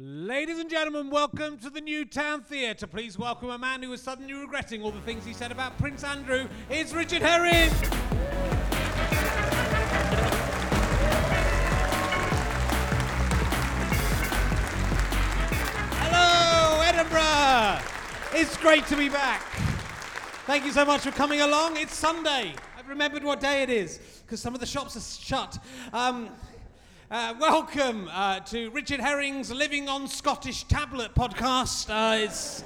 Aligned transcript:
Ladies 0.00 0.60
and 0.60 0.70
gentlemen, 0.70 1.10
welcome 1.10 1.58
to 1.58 1.70
the 1.70 1.80
New 1.80 2.04
Town 2.04 2.40
Theatre. 2.40 2.86
Please 2.86 3.18
welcome 3.18 3.50
a 3.50 3.58
man 3.58 3.82
who 3.82 3.92
is 3.92 4.00
suddenly 4.00 4.32
regretting 4.32 4.80
all 4.80 4.92
the 4.92 5.00
things 5.00 5.24
he 5.24 5.32
said 5.32 5.50
about 5.50 5.76
Prince 5.76 6.04
Andrew. 6.04 6.46
It's 6.70 6.92
Richard 6.92 7.20
Herring. 7.20 7.68
Hello, 15.98 16.80
Edinburgh. 16.82 17.84
It's 18.40 18.56
great 18.58 18.86
to 18.86 18.96
be 18.96 19.08
back. 19.08 19.42
Thank 20.46 20.64
you 20.64 20.70
so 20.70 20.84
much 20.84 21.00
for 21.00 21.10
coming 21.10 21.40
along. 21.40 21.76
It's 21.76 21.96
Sunday. 21.96 22.54
I've 22.78 22.88
remembered 22.88 23.24
what 23.24 23.40
day 23.40 23.64
it 23.64 23.70
is 23.70 23.98
because 24.24 24.40
some 24.40 24.54
of 24.54 24.60
the 24.60 24.66
shops 24.66 24.96
are 24.96 25.00
shut. 25.00 25.58
Um, 25.92 26.28
uh, 27.10 27.34
welcome 27.40 28.08
uh, 28.12 28.38
to 28.40 28.70
Richard 28.70 29.00
Herring's 29.00 29.50
Living 29.50 29.88
on 29.88 30.06
Scottish 30.06 30.64
Tablet 30.64 31.14
podcast. 31.14 31.88
Uh, 31.88 32.24
it's 32.24 32.62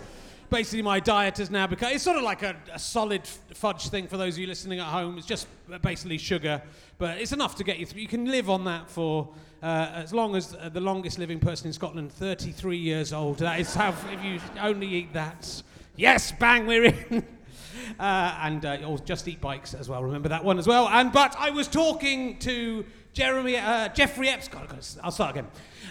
basically 0.50 0.83
my 0.83 0.98
diet 0.98 1.38
has 1.38 1.48
now 1.48 1.66
become. 1.69 1.92
It's 1.92 2.02
sort 2.02 2.16
of 2.16 2.24
like 2.24 2.42
a, 2.42 2.56
a 2.73 2.78
solid 2.78 3.24
fudge 3.27 3.88
thing 3.88 4.09
for 4.09 4.16
those 4.16 4.34
of 4.34 4.41
you 4.41 4.48
listening 4.48 4.80
at 4.80 4.86
home. 4.86 5.16
It's 5.16 5.27
just 5.27 5.47
basically 5.83 6.19
sugar, 6.19 6.60
but 6.98 7.19
it's 7.19 7.33
enough 7.33 7.55
to 7.56 7.64
get 7.64 7.78
you 7.78 7.86
through. 7.86 8.00
You 8.00 8.09
can 8.09 8.27
live 8.27 8.50
on 8.50 8.64
that 8.64 8.91
for 8.91 9.28
uh, 9.62 9.91
as 9.95 10.12
long 10.12 10.34
as 10.34 10.55
uh, 10.55 10.69
the 10.70 10.80
longest 10.80 11.20
living 11.20 11.38
person 11.38 11.69
in 11.69 11.72
Scotland, 11.72 12.12
33 12.12 12.77
years 12.77 13.12
old. 13.12 13.38
That 13.38 13.61
is 13.61 13.72
how 13.74 13.91
if 14.11 14.24
you 14.24 14.41
only 14.61 14.88
eat 14.88 15.12
that. 15.12 15.62
Yes, 15.95 16.33
bang, 16.33 16.66
we're 16.66 16.86
in. 16.86 17.24
Uh, 17.98 18.38
and 18.42 18.64
uh, 18.64 18.97
just 19.05 19.28
eat 19.28 19.41
bikes 19.41 19.74
as 19.74 19.88
well. 19.88 20.02
Remember 20.02 20.28
that 20.28 20.45
one 20.45 20.59
as 20.59 20.66
well. 20.66 20.88
And 20.88 21.12
but 21.12 21.34
I 21.38 21.50
was 21.50 21.69
talking 21.69 22.38
to 22.38 22.84
Jeremy, 23.12 23.56
uh, 23.56 23.88
Jeffrey 23.88 24.28
Epstein. 24.28 24.66
I'll 25.02 25.10
start 25.10 25.32
again. 25.32 25.46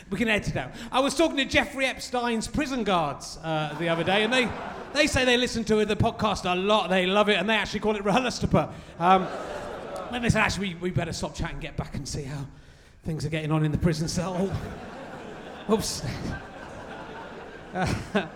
We 0.09 0.17
can 0.17 0.27
edit 0.27 0.49
it 0.49 0.57
out. 0.57 0.71
I 0.91 0.99
was 0.99 1.15
talking 1.15 1.37
to 1.37 1.45
Jeffrey 1.45 1.85
Epstein's 1.85 2.47
prison 2.47 2.83
guards 2.83 3.37
uh, 3.43 3.75
the 3.79 3.89
other 3.89 4.03
day, 4.03 4.23
and 4.23 4.33
they, 4.33 4.49
they 4.93 5.05
say 5.05 5.23
they 5.23 5.37
listen 5.37 5.63
to 5.65 5.85
the 5.85 5.95
podcast 5.95 6.51
a 6.51 6.55
lot. 6.55 6.89
They 6.89 7.05
love 7.05 7.29
it, 7.29 7.37
and 7.37 7.47
they 7.47 7.53
actually 7.53 7.81
call 7.81 7.95
it 7.95 8.03
RHLSTP. 8.03 8.71
Um, 8.99 9.27
and 10.11 10.23
they 10.23 10.29
said, 10.29 10.41
actually, 10.41 10.69
we, 10.69 10.75
we 10.75 10.89
better 10.89 11.13
stop 11.13 11.35
chatting 11.35 11.59
get 11.59 11.77
back 11.77 11.95
and 11.95 12.07
see 12.07 12.23
how 12.23 12.45
things 13.05 13.23
are 13.23 13.29
getting 13.29 13.51
on 13.51 13.63
in 13.63 13.71
the 13.71 13.77
prison 13.77 14.07
cell. 14.07 14.51
Oops. 15.69 16.03
Uh, 17.73 17.87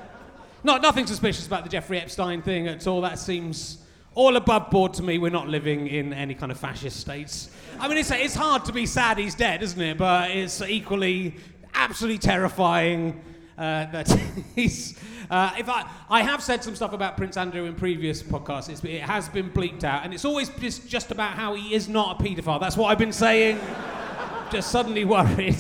not, 0.64 0.81
nothing 0.81 1.05
suspicious 1.05 1.45
about 1.45 1.66
the 1.66 1.70
Jeffrey 1.70 1.99
Epstein 1.99 2.42
thing 2.42 2.70
at 2.70 2.88
all. 2.88 3.02
That 3.02 3.20
seems 3.20 3.80
all 4.16 4.38
above 4.38 4.71
board 4.71 4.94
to 4.95 5.03
me. 5.03 5.17
We're 5.17 5.30
not 5.30 5.47
living 5.47 5.88
in 5.88 6.13
any 6.13 6.33
kind 6.33 6.52
of 6.52 6.59
fascist 6.59 6.99
states. 6.99 7.49
I 7.80 7.88
mean, 7.88 7.97
it's, 7.97 8.11
it's 8.11 8.33
hard 8.33 8.66
to 8.66 8.73
be 8.73 8.85
sad 8.85 9.17
he's 9.17 9.35
dead, 9.35 9.61
isn't 9.61 9.81
it? 9.81 9.97
But 9.97 10.31
it's 10.31 10.61
equally 10.61 11.35
absolutely 11.73 12.19
terrifying 12.19 13.21
uh, 13.58 13.86
that 13.91 14.09
he's. 14.55 14.97
Uh, 15.30 15.52
if 15.58 15.67
I, 15.69 15.89
I 16.09 16.21
have 16.21 16.41
said 16.41 16.63
some 16.63 16.75
stuff 16.75 16.93
about 16.93 17.17
Prince 17.17 17.36
Andrew 17.36 17.66
in 17.66 17.75
previous 17.75 18.23
podcasts, 18.23 18.69
it's, 18.69 18.83
it 18.83 19.02
has 19.02 19.27
been 19.27 19.49
bleeped 19.49 19.83
out, 19.83 20.03
and 20.03 20.13
it's 20.13 20.25
always 20.25 20.49
just, 20.49 20.88
just 20.88 21.11
about 21.11 21.33
how 21.33 21.55
he 21.55 21.73
is 21.73 21.89
not 21.89 22.19
a 22.19 22.23
paedophile. 22.23 22.59
That's 22.59 22.77
what 22.77 22.88
I've 22.88 22.99
been 22.99 23.11
saying. 23.11 23.59
just 24.52 24.71
suddenly 24.71 25.03
worried. 25.03 25.58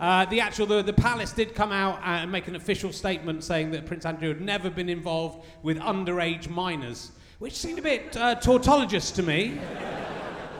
Uh, 0.00 0.24
the 0.26 0.40
actual 0.40 0.66
the, 0.66 0.82
the 0.82 0.92
palace 0.92 1.32
did 1.32 1.54
come 1.54 1.72
out 1.72 1.98
and 2.04 2.30
make 2.30 2.46
an 2.46 2.54
official 2.54 2.92
statement 2.92 3.42
saying 3.42 3.72
that 3.72 3.84
Prince 3.86 4.06
Andrew 4.06 4.28
had 4.28 4.40
never 4.40 4.70
been 4.70 4.88
involved 4.88 5.44
with 5.62 5.78
underage 5.78 6.48
minors, 6.48 7.10
which 7.38 7.54
seemed 7.54 7.78
a 7.78 7.82
bit 7.82 8.16
uh, 8.16 8.34
tautologist 8.36 9.14
to 9.14 9.22
me. 9.22 9.60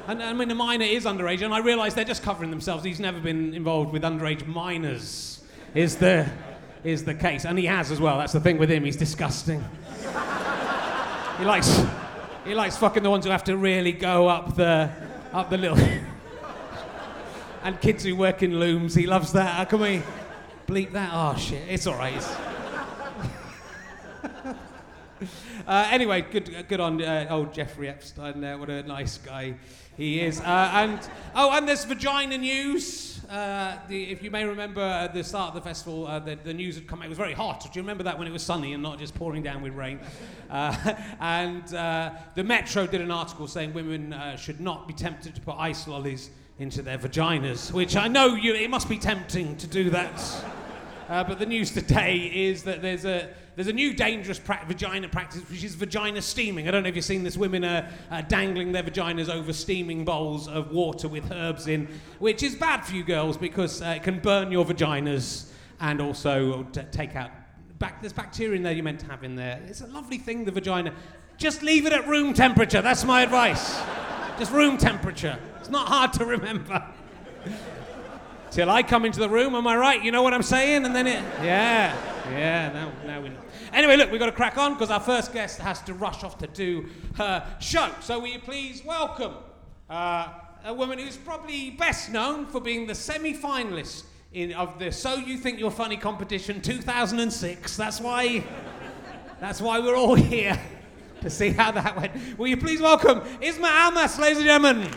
and 0.06 0.22
I 0.22 0.32
mean, 0.32 0.50
a 0.50 0.54
minor 0.54 0.84
is 0.84 1.06
underage, 1.06 1.42
and 1.42 1.52
I 1.52 1.58
realise 1.58 1.94
they're 1.94 2.04
just 2.04 2.22
covering 2.22 2.50
themselves. 2.50 2.84
He's 2.84 3.00
never 3.00 3.18
been 3.18 3.52
involved 3.52 3.92
with 3.92 4.02
underage 4.02 4.46
minors. 4.46 5.42
Is 5.74 5.96
the 5.96 6.30
is 6.84 7.04
the 7.04 7.14
case, 7.14 7.44
and 7.44 7.58
he 7.58 7.66
has 7.66 7.90
as 7.90 8.00
well. 8.00 8.18
That's 8.18 8.32
the 8.32 8.40
thing 8.40 8.58
with 8.58 8.70
him. 8.70 8.84
He's 8.84 8.96
disgusting. 8.96 9.64
he 11.38 11.44
likes 11.44 11.84
he 12.44 12.54
likes 12.54 12.76
fucking 12.76 13.02
the 13.02 13.10
ones 13.10 13.24
who 13.24 13.30
have 13.32 13.44
to 13.44 13.56
really 13.56 13.92
go 13.92 14.28
up 14.28 14.54
the 14.54 14.88
up 15.32 15.50
the 15.50 15.58
little 15.58 15.78
and 17.64 17.80
kids 17.80 18.04
who 18.04 18.14
work 18.14 18.42
in 18.42 18.60
looms. 18.60 18.94
He 18.94 19.06
loves 19.06 19.32
that. 19.32 19.56
How 19.56 19.64
can 19.64 19.80
we 19.80 20.02
bleep 20.68 20.92
that? 20.92 21.10
Oh 21.12 21.36
shit, 21.36 21.68
it's 21.68 21.88
all 21.88 21.98
right. 21.98 22.14
It's... 22.14 22.47
uh, 25.66 25.88
anyway, 25.90 26.22
good, 26.22 26.66
good 26.68 26.80
on 26.80 27.02
uh, 27.02 27.26
old 27.30 27.52
Jeffrey 27.52 27.88
Epstein 27.88 28.40
there. 28.40 28.58
What 28.58 28.70
a 28.70 28.82
nice 28.82 29.18
guy 29.18 29.54
he 29.96 30.20
is. 30.20 30.40
Uh, 30.40 30.70
and 30.74 31.10
oh, 31.34 31.50
and 31.52 31.66
there's 31.66 31.84
vagina 31.84 32.38
news. 32.38 33.20
Uh, 33.28 33.76
the, 33.88 34.10
if 34.10 34.22
you 34.22 34.30
may 34.30 34.44
remember 34.44 34.80
at 34.80 35.12
the 35.12 35.22
start 35.22 35.48
of 35.48 35.54
the 35.54 35.60
festival, 35.60 36.06
uh, 36.06 36.18
the, 36.18 36.36
the, 36.36 36.54
news 36.54 36.76
had 36.76 36.86
come 36.86 37.00
out. 37.00 37.06
It 37.06 37.10
was 37.10 37.18
very 37.18 37.34
hot. 37.34 37.60
Do 37.60 37.68
you 37.74 37.82
remember 37.82 38.04
that 38.04 38.18
when 38.18 38.26
it 38.26 38.32
was 38.32 38.42
sunny 38.42 38.72
and 38.72 38.82
not 38.82 38.98
just 38.98 39.14
pouring 39.14 39.42
down 39.42 39.60
with 39.60 39.74
rain? 39.74 40.00
Uh, 40.48 40.94
and 41.20 41.66
the 41.66 42.44
Metro 42.44 42.86
did 42.86 43.00
an 43.00 43.10
article 43.10 43.46
saying 43.46 43.74
women 43.74 44.14
should 44.38 44.60
not 44.60 44.88
be 44.88 44.94
tempted 44.94 45.34
to 45.34 45.40
put 45.40 45.56
ice 45.58 45.86
lollies 45.86 46.30
into 46.58 46.82
their 46.82 46.98
vaginas, 46.98 47.72
which 47.72 47.96
I 47.96 48.08
know 48.08 48.34
you, 48.34 48.54
it 48.54 48.70
must 48.70 48.88
be 48.88 48.98
tempting 48.98 49.56
to 49.58 49.66
do 49.66 49.90
that. 49.90 50.44
Uh, 51.08 51.24
but 51.24 51.38
the 51.38 51.46
news 51.46 51.70
today 51.70 52.16
is 52.18 52.64
that 52.64 52.82
there's 52.82 53.06
a, 53.06 53.30
there's 53.58 53.66
a 53.66 53.72
new 53.72 53.92
dangerous 53.92 54.38
pra- 54.38 54.64
vagina 54.68 55.08
practice, 55.08 55.42
which 55.50 55.64
is 55.64 55.74
vagina 55.74 56.22
steaming. 56.22 56.68
I 56.68 56.70
don't 56.70 56.84
know 56.84 56.90
if 56.90 56.94
you've 56.94 57.04
seen 57.04 57.24
this. 57.24 57.36
Women 57.36 57.64
are 57.64 57.88
uh, 58.08 58.20
dangling 58.20 58.70
their 58.70 58.84
vaginas 58.84 59.28
over 59.28 59.52
steaming 59.52 60.04
bowls 60.04 60.46
of 60.46 60.70
water 60.70 61.08
with 61.08 61.32
herbs 61.32 61.66
in, 61.66 61.88
which 62.20 62.44
is 62.44 62.54
bad 62.54 62.84
for 62.84 62.94
you 62.94 63.02
girls 63.02 63.36
because 63.36 63.82
uh, 63.82 63.94
it 63.96 64.04
can 64.04 64.20
burn 64.20 64.52
your 64.52 64.64
vaginas 64.64 65.50
and 65.80 66.00
also 66.00 66.62
t- 66.72 66.82
take 66.92 67.16
out. 67.16 67.32
Back, 67.80 68.00
there's 68.00 68.12
bacteria 68.12 68.54
in 68.54 68.62
there 68.62 68.72
you're 68.72 68.84
meant 68.84 69.00
to 69.00 69.06
have 69.06 69.24
in 69.24 69.34
there. 69.34 69.60
It's 69.66 69.80
a 69.80 69.88
lovely 69.88 70.18
thing, 70.18 70.44
the 70.44 70.52
vagina. 70.52 70.94
Just 71.36 71.64
leave 71.64 71.84
it 71.84 71.92
at 71.92 72.06
room 72.06 72.34
temperature. 72.34 72.80
That's 72.80 73.02
my 73.02 73.22
advice. 73.22 73.76
Just 74.38 74.52
room 74.52 74.78
temperature. 74.78 75.36
It's 75.58 75.68
not 75.68 75.88
hard 75.88 76.12
to 76.12 76.24
remember. 76.24 76.86
Till 78.52 78.70
I 78.70 78.84
come 78.84 79.04
into 79.04 79.18
the 79.18 79.28
room, 79.28 79.56
am 79.56 79.66
I 79.66 79.76
right? 79.76 80.00
You 80.00 80.12
know 80.12 80.22
what 80.22 80.32
I'm 80.32 80.44
saying? 80.44 80.84
And 80.84 80.94
then 80.94 81.08
it, 81.08 81.24
yeah, 81.42 81.96
yeah, 82.30 82.72
now, 82.72 82.92
now 83.04 83.20
we 83.20 83.30
know. 83.30 83.40
Anyway, 83.72 83.96
look, 83.96 84.10
we've 84.10 84.20
got 84.20 84.26
to 84.26 84.32
crack 84.32 84.56
on 84.56 84.74
because 84.74 84.90
our 84.90 85.00
first 85.00 85.32
guest 85.32 85.58
has 85.58 85.80
to 85.82 85.94
rush 85.94 86.24
off 86.24 86.38
to 86.38 86.46
do 86.46 86.86
her 87.16 87.46
show. 87.60 87.90
So, 88.00 88.18
will 88.18 88.28
you 88.28 88.38
please 88.38 88.84
welcome 88.84 89.34
uh, 89.90 90.28
a 90.64 90.72
woman 90.72 90.98
who's 90.98 91.16
probably 91.16 91.70
best 91.70 92.10
known 92.10 92.46
for 92.46 92.60
being 92.60 92.86
the 92.86 92.94
semi 92.94 93.34
finalist 93.34 94.04
of 94.56 94.78
the 94.78 94.92
So 94.92 95.14
You 95.14 95.36
Think 95.38 95.58
You're 95.58 95.70
Funny 95.70 95.96
competition 95.96 96.60
2006. 96.60 97.76
That's 97.76 98.00
why, 98.00 98.44
that's 99.40 99.60
why 99.60 99.80
we're 99.80 99.96
all 99.96 100.14
here 100.14 100.58
to 101.20 101.30
see 101.30 101.50
how 101.50 101.72
that 101.72 101.96
went. 101.96 102.38
Will 102.38 102.48
you 102.48 102.56
please 102.56 102.80
welcome 102.80 103.20
Isma 103.40 103.86
Almas, 103.86 104.18
ladies 104.18 104.38
and 104.38 104.46
gentlemen? 104.46 104.90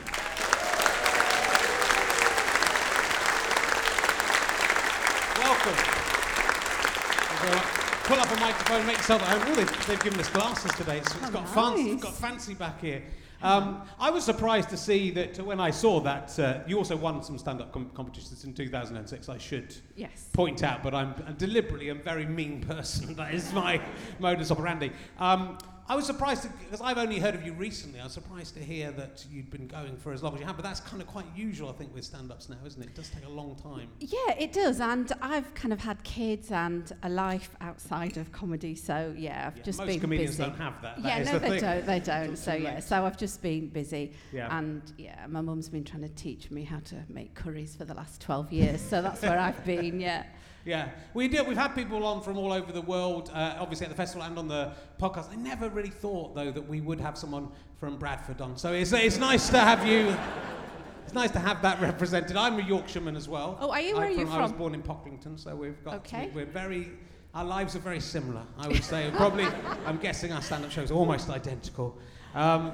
Pull 8.11 8.19
up 8.19 8.29
a 8.29 8.39
microphone, 8.41 8.85
make 8.85 8.97
yourself 8.97 9.21
at 9.21 9.41
home. 9.41 9.53
Oh, 9.53 9.55
they've, 9.55 9.87
they've 9.87 10.03
given 10.03 10.19
us 10.19 10.29
glasses 10.29 10.71
today, 10.73 11.01
so 11.07 11.17
it's 11.19 11.29
oh, 11.29 11.31
got, 11.31 11.45
nice. 11.45 11.53
fancy, 11.53 11.95
got 11.95 12.13
fancy 12.13 12.53
back 12.53 12.81
here. 12.81 13.03
Um, 13.41 13.83
I 13.99 14.09
was 14.09 14.25
surprised 14.25 14.69
to 14.69 14.77
see 14.77 15.11
that 15.11 15.39
when 15.39 15.61
I 15.61 15.71
saw 15.71 16.01
that 16.01 16.37
uh, 16.37 16.59
you 16.67 16.77
also 16.77 16.97
won 16.97 17.23
some 17.23 17.37
stand-up 17.37 17.71
com- 17.71 17.89
competitions 17.95 18.43
in 18.43 18.53
2006. 18.53 19.29
I 19.29 19.37
should 19.37 19.73
yes. 19.95 20.27
point 20.33 20.61
out, 20.61 20.83
but 20.83 20.93
I'm, 20.93 21.15
I'm 21.25 21.35
deliberately 21.35 21.87
a 21.87 21.95
very 21.95 22.25
mean 22.25 22.61
person. 22.61 23.15
that 23.15 23.33
is 23.33 23.53
my 23.53 23.81
modus 24.19 24.51
operandi. 24.51 24.91
Um, 25.17 25.57
I 25.87 25.95
was 25.95 26.05
surprised 26.05 26.47
because 26.63 26.81
I've 26.81 26.97
only 26.97 27.19
heard 27.19 27.35
of 27.35 27.45
you 27.45 27.53
recently. 27.53 27.99
I 27.99 28.03
was 28.05 28.13
surprised 28.13 28.53
to 28.55 28.59
hear 28.61 28.91
that 28.91 29.25
you'd 29.29 29.49
been 29.49 29.67
going 29.67 29.97
for 29.97 30.13
as 30.13 30.23
long 30.23 30.35
as 30.35 30.39
you 30.39 30.45
have, 30.45 30.55
but 30.55 30.63
that's 30.63 30.79
kind 30.79 31.01
of 31.01 31.07
quite 31.07 31.25
usual, 31.35 31.69
I 31.69 31.73
think, 31.73 31.93
with 31.93 32.05
stand-ups 32.05 32.49
now, 32.49 32.57
isn't 32.65 32.81
it? 32.81 32.89
It 32.89 32.95
does 32.95 33.09
take 33.09 33.25
a 33.25 33.29
long 33.29 33.55
time. 33.55 33.89
Yeah, 33.99 34.33
it 34.39 34.53
does, 34.53 34.79
and 34.79 35.11
I've 35.21 35.53
kind 35.53 35.73
of 35.73 35.79
had 35.79 36.01
kids 36.03 36.51
and 36.51 36.91
a 37.03 37.09
life 37.09 37.55
outside 37.61 38.17
of 38.17 38.31
comedy, 38.31 38.75
so 38.75 39.13
yeah, 39.17 39.47
I've 39.47 39.57
yeah, 39.57 39.63
just 39.63 39.79
most 39.79 39.87
been 39.87 39.99
comedians 39.99 40.37
busy. 40.37 40.49
don't 40.49 40.57
have 40.57 40.81
that. 40.81 41.01
that 41.01 41.25
yeah, 41.25 41.31
no, 41.31 41.39
the 41.39 41.49
they 41.49 41.59
don't. 41.59 41.85
They 41.85 41.99
don't. 41.99 42.37
so 42.37 42.53
yeah, 42.53 42.79
so 42.79 43.05
I've 43.05 43.17
just 43.17 43.41
been 43.41 43.67
busy, 43.67 44.13
yeah. 44.31 44.57
and 44.57 44.81
yeah, 44.97 45.25
my 45.27 45.41
mum's 45.41 45.69
been 45.69 45.83
trying 45.83 46.03
to 46.03 46.09
teach 46.09 46.51
me 46.51 46.63
how 46.63 46.79
to 46.79 46.95
make 47.09 47.33
curries 47.33 47.75
for 47.75 47.85
the 47.85 47.93
last 47.93 48.21
12 48.21 48.53
years, 48.53 48.81
so 48.81 49.01
that's 49.01 49.21
where 49.21 49.39
I've 49.39 49.63
been. 49.65 49.99
Yeah. 49.99 50.23
Yeah, 50.65 50.89
we 51.13 51.27
do. 51.27 51.43
We've 51.43 51.57
had 51.57 51.69
people 51.69 52.05
on 52.05 52.21
from 52.21 52.37
all 52.37 52.53
over 52.53 52.71
the 52.71 52.81
world, 52.81 53.31
uh, 53.33 53.55
obviously 53.59 53.85
at 53.85 53.89
the 53.89 53.95
festival 53.95 54.25
and 54.25 54.37
on 54.37 54.47
the 54.47 54.71
podcast. 54.99 55.31
I 55.31 55.35
never 55.35 55.69
really 55.69 55.89
thought, 55.89 56.35
though, 56.35 56.51
that 56.51 56.67
we 56.67 56.81
would 56.81 56.99
have 56.99 57.17
someone 57.17 57.49
from 57.79 57.97
Bradford 57.97 58.41
on. 58.41 58.57
So 58.57 58.73
it's, 58.73 58.91
it's 58.91 59.17
nice 59.17 59.49
to 59.49 59.59
have 59.59 59.85
you. 59.87 60.15
It's 61.03 61.13
nice 61.13 61.31
to 61.31 61.39
have 61.39 61.61
that 61.63 61.81
represented. 61.81 62.37
I'm 62.37 62.59
a 62.59 62.63
Yorkshireman 62.63 63.15
as 63.15 63.27
well. 63.27 63.57
Oh, 63.59 63.71
are 63.71 63.81
you? 63.81 63.95
Where 63.95 64.05
I'm 64.05 64.11
are 64.11 64.19
you 64.19 64.25
from? 64.27 64.35
I 64.35 64.41
was 64.43 64.51
born 64.51 64.75
in 64.75 64.83
Pocklington, 64.83 65.39
so 65.39 65.55
we've 65.55 65.83
got. 65.83 65.95
Okay. 65.95 66.29
we're 66.33 66.45
very. 66.45 66.91
Our 67.33 67.45
lives 67.45 67.75
are 67.75 67.79
very 67.79 67.99
similar, 67.99 68.43
I 68.57 68.67
would 68.67 68.83
say. 68.83 69.09
Probably, 69.15 69.45
I'm 69.85 69.97
guessing 69.97 70.31
our 70.31 70.41
stand-up 70.41 70.69
shows 70.69 70.91
are 70.91 70.95
almost 70.95 71.29
identical. 71.29 71.97
Um, 72.35 72.73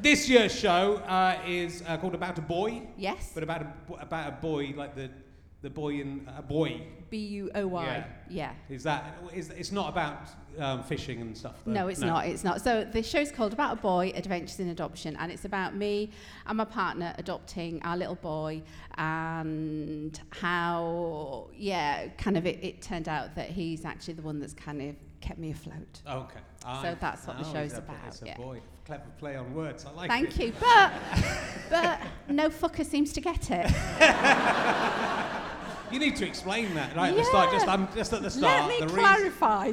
this 0.00 0.28
year's 0.28 0.54
show 0.54 0.96
uh, 1.06 1.38
is 1.46 1.82
uh, 1.86 1.98
called 1.98 2.14
About 2.14 2.38
a 2.38 2.42
Buoy. 2.42 2.88
Yes. 2.96 3.32
But 3.34 3.42
about 3.42 3.62
a, 3.62 3.94
about 4.00 4.28
a 4.28 4.32
boy, 4.32 4.72
like 4.76 4.94
the 4.94 5.10
the 5.60 5.70
boy 5.70 5.94
in 6.00 6.28
a 6.36 6.42
boy. 6.42 6.82
B 7.10 7.16
U 7.18 7.50
O 7.54 7.66
Y. 7.66 7.84
Yeah. 7.84 8.04
Yeah. 8.28 8.74
Is 8.74 8.82
that? 8.84 9.18
Is 9.34 9.50
it's 9.50 9.72
not 9.72 9.88
about 9.88 10.28
um, 10.58 10.82
fishing 10.82 11.20
and 11.20 11.36
stuff? 11.36 11.56
Though? 11.64 11.72
No, 11.72 11.88
it's 11.88 12.00
not. 12.00 12.26
It's 12.26 12.44
not. 12.44 12.60
So 12.60 12.84
the 12.84 13.02
show's 13.02 13.32
called 13.32 13.52
About 13.52 13.78
a 13.78 13.80
Buoy, 13.80 14.12
Adventures 14.12 14.60
in 14.60 14.68
Adoption, 14.68 15.16
and 15.16 15.32
it's 15.32 15.44
about 15.44 15.74
me 15.74 16.10
and 16.46 16.58
my 16.58 16.64
partner 16.64 17.14
adopting 17.18 17.82
our 17.82 17.96
little 17.96 18.16
boy 18.16 18.62
and 18.96 20.20
how, 20.30 21.48
yeah, 21.56 22.08
kind 22.18 22.36
of 22.36 22.46
it, 22.46 22.62
it 22.62 22.82
turned 22.82 23.08
out 23.08 23.34
that 23.34 23.48
he's 23.48 23.84
actually 23.84 24.14
the 24.14 24.22
one 24.22 24.38
that's 24.38 24.54
kind 24.54 24.82
of 24.82 24.96
kept 25.20 25.38
me 25.38 25.50
afloat. 25.50 26.02
Okay. 26.06 26.40
So 26.82 26.96
that's 27.00 27.26
what 27.26 27.38
the 27.38 27.46
oh, 27.48 27.52
show's 27.52 27.72
a- 27.72 27.78
about, 27.78 27.96
It's 28.08 28.22
a 28.22 28.26
yeah. 28.26 28.36
boy. 28.36 28.60
Clever 28.88 29.02
play 29.18 29.36
on 29.36 29.54
words. 29.54 29.84
I 29.84 29.90
like 29.90 30.08
Thank 30.08 30.40
it. 30.40 30.46
you. 30.46 30.52
But, 30.58 30.92
but 31.70 32.00
no 32.30 32.48
fucker 32.48 32.86
seems 32.86 33.12
to 33.12 33.20
get 33.20 33.50
it. 33.50 33.70
You 35.90 35.98
need 35.98 36.16
to 36.16 36.26
explain 36.26 36.74
that 36.74 36.94
right 36.94 37.08
at 37.12 37.16
the 37.16 37.24
start. 37.24 37.50
Just 37.50 37.64
Yeah. 37.64 37.72
I'm 37.72 37.88
just 37.94 38.12
at 38.12 38.20
the 38.20 38.30
start. 38.30 38.68
Let 38.68 38.80
me 38.80 38.86
the 38.86 38.92
clarify. 38.92 39.66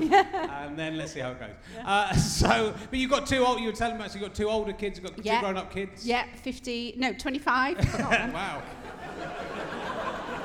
and 0.65 0.79
then 0.79 0.95
let's 0.95 1.11
see 1.11 1.19
how 1.19 1.31
it 1.31 1.39
goes. 1.41 1.49
Uh, 1.83 2.13
so, 2.15 2.73
but 2.89 2.97
you've 2.97 3.11
got 3.11 3.27
two 3.27 3.45
old. 3.45 3.59
You 3.59 3.65
were 3.67 3.73
telling 3.75 3.97
me. 3.97 4.07
So 4.07 4.13
you've 4.13 4.29
got 4.29 4.33
two 4.33 4.47
older 4.49 4.71
kids. 4.71 4.97
You've 4.97 5.07
got 5.09 5.17
two 5.17 5.23
Yeah. 5.23 5.41
grown-up 5.41 5.73
kids. 5.73 6.07
yeah, 6.07 6.23
50, 6.41 6.95
no, 6.97 7.11
25. 7.11 7.99
Wow. 8.33 8.63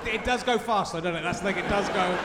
it 0.07 0.25
does 0.25 0.43
go 0.43 0.59
fast, 0.59 0.93
though, 0.93 1.01
doesn't 1.01 1.21
it? 1.21 1.23
That's 1.23 1.39
the 1.39 1.53
thing. 1.53 1.65
It 1.65 1.69
does 1.69 1.89
go. 1.91 2.19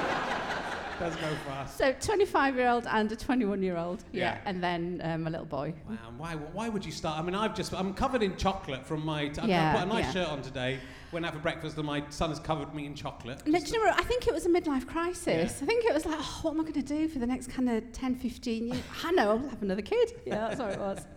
Does 1.00 1.16
go 1.18 1.34
fast. 1.48 1.78
so 1.78 1.94
25 2.00 2.56
year 2.56 2.68
old 2.70 2.86
and 2.88 3.12
a 3.12 3.16
21 3.16 3.62
year 3.64 3.78
old. 3.78 4.04
Yeah. 4.12 4.22
Yeah. 4.24 4.38
And 4.46 4.64
then 4.64 5.02
um, 5.04 5.28
a 5.28 5.30
little 5.30 5.46
boy. 5.46 5.74
Wow. 5.90 5.96
Why? 6.18 6.34
Why 6.36 6.70
would 6.70 6.86
you 6.86 6.92
start? 6.92 7.20
I 7.20 7.22
mean, 7.22 7.36
I've 7.36 7.56
just. 7.56 7.74
I'm 7.74 7.94
covered 7.94 8.24
in 8.24 8.36
chocolate 8.38 8.86
from 8.86 9.06
my. 9.06 9.22
I've 9.24 9.38
Yeah, 9.48 9.74
put 9.74 9.84
a 9.84 9.86
nice 9.86 10.06
yeah. 10.06 10.12
shirt 10.12 10.28
on 10.30 10.42
today. 10.42 10.80
Went 11.12 11.26
out 11.26 11.34
for 11.34 11.40
breakfast, 11.40 11.78
and 11.78 11.86
my 11.86 12.04
son 12.10 12.30
has 12.30 12.40
covered 12.40 12.74
me 12.74 12.86
in 12.86 12.96
chocolate. 12.96 13.46
No, 13.48 13.60
do 13.60 13.66
you 13.66 13.74
know 13.80 13.86
what? 13.90 14.00
I 14.00 14.04
think 14.04 14.28
it 14.28 14.34
was 14.34 14.46
a 14.46 14.50
midlife 14.50 14.86
crisis. 14.88 15.28
Yeah. 15.28 15.64
I 15.64 15.66
think 15.66 15.86
it 15.86 15.94
was 15.94 16.06
like, 16.06 16.18
oh, 16.20 16.40
what 16.42 16.52
am 16.54 16.60
I 16.60 16.64
going 16.64 16.74
to 16.74 16.82
do 16.82 17.08
for 17.08 17.20
the 17.20 17.28
next 17.28 17.48
kind 17.52 17.70
of 17.70 17.90
10, 17.94 18.16
15 18.16 18.68
years? 18.68 18.82
I 19.04 19.12
know, 19.12 19.30
I'll 19.32 19.50
have 19.50 19.62
another 19.62 19.82
kid. 19.82 20.14
Yeah, 20.26 20.48
that's 20.50 20.60
what 20.60 20.72
it 20.72 20.80
was. 20.80 21.06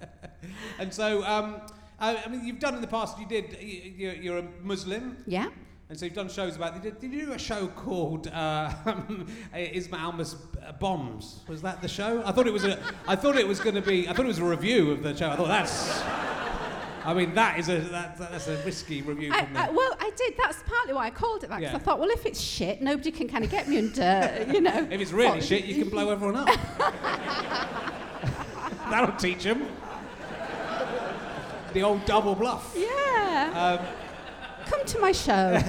And 0.79 0.93
so, 0.95 1.25
um, 1.25 1.61
I, 1.99 2.17
I 2.25 2.29
mean, 2.29 2.45
you've 2.47 2.61
done 2.61 2.75
in 2.77 2.81
the 2.81 2.87
past. 2.87 3.19
You 3.19 3.27
did. 3.27 3.57
You, 3.61 3.93
you're, 3.97 4.15
you're 4.15 4.39
a 4.39 4.45
Muslim. 4.63 5.17
Yeah. 5.27 5.49
And 5.91 5.99
so 5.99 6.05
you've 6.05 6.15
done 6.15 6.29
shows 6.29 6.55
about. 6.57 6.83
Did, 6.83 7.01
did 7.01 7.13
you 7.13 7.27
do 7.27 7.33
a 7.33 7.39
show 7.39 7.67
called 7.69 8.27
uh, 8.29 8.71
Isma 9.55 9.99
Almas 9.99 10.35
Bombs? 10.81 11.41
Was 11.49 11.63
that 11.63 11.81
the 11.81 11.89
show? 11.89 12.23
I 12.27 12.33
thought 12.33 12.47
it 12.47 12.53
was 12.53 12.65
a. 12.65 12.79
I 13.07 13.17
thought 13.17 13.37
it 13.37 13.49
was 13.49 13.59
going 13.59 13.75
to 13.75 13.81
be. 13.81 14.07
I 14.07 14.13
thought 14.13 14.27
it 14.27 14.29
was 14.29 14.39
a 14.39 14.45
review 14.45 14.91
of 14.91 15.03
the 15.03 15.17
show. 15.17 15.31
I 15.31 15.37
thought 15.37 15.49
that's. 15.49 16.03
I 17.07 17.15
mean, 17.15 17.33
that 17.35 17.59
is 17.59 17.71
a 17.71 17.79
that, 17.79 18.19
that's 18.19 18.49
a 18.49 18.57
risky 18.67 19.01
review 19.01 19.31
I. 19.33 19.47
I, 19.55 19.71
well, 19.71 19.97
I 19.99 20.11
did. 20.15 20.35
That's 20.37 20.63
partly 20.67 20.93
why 20.93 21.07
I 21.07 21.11
called 21.11 21.43
it 21.45 21.49
that. 21.49 21.61
Because 21.61 21.73
Yeah. 21.73 21.79
I 21.79 21.81
thought, 21.81 21.99
well, 21.99 22.11
if 22.11 22.27
it's 22.27 22.41
shit, 22.41 22.83
nobody 22.83 23.11
can 23.11 23.27
kind 23.27 23.43
of 23.45 23.51
get 23.51 23.67
me 23.67 23.79
under, 23.79 24.47
you 24.53 24.61
know. 24.61 24.87
if 24.91 25.01
it's 25.01 25.13
really 25.13 25.31
what- 25.39 25.43
shit, 25.45 25.65
you 25.65 25.75
can 25.83 25.89
blow 25.89 26.11
everyone 26.11 26.37
up. 26.37 26.49
That'll 28.91 29.17
teach 29.17 29.43
them. 29.45 29.67
The 31.73 31.83
old 31.83 32.05
double 32.05 32.35
bluff. 32.35 32.75
Yeah. 32.77 33.79
Um, 33.81 33.87
Come 34.69 34.85
to 34.85 34.99
my 34.99 35.13
show. 35.13 35.61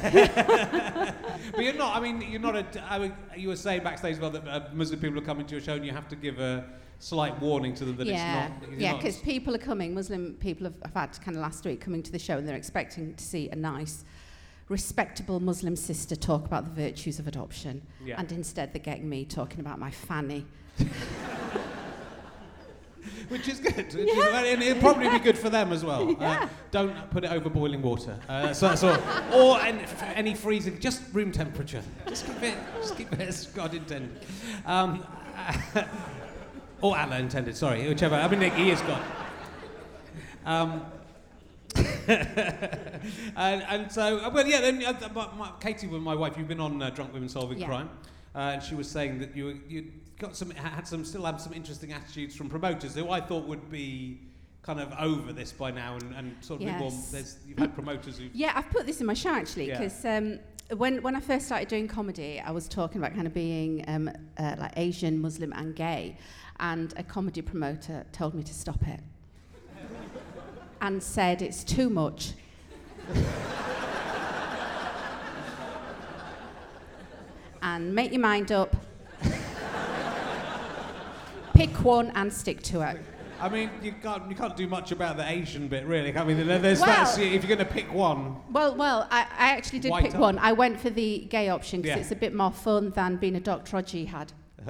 But 1.51 1.63
you're 1.63 1.73
not. 1.73 1.95
I 1.95 1.99
mean, 1.99 2.21
you're 2.29 2.39
not 2.39 2.55
a. 2.55 2.65
I 2.89 2.99
mean, 2.99 3.13
you 3.35 3.47
were 3.47 3.55
saying 3.55 3.83
backstage 3.83 4.13
as 4.13 4.19
well 4.19 4.29
that 4.29 4.47
uh, 4.47 4.69
Muslim 4.71 4.99
people 4.99 5.17
are 5.17 5.23
coming 5.23 5.45
to 5.47 5.55
your 5.55 5.61
show, 5.61 5.73
and 5.73 5.85
you 5.85 5.91
have 5.91 6.07
to 6.09 6.15
give 6.15 6.39
a 6.39 6.63
slight 6.99 7.39
warning 7.41 7.73
to 7.73 7.85
them 7.85 7.97
that 7.97 8.07
yeah. 8.07 8.51
it's 8.61 8.67
not. 8.67 8.79
Yeah, 8.79 8.95
because 8.95 9.17
people 9.17 9.55
are 9.55 9.59
coming, 9.59 9.93
Muslim 9.93 10.35
people 10.39 10.65
have, 10.65 10.75
have 10.83 10.93
had 10.93 11.21
kind 11.21 11.35
of 11.35 11.41
last 11.41 11.65
week 11.65 11.81
coming 11.81 12.03
to 12.03 12.11
the 12.11 12.19
show 12.19 12.37
and 12.37 12.47
they're 12.47 12.55
expecting 12.55 13.15
to 13.15 13.23
see 13.23 13.49
a 13.49 13.55
nice, 13.55 14.03
respectable 14.67 15.39
Muslim 15.39 15.75
sister 15.75 16.15
talk 16.15 16.45
about 16.45 16.65
the 16.65 16.81
virtues 16.81 17.17
of 17.17 17.27
adoption. 17.27 17.81
Yeah. 18.03 18.19
And 18.19 18.31
instead 18.31 18.73
they're 18.73 18.81
getting 18.81 19.09
me 19.09 19.25
talking 19.25 19.61
about 19.61 19.79
my 19.79 19.91
fanny. 19.91 20.45
Which 23.29 23.47
is 23.47 23.59
good. 23.59 23.75
Which 23.75 23.95
is, 23.95 24.25
and 24.27 24.63
it'll 24.63 24.81
probably 24.81 25.09
be 25.09 25.19
good 25.19 25.37
for 25.37 25.49
them 25.49 25.71
as 25.71 25.83
well. 25.85 26.09
Yeah. 26.19 26.43
Uh, 26.43 26.47
don't 26.71 27.09
put 27.11 27.23
it 27.23 27.31
over 27.31 27.49
boiling 27.49 27.81
water. 27.81 28.19
Uh, 28.27 28.53
so 28.53 28.67
that's 28.67 28.83
all. 28.83 28.97
Or 29.33 29.59
any, 29.61 29.83
any 30.15 30.33
freezing, 30.35 30.79
just 30.79 31.01
room 31.13 31.31
temperature. 31.31 31.81
Just 32.07 32.25
keep 32.25 32.43
it, 32.43 32.57
just 32.81 32.97
keep 32.97 33.11
it 33.13 33.21
as 33.21 33.45
God 33.47 33.73
intended. 33.73 34.25
Um, 34.65 35.03
or 36.81 36.97
Allah 36.97 37.19
intended, 37.19 37.55
sorry, 37.55 37.87
whichever. 37.87 38.15
I 38.15 38.27
mean, 38.27 38.51
he 38.51 38.71
is 38.71 38.81
God. 38.81 39.01
Um, 40.45 40.85
and, 42.07 43.63
and 43.63 43.91
so, 43.91 44.19
uh, 44.19 44.29
well, 44.33 44.47
yeah, 44.47 44.61
then 44.61 44.83
uh, 44.83 45.09
my, 45.13 45.27
my, 45.35 45.51
Katie, 45.59 45.87
with 45.87 46.01
my 46.01 46.15
wife, 46.15 46.37
you've 46.37 46.47
been 46.47 46.59
on 46.59 46.81
uh, 46.81 46.89
Drunk 46.89 47.13
Women 47.13 47.29
Solving 47.29 47.59
Yeah. 47.59 47.67
Crime. 47.67 47.89
Uh, 48.35 48.39
and 48.53 48.63
she 48.63 48.75
was 48.75 48.89
saying 48.89 49.19
that 49.19 49.35
you 49.35 49.59
you 49.67 49.91
got 50.19 50.35
some 50.35 50.51
had 50.51 50.87
some 50.87 51.03
still 51.03 51.25
had 51.25 51.39
some 51.41 51.53
interesting 51.53 51.93
attitudes 51.93 52.35
from 52.35 52.49
promoters 52.49 52.93
who 52.95 53.09
I 53.09 53.21
thought 53.21 53.47
would 53.47 53.69
be 53.69 54.19
kind 54.61 54.79
of 54.79 54.93
over 54.99 55.33
this 55.33 55.51
by 55.51 55.71
now 55.71 55.95
and, 55.95 56.13
and 56.15 56.35
sort 56.43 56.61
of 56.61 56.67
bit 56.67 56.77
more. 56.77 56.91
Yes. 56.91 57.11
There's, 57.11 57.37
you've 57.47 57.57
had 57.57 57.73
promoters 57.73 58.17
who 58.19 58.25
Yeah, 58.33 58.51
I've 58.55 58.69
put 58.69 58.85
this 58.85 58.99
in 58.99 59.07
my 59.07 59.13
show 59.13 59.31
actually 59.31 59.69
Yeah. 59.69 59.79
because 59.79 60.05
um, 60.05 60.39
when 60.77 61.01
when 61.01 61.15
I 61.15 61.19
first 61.19 61.47
started 61.47 61.67
doing 61.67 61.87
comedy, 61.87 62.39
I 62.39 62.51
was 62.51 62.67
talking 62.67 63.01
about 63.01 63.15
kind 63.15 63.25
of 63.25 63.33
being 63.33 63.83
um, 63.87 64.09
uh, 64.37 64.55
like 64.59 64.73
Asian, 64.77 65.19
Muslim, 65.19 65.51
and 65.53 65.75
gay, 65.75 66.17
and 66.59 66.93
a 66.97 67.03
comedy 67.03 67.41
promoter 67.41 68.05
told 68.11 68.35
me 68.35 68.43
to 68.43 68.53
stop 68.53 68.87
it, 68.87 68.99
and 70.81 71.01
said 71.01 71.41
it's 71.41 71.63
too 71.63 71.89
much. 71.89 72.33
and 77.61 77.93
make 77.93 78.11
your 78.11 78.21
mind 78.21 78.51
up. 78.51 78.75
Pick 81.53 81.83
one 81.83 82.11
and 82.15 82.31
stick 82.31 82.61
to 82.63 82.81
it. 82.81 82.99
I 83.41 83.47
mean, 83.47 83.69
you 83.81 83.93
can't 83.93 84.29
you 84.29 84.35
can't 84.35 84.55
do 84.57 84.67
much 84.67 84.91
about 84.91 85.15
the 85.15 85.29
Asian 85.29 85.67
bit 85.69 85.85
really. 85.85 86.15
I 86.15 86.23
mean, 86.25 86.45
there's 86.45 86.79
Well- 86.81 86.87
that's, 86.89 87.17
if 87.17 87.31
you're 87.31 87.55
going 87.55 87.57
to 87.59 87.65
pick 87.65 87.93
one. 87.93 88.35
Well, 88.51 88.75
well, 88.75 89.07
I, 89.09 89.21
I 89.21 89.51
actually 89.51 89.79
did 89.79 89.93
pick 89.93 90.13
up. 90.13 90.19
one. 90.19 90.37
I 90.39 90.51
went 90.51 90.79
for 90.79 90.89
the 90.89 91.19
gay 91.29 91.47
option 91.49 91.81
because 91.81 91.95
Yeah. 91.95 92.01
it's 92.01 92.11
a 92.11 92.15
bit 92.17 92.33
more 92.33 92.51
fun 92.51 92.91
than 92.91 93.15
being 93.17 93.35
a 93.35 93.39
doctor 93.39 93.77
or 93.77 93.81
jihad. 93.81 94.33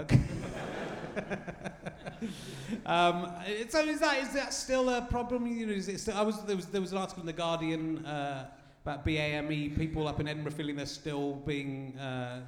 um, 2.86 3.32
so 3.70 3.80
is 3.82 4.00
that 4.00 4.20
is 4.20 4.34
that 4.34 4.54
still 4.54 4.90
a 4.90 5.02
problem? 5.02 5.48
You 5.48 5.66
know, 5.66 5.74
is 5.74 5.88
it 5.90 6.00
still, 6.00 6.16
I 6.16 6.22
was 6.22 6.42
there 6.44 6.56
was 6.56 6.68
there 6.68 6.82
was 6.82 6.92
an 6.92 7.00
article 7.00 7.22
in 7.22 7.28
the 7.28 7.34
Guardian 7.34 8.06
uh, 8.06 8.46
about 8.86 9.04
BAME 9.06 9.76
people 9.76 10.08
up 10.08 10.20
in 10.20 10.28
Edinburgh 10.28 10.54
feeling 10.54 10.76
they're 10.76 10.86
still 10.86 11.36
being 11.36 11.98
uh, 11.98 12.42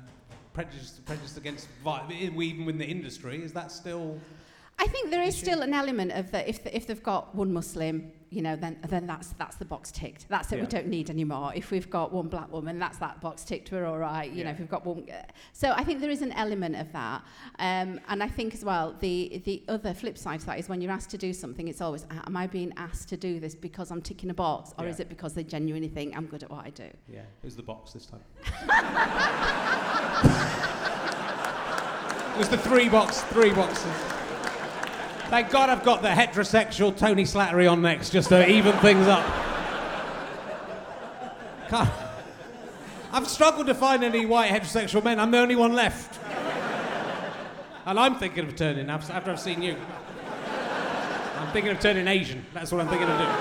prejudiced 0.54 1.06
prejudiced 1.06 1.38
against 1.38 1.68
even 2.42 2.66
within 2.66 2.80
the 2.80 2.86
industry. 2.86 3.44
Is 3.44 3.54
that 3.54 3.72
still? 3.72 4.20
I 4.80 4.88
think 4.88 5.12
there 5.12 5.22
is 5.22 5.36
Issue. 5.36 5.46
still 5.46 5.62
an 5.62 5.74
element 5.74 6.12
of 6.12 6.32
that 6.32 6.48
if, 6.48 6.66
if 6.66 6.88
they've 6.88 7.04
got 7.04 7.36
one 7.36 7.54
Muslim, 7.54 8.12
you 8.32 8.42
know, 8.42 8.56
then, 8.56 8.78
then 8.88 9.06
that's, 9.06 9.28
that's 9.38 9.58
the 9.58 9.66
box 9.66 9.92
ticked. 9.92 10.26
That's 10.30 10.52
it, 10.54 10.60
we 10.62 10.66
don't 10.66 10.88
need 10.88 11.10
any 11.10 11.26
more. 11.26 11.52
If 11.54 11.70
we've 11.70 11.90
got 11.90 12.14
one 12.14 12.30
black 12.30 12.50
woman, 12.52 12.80
that's 12.80 12.98
that 13.00 13.20
box 13.20 13.44
ticked, 13.44 13.74
we're 13.74 13.86
all 13.86 13.98
right. 13.98 14.32
You 14.32 14.46
know, 14.46 14.52
if 14.52 14.60
we've 14.60 14.70
got 14.70 14.86
one. 14.86 15.06
So 15.52 15.74
I 15.76 15.84
think 15.84 16.00
there 16.00 16.10
is 16.10 16.22
an 16.22 16.32
element 16.32 16.78
of 16.78 16.90
that. 16.94 17.22
Um, 17.60 18.00
and 18.08 18.24
I 18.24 18.30
think 18.30 18.54
as 18.54 18.64
well, 18.64 18.96
the, 19.02 19.42
the 19.44 19.62
other 19.68 19.94
flip 19.94 20.18
side 20.18 20.40
to 20.40 20.46
that 20.46 20.60
is 20.60 20.70
when 20.70 20.80
you're 20.80 20.94
asked 20.94 21.10
to 21.12 21.18
do 21.18 21.34
something, 21.34 21.68
it's 21.68 21.82
always, 21.82 22.06
"Ah, 22.10 22.24
am 22.26 22.38
I 22.38 22.48
being 22.48 22.72
asked 22.78 23.10
to 23.10 23.18
do 23.18 23.42
this 23.42 23.54
because 23.54 23.92
I'm 23.92 24.02
ticking 24.02 24.30
a 24.30 24.34
box 24.34 24.72
or 24.80 24.86
Yeah. 24.86 24.92
is 24.92 25.02
it 25.02 25.10
because 25.10 25.34
they 25.34 25.44
genuinely 25.44 25.90
think 25.90 26.16
I'm 26.16 26.28
good 26.28 26.44
at 26.44 26.50
what 26.50 26.66
I 26.66 26.70
do? 26.70 26.88
Yeah, 27.12 27.24
was 27.44 27.58
the 27.58 27.64
box 27.64 27.92
this 27.92 28.06
time. 28.06 28.22
it 32.34 32.38
was 32.38 32.48
the 32.50 32.58
three 32.58 32.88
box, 32.88 33.22
three 33.24 33.52
boxes. 33.52 34.21
Thank 35.32 35.50
God 35.50 35.70
I've 35.70 35.86
got 35.86 36.02
the 36.02 36.10
heterosexual 36.10 36.94
Tony 36.94 37.24
Slattery 37.24 37.72
on 37.72 37.82
next 37.82 38.10
just 38.10 38.28
to 38.30 38.46
even 38.50 38.74
things 38.80 39.08
up. 39.08 39.26
I've 43.14 43.30
struggled 43.30 43.68
to 43.68 43.74
find 43.74 44.04
any 44.04 44.26
white 44.26 44.52
heterosexual 44.52 45.02
men. 45.02 45.22
I'm 45.22 45.32
the 45.32 45.38
only 45.38 45.56
one 45.56 45.72
left. 45.72 46.20
And 47.86 47.98
I'm 47.98 48.16
thinking 48.16 48.46
of 48.46 48.58
turning 48.58 48.90
after 48.90 49.14
after 49.14 49.32
I've 49.32 49.40
seen 49.40 49.62
you. 49.62 49.78
I'm 51.38 51.48
thinking 51.54 51.72
of 51.72 51.80
turning 51.80 52.10
Asian. 52.10 52.46
That's 52.54 52.70
what 52.74 52.82
I'm 52.82 52.90
thinking 52.90 53.08
of 53.08 53.18
doing. 53.18 53.36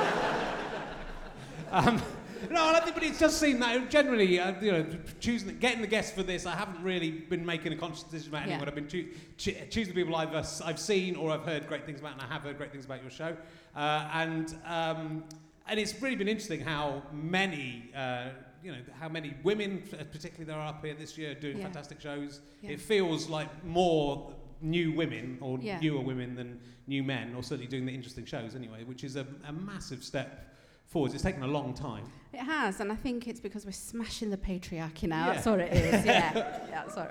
Um, 1.72 2.02
no, 2.50 2.68
I 2.68 2.80
think, 2.80 2.94
but 2.94 3.02
it 3.04 3.18
does 3.18 3.36
seem 3.38 3.60
that 3.60 3.90
generally, 3.90 4.38
uh, 4.38 4.54
you 4.60 4.72
know, 4.72 4.86
choosing, 5.20 5.58
getting 5.58 5.80
the 5.80 5.86
guests 5.86 6.12
for 6.12 6.22
this, 6.22 6.46
I 6.46 6.54
haven't 6.54 6.82
really 6.82 7.10
been 7.10 7.44
making 7.44 7.72
a 7.72 7.76
conscious 7.76 8.02
decision 8.04 8.30
about 8.30 8.46
Yeah. 8.46 8.54
anyone. 8.54 8.68
I've 8.68 8.74
been 8.74 8.88
choo- 8.88 9.08
choo- 9.36 9.56
choosing 9.68 9.94
people 9.94 10.14
I've, 10.16 10.34
uh, 10.34 10.44
I've 10.64 10.78
seen 10.78 11.16
or 11.16 11.30
I've 11.30 11.44
heard 11.44 11.66
great 11.68 11.84
things 11.84 12.00
about, 12.00 12.12
and 12.12 12.22
I 12.22 12.26
have 12.26 12.42
heard 12.42 12.56
great 12.56 12.72
things 12.72 12.84
about 12.84 13.02
your 13.02 13.10
show. 13.10 13.36
Uh, 13.76 14.08
and 14.14 14.54
um, 14.66 15.24
and 15.68 15.78
it's 15.78 16.00
really 16.02 16.16
been 16.16 16.26
interesting 16.28 16.60
how 16.60 17.02
many, 17.12 17.90
uh, 17.94 18.30
you 18.64 18.72
know, 18.72 18.78
how 18.98 19.08
many 19.08 19.34
women, 19.44 19.82
particularly 20.10 20.44
there 20.44 20.58
are 20.58 20.68
up 20.68 20.84
here 20.84 20.94
this 20.94 21.16
year, 21.16 21.32
doing 21.34 21.58
Yeah. 21.58 21.64
fantastic 21.64 22.00
shows. 22.00 22.40
Yeah. 22.62 22.70
It 22.72 22.80
feels 22.80 23.28
like 23.28 23.64
more 23.64 24.34
new 24.60 24.90
women 24.92 25.38
or 25.40 25.58
Yeah. 25.62 25.78
newer 25.78 26.00
women 26.00 26.34
than 26.34 26.60
new 26.88 27.04
men, 27.04 27.34
or 27.36 27.42
certainly 27.44 27.68
doing 27.68 27.86
the 27.86 27.94
interesting 27.94 28.24
shows 28.24 28.56
anyway, 28.56 28.82
which 28.84 29.04
is 29.04 29.14
a, 29.16 29.26
a 29.46 29.52
massive 29.52 30.02
step 30.02 30.49
forwards. 30.90 31.14
It's 31.14 31.22
taken 31.22 31.42
a 31.42 31.46
long 31.46 31.72
time. 31.72 32.04
It 32.32 32.40
has, 32.40 32.80
and 32.80 32.92
I 32.92 32.96
think 32.96 33.26
it's 33.26 33.40
because 33.40 33.64
we're 33.64 33.72
smashing 33.72 34.30
the 34.30 34.36
patriarchy 34.36 35.04
now. 35.08 35.26
Yeah. 35.28 35.32
That's 35.34 35.46
what 35.46 35.60
it 35.60 35.72
is. 35.72 36.04
Yeah, 36.04 36.58
yeah, 36.68 36.88
sorry. 36.88 37.10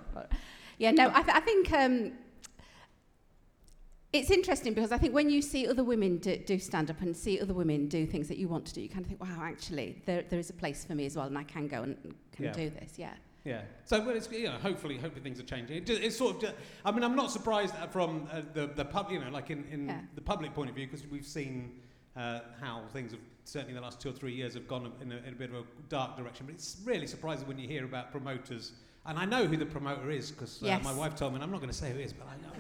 Yeah, 0.78 0.92
no, 0.92 1.10
I, 1.14 1.22
th- 1.24 1.36
I 1.36 1.40
think 1.42 1.74
um, 1.74 2.12
it's 4.14 4.32
interesting 4.32 4.74
because 4.74 4.92
I 4.92 4.98
think 4.98 5.14
when 5.14 5.30
you 5.30 5.42
see 5.42 5.68
other 5.68 5.84
women 5.84 6.18
do, 6.18 6.38
do 6.38 6.58
stand 6.58 6.90
up 6.90 7.02
and 7.02 7.16
see 7.16 7.40
other 7.40 7.54
women 7.54 7.88
do 7.88 8.06
things 8.06 8.28
that 8.30 8.38
you 8.38 8.48
want 8.48 8.66
to 8.68 8.74
do, 8.74 8.82
you 8.82 8.90
kind 8.90 9.02
of 9.02 9.08
think, 9.08 9.22
wow, 9.22 9.40
actually, 9.44 10.02
there, 10.06 10.24
there 10.30 10.40
is 10.40 10.50
a 10.50 10.54
place 10.54 10.84
for 10.86 10.96
me 10.96 11.06
as 11.06 11.16
well, 11.16 11.28
and 11.28 11.38
I 11.38 11.44
can 11.44 11.68
go 11.68 11.84
and 11.84 11.96
can 12.32 12.46
Yeah. 12.46 12.54
do 12.54 12.70
this. 12.70 12.94
Yeah. 12.98 13.14
Yeah. 13.46 13.62
So, 13.86 14.00
well, 14.00 14.16
it's, 14.16 14.30
you 14.32 14.46
know, 14.46 14.52
hopefully, 14.58 14.98
hopefully 14.98 15.22
things 15.24 15.40
are 15.40 15.44
changing. 15.44 15.78
It, 15.78 15.90
it's 15.90 16.18
sort 16.18 16.36
of. 16.36 16.42
Just, 16.42 16.54
I 16.84 16.92
mean, 16.92 17.04
I'm 17.04 17.16
not 17.16 17.32
surprised 17.32 17.74
from 17.92 18.28
uh, 18.32 18.42
the 18.54 18.68
the 18.68 18.84
pub, 18.86 19.12
you 19.12 19.20
know, 19.20 19.30
like 19.30 19.50
in, 19.50 19.64
in 19.72 19.88
Yeah. 19.88 20.00
the 20.16 20.22
public 20.22 20.54
point 20.54 20.70
of 20.70 20.76
view, 20.76 20.86
because 20.88 21.06
we've 21.08 21.26
seen 21.26 21.72
uh, 22.18 22.42
how 22.60 22.82
things 22.92 23.12
have 23.12 23.22
certainly 23.50 23.74
the 23.74 23.82
last 23.82 24.00
two 24.00 24.10
or 24.10 24.14
three 24.14 24.34
years 24.34 24.54
have 24.54 24.68
gone 24.68 24.92
in 25.02 25.12
a, 25.12 25.18
in 25.18 25.34
a 25.34 25.36
bit 25.36 25.50
of 25.50 25.56
a 25.56 25.64
dark 25.90 26.16
direction. 26.16 26.46
But 26.46 26.56
it's 26.56 26.78
really 26.86 27.08
surprising 27.08 27.48
when 27.48 27.58
you 27.58 27.68
hear 27.68 27.84
about 27.84 28.12
promoters, 28.12 28.74
and 29.06 29.18
I 29.18 29.26
know 29.26 29.46
who 29.46 29.58
the 29.58 29.66
promoter 29.66 30.12
is 30.12 30.32
because 30.32 30.62
uh, 30.62 30.68
Yes. 30.68 30.84
my 30.84 30.94
wife 30.94 31.16
told 31.16 31.34
me. 31.34 31.36
and 31.38 31.44
I'm 31.44 31.52
not 31.52 31.58
going 31.60 31.72
to 31.72 31.78
say 31.78 31.92
who 31.92 32.00
it 32.00 32.06
is, 32.06 32.14
but 32.14 32.28
I 32.28 32.36
know. 32.42 32.54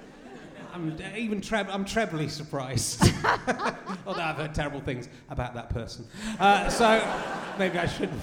I'm 0.71 1.15
even 1.15 1.41
treb- 1.41 1.69
I'm 1.71 1.83
trebly 1.83 2.27
surprised. 2.27 3.01
Although 4.05 4.21
I've 4.21 4.35
heard 4.35 4.53
terrible 4.53 4.79
things 4.81 5.09
about 5.29 5.55
that 5.55 5.69
person, 5.69 6.05
uh, 6.39 6.69
so 6.69 7.01
maybe 7.57 7.79
I 7.79 7.87
shouldn't. 7.87 8.21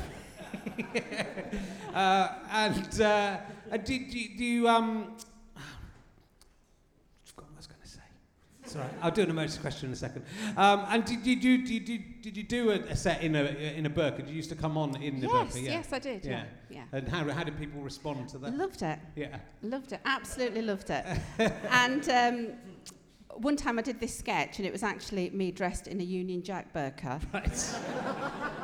uh, 1.94 2.28
and 2.50 3.00
uh, 3.00 3.38
do, 3.84 3.98
do, 3.98 4.28
do 4.38 4.44
you 4.44 4.68
um? 4.68 5.12
I've 5.56 5.62
forgotten 7.24 7.52
what 7.52 7.56
I 7.56 7.56
was 7.56 7.66
going 7.66 7.80
to 7.82 7.88
say. 7.88 8.00
Right. 8.74 8.90
I'll 9.02 9.10
do 9.10 9.22
an 9.22 9.30
emergency 9.30 9.60
question 9.60 9.88
in 9.88 9.92
a 9.92 9.96
second. 9.96 10.24
Um, 10.56 10.84
and 10.88 11.04
did, 11.04 11.26
you 11.26 11.36
did 11.36 11.88
you 11.88 11.98
did 12.22 12.36
you 12.36 12.42
do 12.42 12.70
a, 12.70 12.74
a 12.74 12.96
set 12.96 13.22
in 13.22 13.36
a 13.36 13.44
in 13.44 13.86
a 13.86 13.90
burqa? 13.90 14.16
Did 14.18 14.28
you 14.28 14.36
used 14.36 14.50
to 14.50 14.56
come 14.56 14.76
on 14.76 15.00
in 15.00 15.20
the 15.20 15.28
yes, 15.28 15.32
burqa? 15.32 15.62
Yeah. 15.62 15.70
yes, 15.70 15.92
I 15.92 15.98
did. 15.98 16.24
Yeah, 16.24 16.44
yeah. 16.70 16.82
And 16.92 17.08
how 17.08 17.28
how 17.30 17.44
did 17.44 17.58
people 17.58 17.80
respond 17.80 18.28
to 18.30 18.38
that? 18.38 18.54
Loved 18.54 18.82
it. 18.82 18.98
Yeah. 19.14 19.38
Loved 19.62 19.92
it. 19.92 20.00
Absolutely 20.04 20.62
loved 20.62 20.90
it. 20.90 21.04
and 21.70 22.08
um, 22.08 22.48
one 23.36 23.56
time 23.56 23.78
I 23.78 23.82
did 23.82 24.00
this 24.00 24.16
sketch, 24.16 24.58
and 24.58 24.66
it 24.66 24.72
was 24.72 24.82
actually 24.82 25.30
me 25.30 25.50
dressed 25.50 25.86
in 25.86 26.00
a 26.00 26.04
Union 26.04 26.42
Jack 26.42 26.72
burqa 26.72 27.20
Right. 27.32 27.74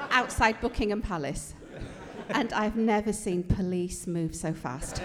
outside 0.11 0.61
Buckingham 0.61 1.03
Palace. 1.03 1.55
and 2.31 2.53
I've 2.53 2.77
never 2.77 3.13
seen 3.13 3.43
police 3.43 4.07
move 4.07 4.35
so 4.35 4.53
fast. 4.53 5.03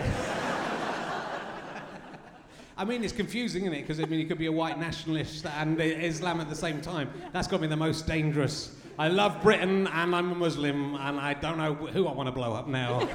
I 2.79 2.86
mean, 2.86 3.03
it's 3.03 3.12
confusing, 3.13 3.63
isn't 3.63 3.74
it? 3.74 3.81
Because 3.81 4.00
I 4.00 4.05
mean, 4.05 4.19
you 4.19 4.27
could 4.27 4.38
be 4.38 4.46
a 4.46 4.51
white 4.51 4.79
nationalist 4.79 5.46
and 5.48 5.81
Islam 5.81 6.39
at 6.39 6.48
the 6.48 6.55
same 6.55 6.79
time. 6.79 7.10
That's 7.34 7.48
got 7.48 7.57
to 7.57 7.62
be 7.62 7.67
the 7.67 7.75
most 7.75 8.05
dangerous. 8.05 8.75
I 9.00 9.07
love 9.07 9.41
Britain 9.41 9.88
and 9.88 10.15
I'm 10.15 10.31
a 10.31 10.36
Muslim 10.36 10.96
and 10.96 11.19
I 11.19 11.34
don't 11.34 11.57
know 11.57 11.74
who 11.74 12.07
I 12.07 12.13
want 12.13 12.27
to 12.27 12.31
blow 12.31 12.53
up 12.53 12.67
now. 12.67 13.00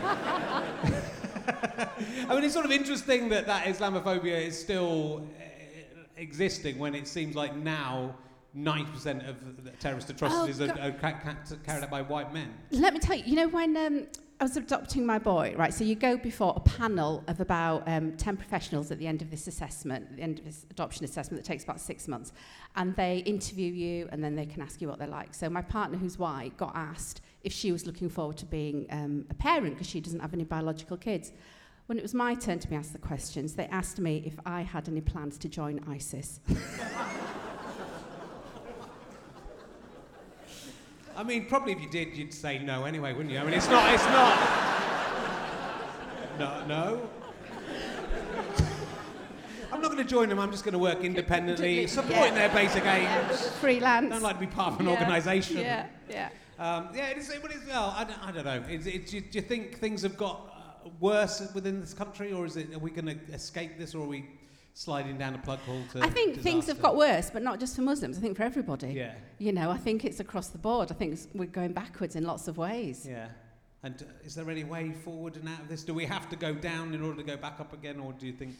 I 2.28 2.34
mean, 2.34 2.44
it's 2.44 2.54
sort 2.54 2.64
of 2.66 2.72
interesting 2.72 3.28
that 3.30 3.46
that 3.46 3.64
Islamophobia 3.66 4.46
is 4.46 4.58
still 4.60 5.26
uh, 5.38 6.00
existing 6.16 6.78
when 6.78 6.94
it 6.94 7.06
seems 7.06 7.34
like 7.36 7.54
now 7.56 8.14
90% 8.56 9.28
of 9.28 9.64
the 9.64 9.70
terrorist 9.72 10.10
atrocities 10.10 10.60
Oh, 10.60 10.66
are, 10.66 10.80
are 10.88 10.92
ca- 10.92 11.18
ca- 11.22 11.56
carried 11.64 11.84
out 11.84 11.90
by 11.90 12.02
white 12.02 12.32
men. 12.32 12.52
Let 12.70 12.94
me 12.94 13.00
tell 13.00 13.16
you, 13.16 13.24
you 13.26 13.36
know, 13.36 13.48
when 13.48 13.76
um, 13.76 14.06
I 14.42 14.44
was 14.44 14.56
adopting 14.56 15.06
my 15.06 15.20
boy, 15.20 15.54
right, 15.56 15.72
so 15.72 15.84
you 15.84 15.94
go 15.94 16.16
before 16.16 16.52
a 16.56 16.60
panel 16.60 17.22
of 17.28 17.38
about 17.38 17.84
um, 17.86 18.16
10 18.16 18.36
professionals 18.36 18.90
at 18.90 18.98
the 18.98 19.06
end 19.06 19.22
of 19.22 19.30
this 19.30 19.46
assessment, 19.46 20.16
the 20.16 20.22
end 20.22 20.40
of 20.40 20.44
this 20.44 20.66
adoption 20.68 21.04
assessment 21.04 21.40
that 21.40 21.46
takes 21.46 21.62
about 21.62 21.80
six 21.80 22.08
months, 22.08 22.32
and 22.74 22.96
they 22.96 23.18
interview 23.18 23.72
you 23.72 24.08
and 24.10 24.24
then 24.24 24.34
they 24.34 24.44
can 24.44 24.60
ask 24.60 24.80
you 24.80 24.88
what 24.88 24.98
they're 24.98 25.06
like. 25.06 25.32
So 25.32 25.48
my 25.48 25.62
partner, 25.62 25.96
who's 25.96 26.18
white, 26.18 26.56
got 26.56 26.72
asked 26.74 27.20
if 27.44 27.52
she 27.52 27.70
was 27.70 27.86
looking 27.86 28.08
forward 28.08 28.36
to 28.38 28.46
being 28.46 28.86
um, 28.90 29.26
a 29.30 29.34
parent 29.34 29.74
because 29.74 29.86
she 29.86 30.00
doesn't 30.00 30.18
have 30.18 30.34
any 30.34 30.42
biological 30.42 30.96
kids. 30.96 31.30
When 31.86 31.96
it 31.96 32.02
was 32.02 32.12
my 32.12 32.34
turn 32.34 32.58
to 32.58 32.66
be 32.66 32.74
asked 32.74 32.94
the 32.94 32.98
questions, 32.98 33.54
they 33.54 33.66
asked 33.66 34.00
me 34.00 34.24
if 34.26 34.40
I 34.44 34.62
had 34.62 34.88
any 34.88 35.02
plans 35.02 35.38
to 35.38 35.48
join 35.48 35.84
ISIS. 35.88 36.40
I 41.16 41.22
mean, 41.22 41.46
probably 41.46 41.72
if 41.72 41.80
you 41.80 41.88
did, 41.88 42.16
you'd 42.16 42.32
say 42.32 42.58
no 42.58 42.84
anyway, 42.84 43.12
wouldn't 43.12 43.32
you? 43.32 43.38
I 43.38 43.44
mean, 43.44 43.54
it's 43.54 43.68
not. 43.68 43.92
It's 43.92 44.04
not. 44.06 44.72
No, 46.38 46.64
no. 46.66 47.10
I'm 49.72 49.80
not 49.80 49.90
going 49.90 50.02
to 50.02 50.08
join 50.08 50.28
them. 50.28 50.38
I'm 50.38 50.50
just 50.50 50.64
going 50.64 50.72
to 50.72 50.78
work 50.78 51.02
independently, 51.02 51.82
Yeah. 51.82 51.86
supporting 51.86 52.34
their 52.34 52.48
basic 52.50 52.84
aims. 52.84 53.04
Yeah, 53.04 53.36
freelance. 53.60 54.10
Don't 54.10 54.22
like 54.22 54.34
to 54.36 54.40
be 54.40 54.46
part 54.46 54.74
of 54.74 54.80
an 54.80 54.86
Yeah, 54.86 54.92
organisation. 54.92 55.58
Yeah, 55.58 55.86
yeah. 56.08 56.28
Um, 56.58 56.88
yeah, 56.94 57.08
it 57.08 57.18
is. 57.18 57.30
It 57.30 57.42
is 57.44 57.66
well, 57.66 57.94
I 57.96 58.04
don't, 58.04 58.26
I 58.26 58.32
don't 58.32 58.44
know. 58.44 58.62
Is 58.68 58.86
it, 58.86 59.06
do, 59.06 59.22
you, 59.30 59.40
think 59.40 59.78
things 59.78 60.02
have 60.02 60.16
got 60.16 60.40
uh, 60.84 60.88
worse 61.00 61.42
within 61.54 61.80
this 61.80 61.94
country, 61.94 62.32
or 62.32 62.44
is 62.44 62.56
it? 62.56 62.74
Are 62.74 62.78
we 62.78 62.90
going 62.90 63.06
to 63.06 63.18
escape 63.32 63.78
this, 63.78 63.94
or 63.94 64.04
are 64.04 64.08
we 64.08 64.26
sliding 64.74 65.18
down 65.18 65.34
a 65.34 65.38
plug 65.38 65.58
hole 65.60 65.82
to? 65.92 66.02
I 66.02 66.08
think 66.10 66.40
things 66.40 66.66
have 66.66 66.80
got 66.80 66.96
worse, 66.96 67.30
but 67.30 67.42
not 67.42 67.60
just 67.60 67.76
for 67.76 67.82
Muslims. 67.82 68.18
I 68.18 68.20
think 68.20 68.36
for 68.36 68.42
everybody. 68.42 68.88
Yeah, 68.92 69.14
You 69.38 69.52
know, 69.52 69.70
I 69.70 69.76
think 69.76 70.04
it's 70.04 70.20
across 70.20 70.48
the 70.48 70.58
board. 70.58 70.90
I 70.90 70.94
think 70.94 71.18
we're 71.34 71.46
going 71.46 71.72
backwards 71.72 72.16
in 72.16 72.24
lots 72.24 72.48
of 72.48 72.58
ways. 72.58 73.06
yeah. 73.08 73.28
And 73.84 74.00
uh, 74.00 74.04
is 74.24 74.36
there 74.36 74.48
any 74.48 74.62
way 74.62 74.92
forward 74.92 75.34
and 75.36 75.48
out 75.48 75.58
of 75.60 75.68
this? 75.68 75.82
Do 75.82 75.92
we 75.92 76.06
have 76.06 76.28
to 76.30 76.36
go 76.36 76.54
down 76.54 76.94
in 76.94 77.02
order 77.02 77.16
to 77.16 77.24
go 77.24 77.36
back 77.36 77.58
up 77.58 77.72
again, 77.72 77.98
or 77.98 78.12
do 78.12 78.26
you 78.28 78.32
think 78.32 78.54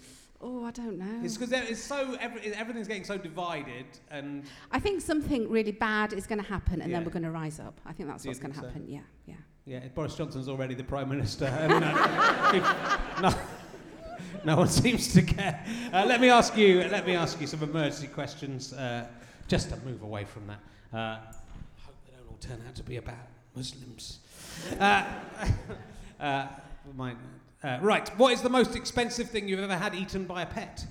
Oh, 0.45 0.64
I 0.64 0.73
don't 0.73 0.99
know. 0.99 1.21
it's 1.25 1.37
because 1.37 1.52
it's 1.52 1.81
so 1.81 2.16
every, 2.19 2.52
everything's 2.54 2.88
getting 2.88 3.04
so 3.04 3.16
divided, 3.16 3.87
and 4.11 4.42
I 4.73 4.81
think 4.81 5.00
something 5.00 5.49
really 5.49 5.71
bad 5.71 6.12
is 6.12 6.26
going 6.26 6.40
to 6.42 6.49
happen, 6.49 6.83
and 6.83 6.90
Yeah. 6.90 6.97
then 6.97 7.04
we're 7.07 7.12
going 7.12 7.23
to 7.23 7.31
rise 7.31 7.61
up. 7.61 7.81
I 7.87 7.92
think 7.92 8.09
that's 8.09 8.25
Do 8.25 8.31
what's 8.31 8.40
going 8.40 8.52
to 8.54 8.59
so? 8.59 8.66
happen. 8.66 8.88
Yeah, 8.88 9.00
yeah. 9.26 9.35
yeah, 9.64 9.87
Boris 9.95 10.16
Johnson's 10.16 10.49
already 10.49 10.75
the 10.75 10.83
prime 10.83 11.09
minister, 11.09 11.45
and 11.61 11.73
uh, 11.73 12.99
no, 13.23 13.33
no 14.44 14.56
one 14.56 14.68
seems 14.82 15.12
to 15.14 15.22
care. 15.22 15.64
Uh, 15.92 16.04
let 16.06 16.20
me 16.20 16.28
ask 16.28 16.56
you. 16.56 16.84
Let 16.84 17.06
me 17.06 17.14
ask 17.14 17.40
you 17.40 17.46
some 17.46 17.62
emergency 17.62 18.08
questions, 18.08 18.72
uh, 18.72 19.06
just 19.49 19.70
to 19.70 19.76
move 19.84 20.02
away 20.02 20.25
from 20.25 20.46
that. 20.46 20.96
Uh, 20.96 21.18
hope 21.84 21.94
they 22.06 22.16
don't 22.16 22.28
all 22.28 22.38
turn 22.40 22.62
out 22.66 22.75
to 22.76 22.82
be 22.82 22.96
about 22.96 23.28
Muslims. 23.54 24.18
Uh, 24.78 25.04
uh, 26.20 26.46
my, 26.96 27.14
uh, 27.62 27.78
right. 27.80 28.08
What 28.18 28.32
is 28.32 28.42
the 28.42 28.50
most 28.50 28.76
expensive 28.76 29.30
thing 29.30 29.49
you've 29.49 29.61
ever 29.61 29.76
had 29.76 29.94
eaten 29.94 30.25
by 30.25 30.42
a 30.42 30.46
pet? 30.46 30.84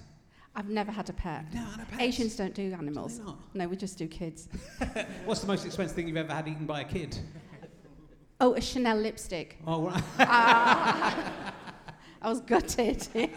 I've 0.53 0.69
never 0.69 0.91
had 0.91 1.09
a 1.09 1.13
pet. 1.13 1.45
No, 1.53 1.61
had 1.61 1.79
a 1.81 1.85
pet. 1.85 2.01
Asians 2.01 2.35
don't 2.35 2.53
do 2.53 2.73
animals. 2.73 3.19
not? 3.19 3.37
No, 3.53 3.67
we 3.67 3.77
just 3.77 3.97
do 3.97 4.07
kids. 4.07 4.49
What's 5.25 5.39
the 5.39 5.47
most 5.47 5.65
expensive 5.65 5.95
thing 5.95 6.07
you've 6.07 6.17
ever 6.17 6.33
had 6.33 6.47
eaten 6.47 6.65
by 6.65 6.81
a 6.81 6.85
kid? 6.85 7.17
Oh, 8.41 8.55
a 8.55 8.61
Chanel 8.61 8.97
lipstick. 8.97 9.59
Oh, 9.65 9.83
right. 10.17 11.43
I 12.21 12.29
was 12.29 12.41
gutted. 12.41 13.07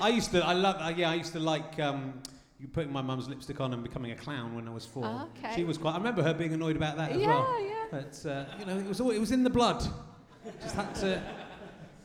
I 0.00 0.08
used 0.08 0.30
to, 0.32 0.44
I 0.44 0.54
love, 0.54 0.76
uh, 0.80 0.94
yeah, 0.96 1.10
I 1.10 1.14
used 1.14 1.32
to 1.34 1.40
like 1.40 1.78
um, 1.78 2.14
you 2.58 2.68
putting 2.68 2.92
my 2.92 3.02
mum's 3.02 3.28
lipstick 3.28 3.60
on 3.60 3.74
and 3.74 3.82
becoming 3.82 4.12
a 4.12 4.16
clown 4.16 4.54
when 4.54 4.66
I 4.66 4.70
was 4.70 4.86
four. 4.86 5.04
Oh, 5.04 5.28
okay. 5.36 5.54
She 5.54 5.64
was 5.64 5.76
quite. 5.76 5.92
I 5.92 5.98
remember 5.98 6.22
her 6.22 6.32
being 6.32 6.54
annoyed 6.54 6.76
about 6.76 6.96
that 6.96 7.12
as 7.12 7.20
yeah, 7.20 7.26
well. 7.26 7.60
Yeah, 7.60 7.68
yeah. 7.68 7.84
But 7.90 8.30
uh, 8.30 8.44
you 8.58 8.66
know, 8.66 8.78
it 8.78 8.86
was 8.86 9.00
all, 9.00 9.10
it 9.10 9.18
was 9.18 9.32
in 9.32 9.44
the 9.44 9.50
blood. 9.50 9.86
Just 10.62 10.74
had 10.74 10.94
to, 10.96 11.22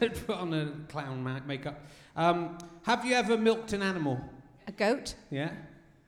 had 0.00 0.14
to 0.14 0.20
put 0.26 0.36
on 0.36 0.54
a 0.54 0.72
clown 0.88 1.24
ma- 1.24 1.40
makeup. 1.46 1.80
Um, 2.14 2.58
have 2.82 3.04
you 3.04 3.14
ever 3.14 3.36
milked 3.36 3.72
an 3.72 3.82
animal? 3.82 4.20
A 4.68 4.72
goat? 4.72 5.14
Yeah. 5.30 5.50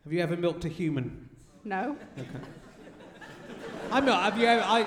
Have 0.05 0.12
you 0.12 0.21
ever 0.21 0.37
milked 0.37 0.64
a 0.64 0.69
human? 0.69 1.28
No. 1.64 1.97
Okay. 2.16 2.28
I 3.90 4.00
milk. 4.00 4.21
Have 4.21 4.38
you 4.38 4.47
ever? 4.47 4.62
I. 4.62 4.87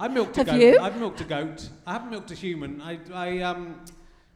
I 0.00 0.08
milked 0.08 0.36
a 0.36 0.40
Have 0.40 0.46
goat. 0.46 0.60
you? 0.60 0.78
I've 0.78 0.98
milked 0.98 1.20
a 1.20 1.24
goat. 1.24 1.68
I 1.86 1.92
haven't 1.94 2.10
milked 2.10 2.30
a 2.30 2.34
human. 2.34 2.80
I, 2.80 2.98
I, 3.12 3.40
um, 3.40 3.80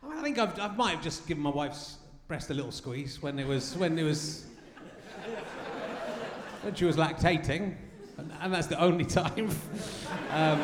I 0.09 0.21
think 0.23 0.39
I've, 0.39 0.59
I 0.59 0.69
might 0.69 0.93
have 0.95 1.03
just 1.03 1.27
given 1.29 1.43
my 1.43 1.51
wife's 1.51 1.99
breast 2.29 2.51
a 2.51 2.55
little 2.55 2.73
squeeze 2.73 3.23
when 3.23 3.39
it 3.39 3.47
was, 3.47 3.77
when 3.77 3.99
it 3.99 4.03
was, 4.03 4.47
when 6.63 6.75
she 6.75 6.85
was 6.85 6.97
lactating, 6.97 7.75
and, 8.19 8.33
and 8.41 8.53
that's 8.53 8.67
the 8.67 8.81
only 8.81 9.05
time. 9.21 9.51
um, 10.31 10.61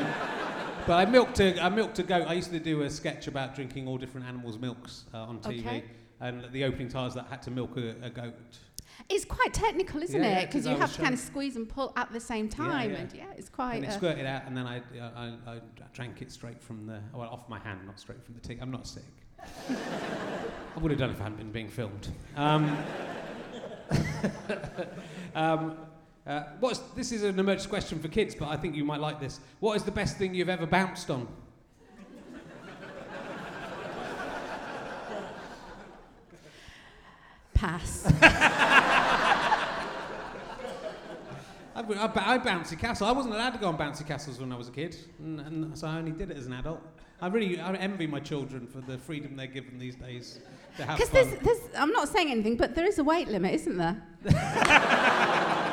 but 0.86 0.94
I 0.94 1.04
milked 1.04 1.38
a, 1.40 1.60
I 1.62 1.68
milked 1.68 1.98
a 1.98 2.02
goat. 2.02 2.26
I 2.26 2.32
used 2.32 2.50
to 2.50 2.58
do 2.60 2.82
a 2.82 2.90
sketch 2.90 3.26
about 3.28 3.54
drinking 3.54 3.86
all 3.86 3.98
different 3.98 4.26
animals' 4.26 4.58
milks 4.58 5.04
uh, 5.12 5.18
on 5.18 5.38
TV, 5.40 5.60
Okay. 5.60 5.84
and 6.20 6.46
the 6.52 6.64
opening 6.64 6.88
titles 6.88 7.14
that 7.14 7.26
had 7.28 7.42
to 7.42 7.50
milk 7.50 7.76
a, 7.76 7.94
a 8.02 8.10
goat. 8.10 8.34
It's 9.10 9.24
quite 9.24 9.54
technical, 9.54 10.02
isn't 10.02 10.22
Yeah, 10.22 10.28
yeah, 10.28 10.38
it? 10.40 10.46
Because 10.46 10.64
'cause 10.64 10.72
you 10.72 10.78
have 10.78 10.94
to 10.96 11.00
kind 11.00 11.14
of 11.14 11.20
squeeze 11.20 11.56
and 11.56 11.66
pull 11.66 11.94
at 11.96 12.12
the 12.12 12.20
same 12.20 12.48
time, 12.48 12.90
yeah. 12.90 12.96
and 12.98 13.12
yeah, 13.14 13.24
it's 13.38 13.48
quite. 13.48 13.76
and 13.76 13.84
it 13.84 13.88
uh, 13.88 13.96
squirted 13.96 14.26
out, 14.26 14.42
and 14.46 14.54
then 14.54 14.66
I, 14.66 14.82
I, 15.00 15.34
I, 15.46 15.52
I 15.54 15.60
drank 15.94 16.20
it 16.20 16.30
straight 16.30 16.60
from 16.60 16.86
the, 16.86 17.00
well, 17.14 17.28
off 17.30 17.48
my 17.48 17.58
hand, 17.58 17.80
not 17.86 17.98
straight 17.98 18.22
from 18.22 18.34
the 18.34 18.40
tea. 18.40 18.58
I'm 18.60 18.70
not 18.70 18.86
sick. 18.86 19.04
I 19.70 20.78
would 20.78 20.90
have 20.90 21.00
done 21.00 21.10
if 21.10 21.20
I 21.20 21.24
hadn't 21.24 21.38
been 21.38 21.52
being 21.52 21.68
filmed. 21.68 22.08
Um, 22.36 22.76
um, 25.34 25.78
uh, 26.26 26.42
what's, 26.60 26.80
this 26.94 27.10
is 27.10 27.22
an 27.22 27.38
emergency 27.38 27.70
question 27.70 27.98
for 28.00 28.08
kids, 28.08 28.34
but 28.34 28.48
I 28.48 28.56
think 28.56 28.76
you 28.76 28.84
might 28.84 29.00
like 29.00 29.20
this. 29.20 29.40
What 29.60 29.74
is 29.76 29.84
the 29.84 29.90
best 29.90 30.18
thing 30.18 30.34
you've 30.34 30.50
ever 30.50 30.66
bounced 30.66 31.08
on? 31.08 31.26
pass. 37.58 38.04
I've, 41.78 42.16
I, 42.16 42.34
I 42.34 42.38
bouncy 42.38 42.76
castle. 42.76 43.06
I 43.06 43.12
wasn't 43.12 43.34
allowed 43.34 43.50
to 43.50 43.58
go 43.58 43.68
on 43.68 43.78
bouncy 43.78 44.04
castles 44.06 44.40
when 44.40 44.52
I 44.52 44.56
was 44.56 44.68
a 44.68 44.72
kid, 44.72 44.96
and, 45.20 45.40
and 45.40 45.78
so 45.78 45.86
I 45.86 45.96
only 45.98 46.10
did 46.10 46.30
it 46.30 46.36
as 46.36 46.46
an 46.46 46.54
adult. 46.54 46.82
I 47.20 47.28
really 47.28 47.60
I 47.60 47.72
envy 47.74 48.06
my 48.06 48.20
children 48.20 48.66
for 48.66 48.80
the 48.80 48.98
freedom 48.98 49.36
they're 49.36 49.46
given 49.46 49.78
these 49.78 49.94
days 49.96 50.40
to 50.76 50.84
have 50.84 50.96
Because 50.98 51.10
there's, 51.10 51.38
there's, 51.40 51.60
I'm 51.76 51.92
not 51.92 52.08
saying 52.08 52.30
anything, 52.30 52.56
but 52.56 52.74
there 52.74 52.86
is 52.86 52.98
a 52.98 53.04
weight 53.04 53.28
limit, 53.28 53.54
isn't 53.54 53.76
there? 53.76 54.02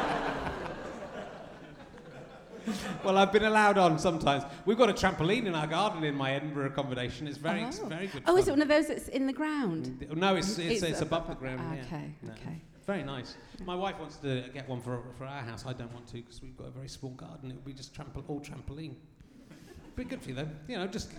Well, 3.03 3.19
I've 3.19 3.31
been 3.31 3.45
allowed 3.45 3.77
on 3.77 3.99
sometimes. 3.99 4.43
We've 4.65 4.77
got 4.79 4.89
a 4.89 4.93
trampoline 4.93 5.45
in 5.45 5.53
our 5.53 5.67
garden 5.67 6.03
in 6.03 6.15
my 6.15 6.31
Edinburgh 6.31 6.67
accommodation. 6.67 7.27
It's 7.27 7.37
very, 7.37 7.61
it's 7.61 7.79
Oh. 7.79 7.85
very 7.85 8.07
good. 8.07 8.23
Oh, 8.25 8.35
is 8.37 8.47
it 8.47 8.51
one 8.51 8.63
of 8.63 8.67
those 8.67 8.87
that's 8.87 9.07
in 9.09 9.27
the 9.27 9.33
ground? 9.33 10.03
No, 10.15 10.35
it's 10.35 10.57
it's, 10.57 10.81
It's 10.81 10.83
it's, 10.83 11.01
above 11.01 11.27
the 11.27 11.35
ground. 11.35 11.61
yeah. 11.77 11.83
Okay, 11.83 12.15
No. 12.23 12.33
Very 12.85 13.03
nice. 13.03 13.35
My 13.65 13.75
wife 13.75 13.97
wants 13.99 14.17
to 14.17 14.43
get 14.53 14.69
one 14.69 14.79
for 14.79 15.01
for 15.17 15.25
our 15.25 15.41
house. 15.41 15.65
I 15.65 15.73
don't 15.73 15.91
want 15.93 16.07
to 16.07 16.17
because 16.17 16.41
we've 16.41 16.55
got 16.55 16.67
a 16.67 16.71
very 16.71 16.87
small 16.87 17.11
garden. 17.11 17.49
It 17.49 17.55
would 17.55 17.65
be 17.65 17.73
just 17.73 17.95
trample, 17.95 18.23
all 18.27 18.39
trampoline. 18.39 18.95
Be 19.95 20.03
good 20.03 20.21
for 20.21 20.29
you 20.29 20.35
though. 20.35 20.49
You 20.67 20.77
know, 20.77 20.87
just, 20.87 21.11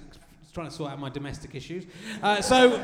trying 0.52 0.68
to 0.68 0.74
sort 0.74 0.90
out 0.90 0.98
my 0.98 1.10
domestic 1.10 1.54
issues. 1.54 1.84
Uh, 2.22 2.40
so, 2.40 2.78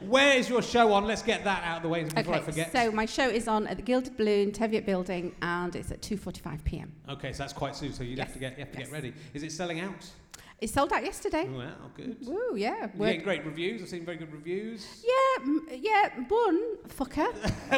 where 0.00 0.36
is 0.36 0.50
your 0.50 0.60
show 0.60 0.92
on? 0.92 1.06
Let's 1.06 1.22
get 1.22 1.44
that 1.44 1.62
out 1.64 1.78
of 1.78 1.82
the 1.82 1.88
way 1.88 2.04
before 2.04 2.34
I 2.34 2.38
Okay, 2.38 2.44
forget. 2.44 2.72
so 2.72 2.90
my 2.92 3.06
show 3.06 3.26
is 3.26 3.48
on 3.48 3.66
at 3.66 3.76
the 3.76 3.82
Gilded 3.82 4.16
Balloon, 4.18 4.52
Teviot 4.52 4.84
Building, 4.84 5.34
and 5.40 5.74
it's 5.74 5.90
at 5.90 6.02
2.45 6.02 6.64
p.m. 6.64 6.92
okay, 7.08 7.32
so 7.32 7.38
that's 7.38 7.54
quite 7.54 7.74
soon. 7.74 7.94
So 7.94 8.02
you'd 8.04 8.18
have 8.18 8.34
to 8.34 8.38
get 8.38 8.58
you 8.58 8.64
have 8.64 8.72
to 8.72 8.78
yes. 8.78 8.88
get 8.88 8.92
ready. 8.92 9.14
Is 9.32 9.42
it 9.42 9.52
selling 9.52 9.80
out? 9.80 10.10
It 10.58 10.70
sold 10.70 10.90
out 10.92 11.04
yesterday. 11.04 11.46
Wow, 11.48 11.90
good. 11.94 12.16
Woo, 12.26 12.56
yeah. 12.56 12.88
You're 12.96 13.06
getting 13.08 13.22
great 13.22 13.44
reviews. 13.44 13.82
I've 13.82 13.88
seen 13.88 14.06
very 14.06 14.16
good 14.16 14.32
reviews. 14.32 15.04
Yeah, 15.04 15.44
m- 15.44 15.68
yeah, 15.70 16.08
one 16.28 16.76
fucker, 16.88 17.30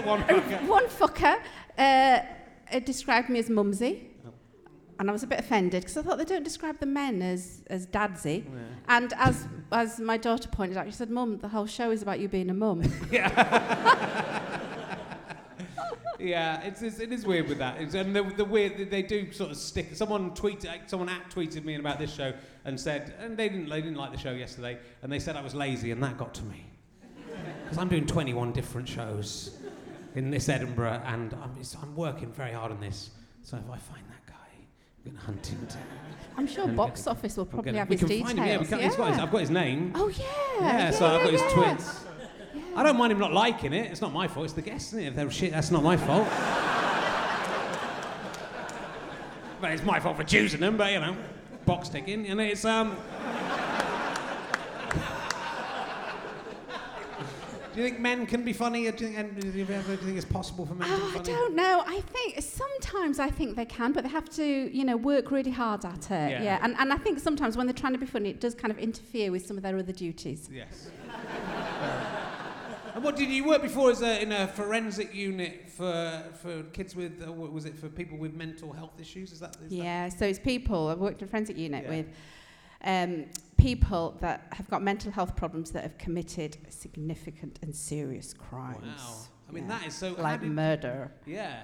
One 0.06 0.22
fucker. 0.22 0.66
one 0.68 0.84
fucker 0.86 1.38
uh, 1.76 2.20
uh, 2.72 2.78
described 2.80 3.30
me 3.30 3.40
as 3.40 3.50
mumsy. 3.50 4.10
Oh. 4.24 4.30
And 5.00 5.10
I 5.10 5.12
was 5.12 5.24
a 5.24 5.26
bit 5.26 5.40
offended 5.40 5.82
because 5.82 5.96
I 5.96 6.02
thought 6.02 6.18
they 6.18 6.24
don't 6.24 6.44
describe 6.44 6.78
the 6.78 6.86
men 6.86 7.20
as, 7.20 7.62
as 7.66 7.84
dadsy. 7.86 8.44
Yeah. 8.48 8.60
And 8.88 9.12
as, 9.14 9.48
as 9.72 9.98
my 9.98 10.16
daughter 10.16 10.48
pointed 10.48 10.76
out, 10.76 10.86
she 10.86 10.92
said, 10.92 11.10
Mum, 11.10 11.38
the 11.38 11.48
whole 11.48 11.66
show 11.66 11.90
is 11.90 12.02
about 12.02 12.20
you 12.20 12.28
being 12.28 12.48
a 12.48 12.54
mum. 12.54 12.82
Yeah, 16.20 16.62
it's, 16.64 16.82
it's 16.82 16.98
it 16.98 17.12
is 17.12 17.24
weird 17.24 17.48
with 17.48 17.58
that. 17.58 17.80
It's, 17.80 17.94
and 17.94 18.14
the, 18.14 18.24
the 18.24 18.44
weird 18.44 18.90
they 18.90 19.02
do 19.02 19.30
sort 19.32 19.52
of 19.52 19.56
stick. 19.56 19.94
Someone 19.94 20.32
tweeted, 20.32 20.88
someone 20.90 21.08
at 21.08 21.30
tweeted 21.30 21.64
me 21.64 21.76
about 21.76 22.00
this 22.00 22.12
show 22.12 22.32
and 22.68 22.78
said, 22.78 23.14
and 23.18 23.36
they 23.36 23.48
didn't 23.48 23.68
they 23.68 23.80
didn't 23.80 23.96
like 23.96 24.12
the 24.12 24.18
show 24.18 24.32
yesterday, 24.32 24.78
and 25.02 25.10
they 25.10 25.18
said 25.18 25.36
I 25.36 25.40
was 25.40 25.54
lazy, 25.54 25.90
and 25.90 26.02
that 26.02 26.18
got 26.18 26.34
to 26.34 26.44
me 26.44 26.66
because 27.64 27.78
I'm 27.78 27.88
doing 27.88 28.06
21 28.06 28.52
different 28.52 28.88
shows 28.88 29.58
in 30.14 30.30
this 30.30 30.48
Edinburgh, 30.48 31.02
and 31.06 31.34
I'm 31.42 31.54
it's, 31.58 31.74
I'm 31.82 31.96
working 31.96 32.30
very 32.30 32.52
hard 32.52 32.70
on 32.70 32.80
this. 32.80 33.10
So 33.42 33.56
if 33.56 33.64
I 33.70 33.78
find 33.78 34.04
that 34.08 34.26
guy, 34.26 34.34
I'm 35.06 35.12
gonna 35.12 35.24
hunt 35.24 35.46
him 35.46 35.64
down. 35.64 35.78
I'm 36.36 36.46
sure 36.46 36.68
box 36.68 37.04
gonna- 37.04 37.18
office 37.18 37.36
will 37.38 37.46
probably 37.46 37.72
gonna- 37.72 37.78
have 37.78 37.88
we 37.88 37.94
his 37.94 38.00
can 38.00 38.08
details. 38.08 38.26
find 38.28 38.38
him. 38.38 38.46
Yeah, 38.46 38.58
he's 38.58 38.96
got 38.96 39.08
his, 39.08 39.18
I've 39.18 39.30
got 39.30 39.40
his 39.40 39.50
name. 39.50 39.92
Oh, 39.94 40.08
yeah. 40.08 40.24
Yeah, 40.60 40.90
so 40.90 41.06
I've 41.06 41.22
got 41.22 41.32
his 41.32 41.40
yeah. 41.40 41.50
twits. 41.50 42.04
I 42.76 42.82
don't 42.82 42.98
mind 42.98 43.12
him 43.12 43.18
not 43.18 43.32
liking 43.32 43.72
it. 43.72 43.90
It's 43.90 44.00
not 44.02 44.12
my 44.12 44.28
fault. 44.28 44.44
It's 44.44 44.52
the 44.52 44.62
guests, 44.62 44.88
isn't 44.92 45.00
it? 45.00 45.06
If 45.08 45.16
they're 45.16 45.30
shit, 45.30 45.52
that's 45.52 45.70
not 45.70 45.82
my 45.82 45.96
fault. 45.96 46.28
but 49.60 49.72
it's 49.72 49.82
my 49.82 49.98
fault 49.98 50.16
for 50.16 50.24
choosing 50.24 50.60
them. 50.60 50.76
But 50.76 50.92
you 50.92 51.00
know, 51.00 51.16
box 51.68 51.90
ticking, 51.90 52.26
and 52.26 52.40
it's 52.40 52.64
um. 52.64 52.96
do 57.74 57.82
you 57.82 57.88
think 57.88 58.00
men 58.00 58.24
can 58.26 58.42
be 58.42 58.54
funny? 58.54 58.90
Do 58.90 59.04
you 59.06 59.12
think, 59.12 59.40
do 59.40 59.48
you 59.50 59.62
ever- 59.64 59.82
do 59.84 59.90
you 59.92 59.96
think 59.98 60.16
it's 60.16 60.24
possible 60.24 60.64
for 60.64 60.74
men 60.74 60.88
to 60.88 60.94
Oh, 60.94 61.12
be 61.12 61.18
I 61.18 61.22
don't 61.22 61.54
know. 61.54 61.82
I 61.86 62.00
think 62.00 62.40
sometimes 62.42 63.20
I 63.20 63.28
think 63.28 63.54
they 63.54 63.66
can, 63.66 63.92
but 63.92 64.02
they 64.04 64.10
have 64.10 64.30
to, 64.30 64.44
you 64.44 64.84
know, 64.84 64.96
work 64.96 65.30
really 65.30 65.50
hard 65.50 65.84
at 65.84 66.10
it. 66.10 66.30
Yeah. 66.30 66.42
Yeah. 66.42 66.58
And, 66.62 66.74
and 66.78 66.90
I 66.90 66.96
think 66.96 67.18
sometimes 67.18 67.56
when 67.58 67.66
they're 67.66 67.74
trying 67.74 67.92
to 67.92 67.98
be 67.98 68.06
funny, 68.06 68.30
it 68.30 68.40
does 68.40 68.54
kind 68.54 68.72
of 68.72 68.78
interfere 68.78 69.30
with 69.30 69.46
some 69.46 69.58
of 69.58 69.62
their 69.62 69.76
other 69.78 69.92
duties. 69.92 70.48
Yes. 70.50 70.88
and 72.98 73.04
what 73.04 73.14
did 73.14 73.30
you 73.30 73.44
work 73.44 73.62
before 73.62 73.92
as 73.92 74.02
a, 74.02 74.20
in 74.20 74.32
a 74.32 74.48
forensic 74.48 75.14
unit 75.14 75.70
for 75.70 76.20
for 76.42 76.64
kids 76.72 76.96
with 76.96 77.22
uh, 77.24 77.30
what 77.30 77.52
was 77.52 77.64
it 77.64 77.78
for 77.78 77.88
people 77.88 78.18
with 78.18 78.34
mental 78.34 78.72
health 78.72 78.98
issues? 79.00 79.30
Is 79.30 79.38
that? 79.38 79.54
Is 79.62 79.70
that 79.70 79.72
Yeah. 79.72 80.08
So 80.08 80.26
it's 80.26 80.40
people. 80.40 80.88
I've 80.88 80.98
worked 80.98 81.22
in 81.22 81.28
a 81.28 81.30
forensic 81.30 81.56
unit 81.56 81.84
Yeah. 81.84 81.90
with 81.96 82.06
um, 82.82 83.26
people 83.56 84.16
that 84.20 84.48
have 84.50 84.68
got 84.68 84.82
mental 84.82 85.12
health 85.12 85.36
problems 85.36 85.70
that 85.70 85.84
have 85.84 85.96
committed 85.96 86.56
significant 86.70 87.60
and 87.62 87.72
serious 87.72 88.34
crimes. 88.34 88.82
Wow. 88.82 89.14
I 89.48 89.52
mean, 89.52 89.64
Yeah. 89.68 89.78
that 89.78 89.86
is 89.86 89.94
so. 89.94 90.14
like 90.18 90.40
did- 90.40 90.50
murder. 90.50 91.12
Yeah. 91.24 91.62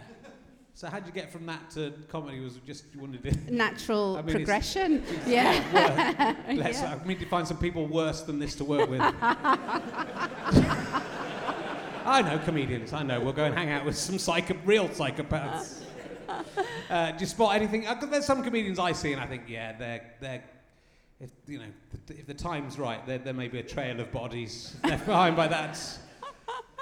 So 0.76 0.88
how'd 0.88 1.06
you 1.06 1.12
get 1.12 1.30
from 1.30 1.46
that 1.46 1.70
to 1.70 1.92
comedy? 2.08 2.40
Was 2.40 2.56
it 2.56 2.66
just 2.66 2.86
you 2.92 3.00
wanted 3.00 3.22
to? 3.22 3.54
Natural 3.54 4.16
I 4.16 4.22
mean, 4.22 4.34
progression. 4.34 5.04
it's 5.08 5.28
yeah. 5.28 5.54
work. 5.72 6.36
Let's, 6.58 6.80
Yeah. 6.82 6.98
I 7.00 7.06
need 7.06 7.20
to 7.20 7.26
find 7.26 7.46
some 7.46 7.58
people 7.58 7.86
worse 7.86 8.22
than 8.22 8.40
this 8.40 8.56
to 8.56 8.64
work 8.64 8.90
with. 8.90 9.00
I 12.04 12.22
know 12.22 12.38
comedians. 12.38 12.92
I 12.92 13.02
know. 13.02 13.20
We'll 13.20 13.32
go 13.32 13.44
and 13.44 13.54
hang 13.54 13.70
out 13.70 13.84
with 13.84 13.96
some 13.96 14.18
psycho- 14.18 14.56
real 14.64 14.88
psychopaths. 14.88 15.80
Uh, 16.90 17.12
do 17.12 17.20
you 17.20 17.26
spot 17.26 17.54
anything? 17.54 17.86
Uh, 17.86 17.94
'cause 17.94 18.08
there's 18.10 18.24
some 18.24 18.42
comedians 18.42 18.78
I 18.78 18.92
see, 18.92 19.12
and 19.12 19.20
I 19.20 19.26
think, 19.26 19.42
yeah, 19.46 19.72
they're 19.76 20.02
they're. 20.20 20.42
If 21.20 21.30
you 21.46 21.58
know, 21.58 21.64
if 22.08 22.26
the 22.26 22.34
time's 22.34 22.78
right, 22.78 23.06
there, 23.06 23.18
there 23.18 23.32
may 23.34 23.46
be 23.48 23.58
a 23.58 23.62
trail 23.62 24.00
of 24.00 24.10
bodies 24.10 24.74
left 24.84 25.06
behind 25.06 25.36
by 25.36 25.46
that. 25.48 25.78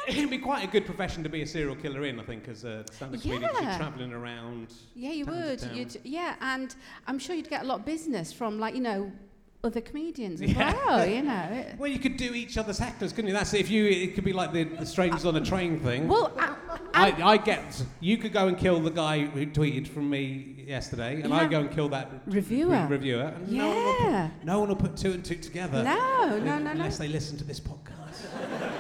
It'd 0.09 0.31
be 0.31 0.39
quite 0.39 0.65
a 0.65 0.67
good 0.69 0.87
profession 0.87 1.23
to 1.25 1.29
be 1.29 1.43
a 1.43 1.47
serial 1.47 1.77
killer 1.77 2.05
in, 2.05 2.19
I 2.19 2.25
think, 2.25 2.49
as 2.49 2.65
a 2.65 2.85
stand-up 2.93 3.21
comedian. 3.21 3.43
'cause 3.51 3.61
You're 3.61 3.71
Yeah. 3.71 3.77
travelling 3.79 4.13
around. 4.13 4.73
Yeah, 4.95 5.11
you 5.11 5.25
town 5.27 5.35
to 5.35 5.41
would. 5.49 5.59
town. 5.61 5.77
You'd, 5.77 5.97
yeah, 6.05 6.35
and 6.41 6.75
I'm 7.07 7.19
sure 7.19 7.37
you'd 7.37 7.51
get 7.51 7.63
a 7.63 7.67
lot 7.67 7.81
of 7.81 7.85
business 7.85 8.33
from, 8.33 8.59
like, 8.59 8.75
you 8.75 8.81
know, 8.81 9.13
other 9.65 9.81
comedians 9.81 10.43
as 10.43 10.51
Yeah. 10.53 10.75
well, 10.87 11.07
you 11.07 11.23
know. 11.23 11.65
Well, 11.79 11.91
you 11.91 11.99
could 11.99 12.17
do 12.17 12.35
each 12.35 12.59
other's 12.59 12.79
hecklers, 12.81 13.11
couldn't 13.15 13.29
you? 13.29 13.33
That's 13.33 13.55
if 13.55 13.71
you. 13.71 13.87
It 13.87 14.15
could 14.15 14.25
be 14.25 14.33
like 14.33 14.53
the, 14.53 14.65
the 14.65 14.87
strangers 14.87 15.25
on 15.25 15.37
a 15.37 15.41
train 15.41 15.79
thing. 15.81 16.09
Well, 16.09 16.33
I, 16.39 17.11
I, 17.13 17.23
I 17.33 17.37
get. 17.37 17.83
You 18.01 18.19
could 18.19 18.33
go 18.33 18.49
and 18.49 18.59
kill 18.59 18.81
the 18.81 18.91
guy 18.91 19.25
who 19.27 19.47
tweeted 19.47 19.87
from 19.89 20.11
me 20.11 20.65
yesterday, 20.67 21.21
and 21.23 21.33
I 21.33 21.47
go 21.47 21.61
and 21.61 21.71
kill 21.71 21.89
that 21.91 22.11
Reviewer. 22.27 22.71
re- 22.71 22.97
reviewer. 22.97 23.23
And 23.35 23.53
no, 23.53 23.69
one 23.69 23.97
put, 23.97 24.01
yeah. 24.11 24.31
no 24.45 24.61
one 24.61 24.69
will 24.69 24.77
put 24.77 24.97
two 24.97 25.13
and 25.13 25.25
two 25.25 25.37
together. 25.37 25.83
No, 25.85 26.39
no, 26.39 26.39
no, 26.39 26.59
no. 26.59 26.71
Unless 26.73 26.99
they 26.99 27.09
listen 27.09 27.37
to 27.39 27.45
this 27.45 27.61
podcast. 27.61 27.89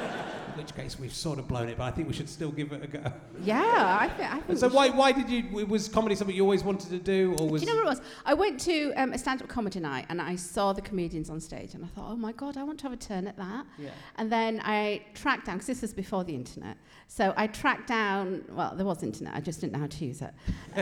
In 0.52 0.58
which 0.58 0.74
case, 0.74 0.98
we've 0.98 1.12
sort 1.14 1.38
of 1.38 1.48
blown 1.48 1.68
it, 1.68 1.78
but 1.78 1.84
I 1.84 1.90
think 1.90 2.08
we 2.08 2.14
should 2.14 2.28
still 2.28 2.50
give 2.50 2.72
it 2.72 2.84
a 2.84 2.86
go. 2.86 3.12
Yeah, 3.42 3.98
I, 4.00 4.08
th- 4.08 4.28
I 4.30 4.40
think. 4.40 4.58
So, 4.58 4.68
why, 4.68 4.90
why 4.90 5.12
did 5.12 5.28
you? 5.28 5.66
Was 5.66 5.88
comedy 5.88 6.14
something 6.14 6.34
you 6.36 6.42
always 6.42 6.62
wanted 6.62 6.90
to 6.90 6.98
do, 6.98 7.34
or 7.38 7.48
was? 7.48 7.62
Do 7.62 7.66
you 7.68 7.72
know 7.72 7.78
what 7.82 7.86
it 7.86 7.98
was? 7.98 8.02
I 8.24 8.34
went 8.34 8.60
to 8.60 8.92
um, 8.94 9.12
a 9.12 9.18
stand-up 9.18 9.48
comedy 9.48 9.80
night 9.80 10.06
and 10.08 10.20
I 10.20 10.36
saw 10.36 10.72
the 10.72 10.82
comedians 10.82 11.30
on 11.30 11.40
stage 11.40 11.74
and 11.74 11.84
I 11.84 11.88
thought, 11.88 12.10
oh 12.10 12.16
my 12.16 12.32
god, 12.32 12.56
I 12.56 12.64
want 12.64 12.78
to 12.80 12.84
have 12.84 12.92
a 12.92 12.96
turn 12.96 13.26
at 13.26 13.36
that. 13.36 13.66
Yeah. 13.78 13.90
And 14.16 14.30
then 14.30 14.60
I 14.64 15.04
tracked 15.14 15.46
down 15.46 15.56
because 15.56 15.66
this 15.68 15.82
was 15.82 15.92
before 15.92 16.24
the 16.24 16.34
internet. 16.34 16.76
So 17.08 17.34
I 17.36 17.46
tracked 17.46 17.88
down. 17.88 18.44
Well, 18.50 18.74
there 18.76 18.86
was 18.86 19.02
internet. 19.02 19.34
I 19.34 19.40
just 19.40 19.60
didn't 19.60 19.72
know 19.74 19.80
how 19.80 19.86
to 19.86 20.04
use 20.04 20.22
it. 20.22 20.32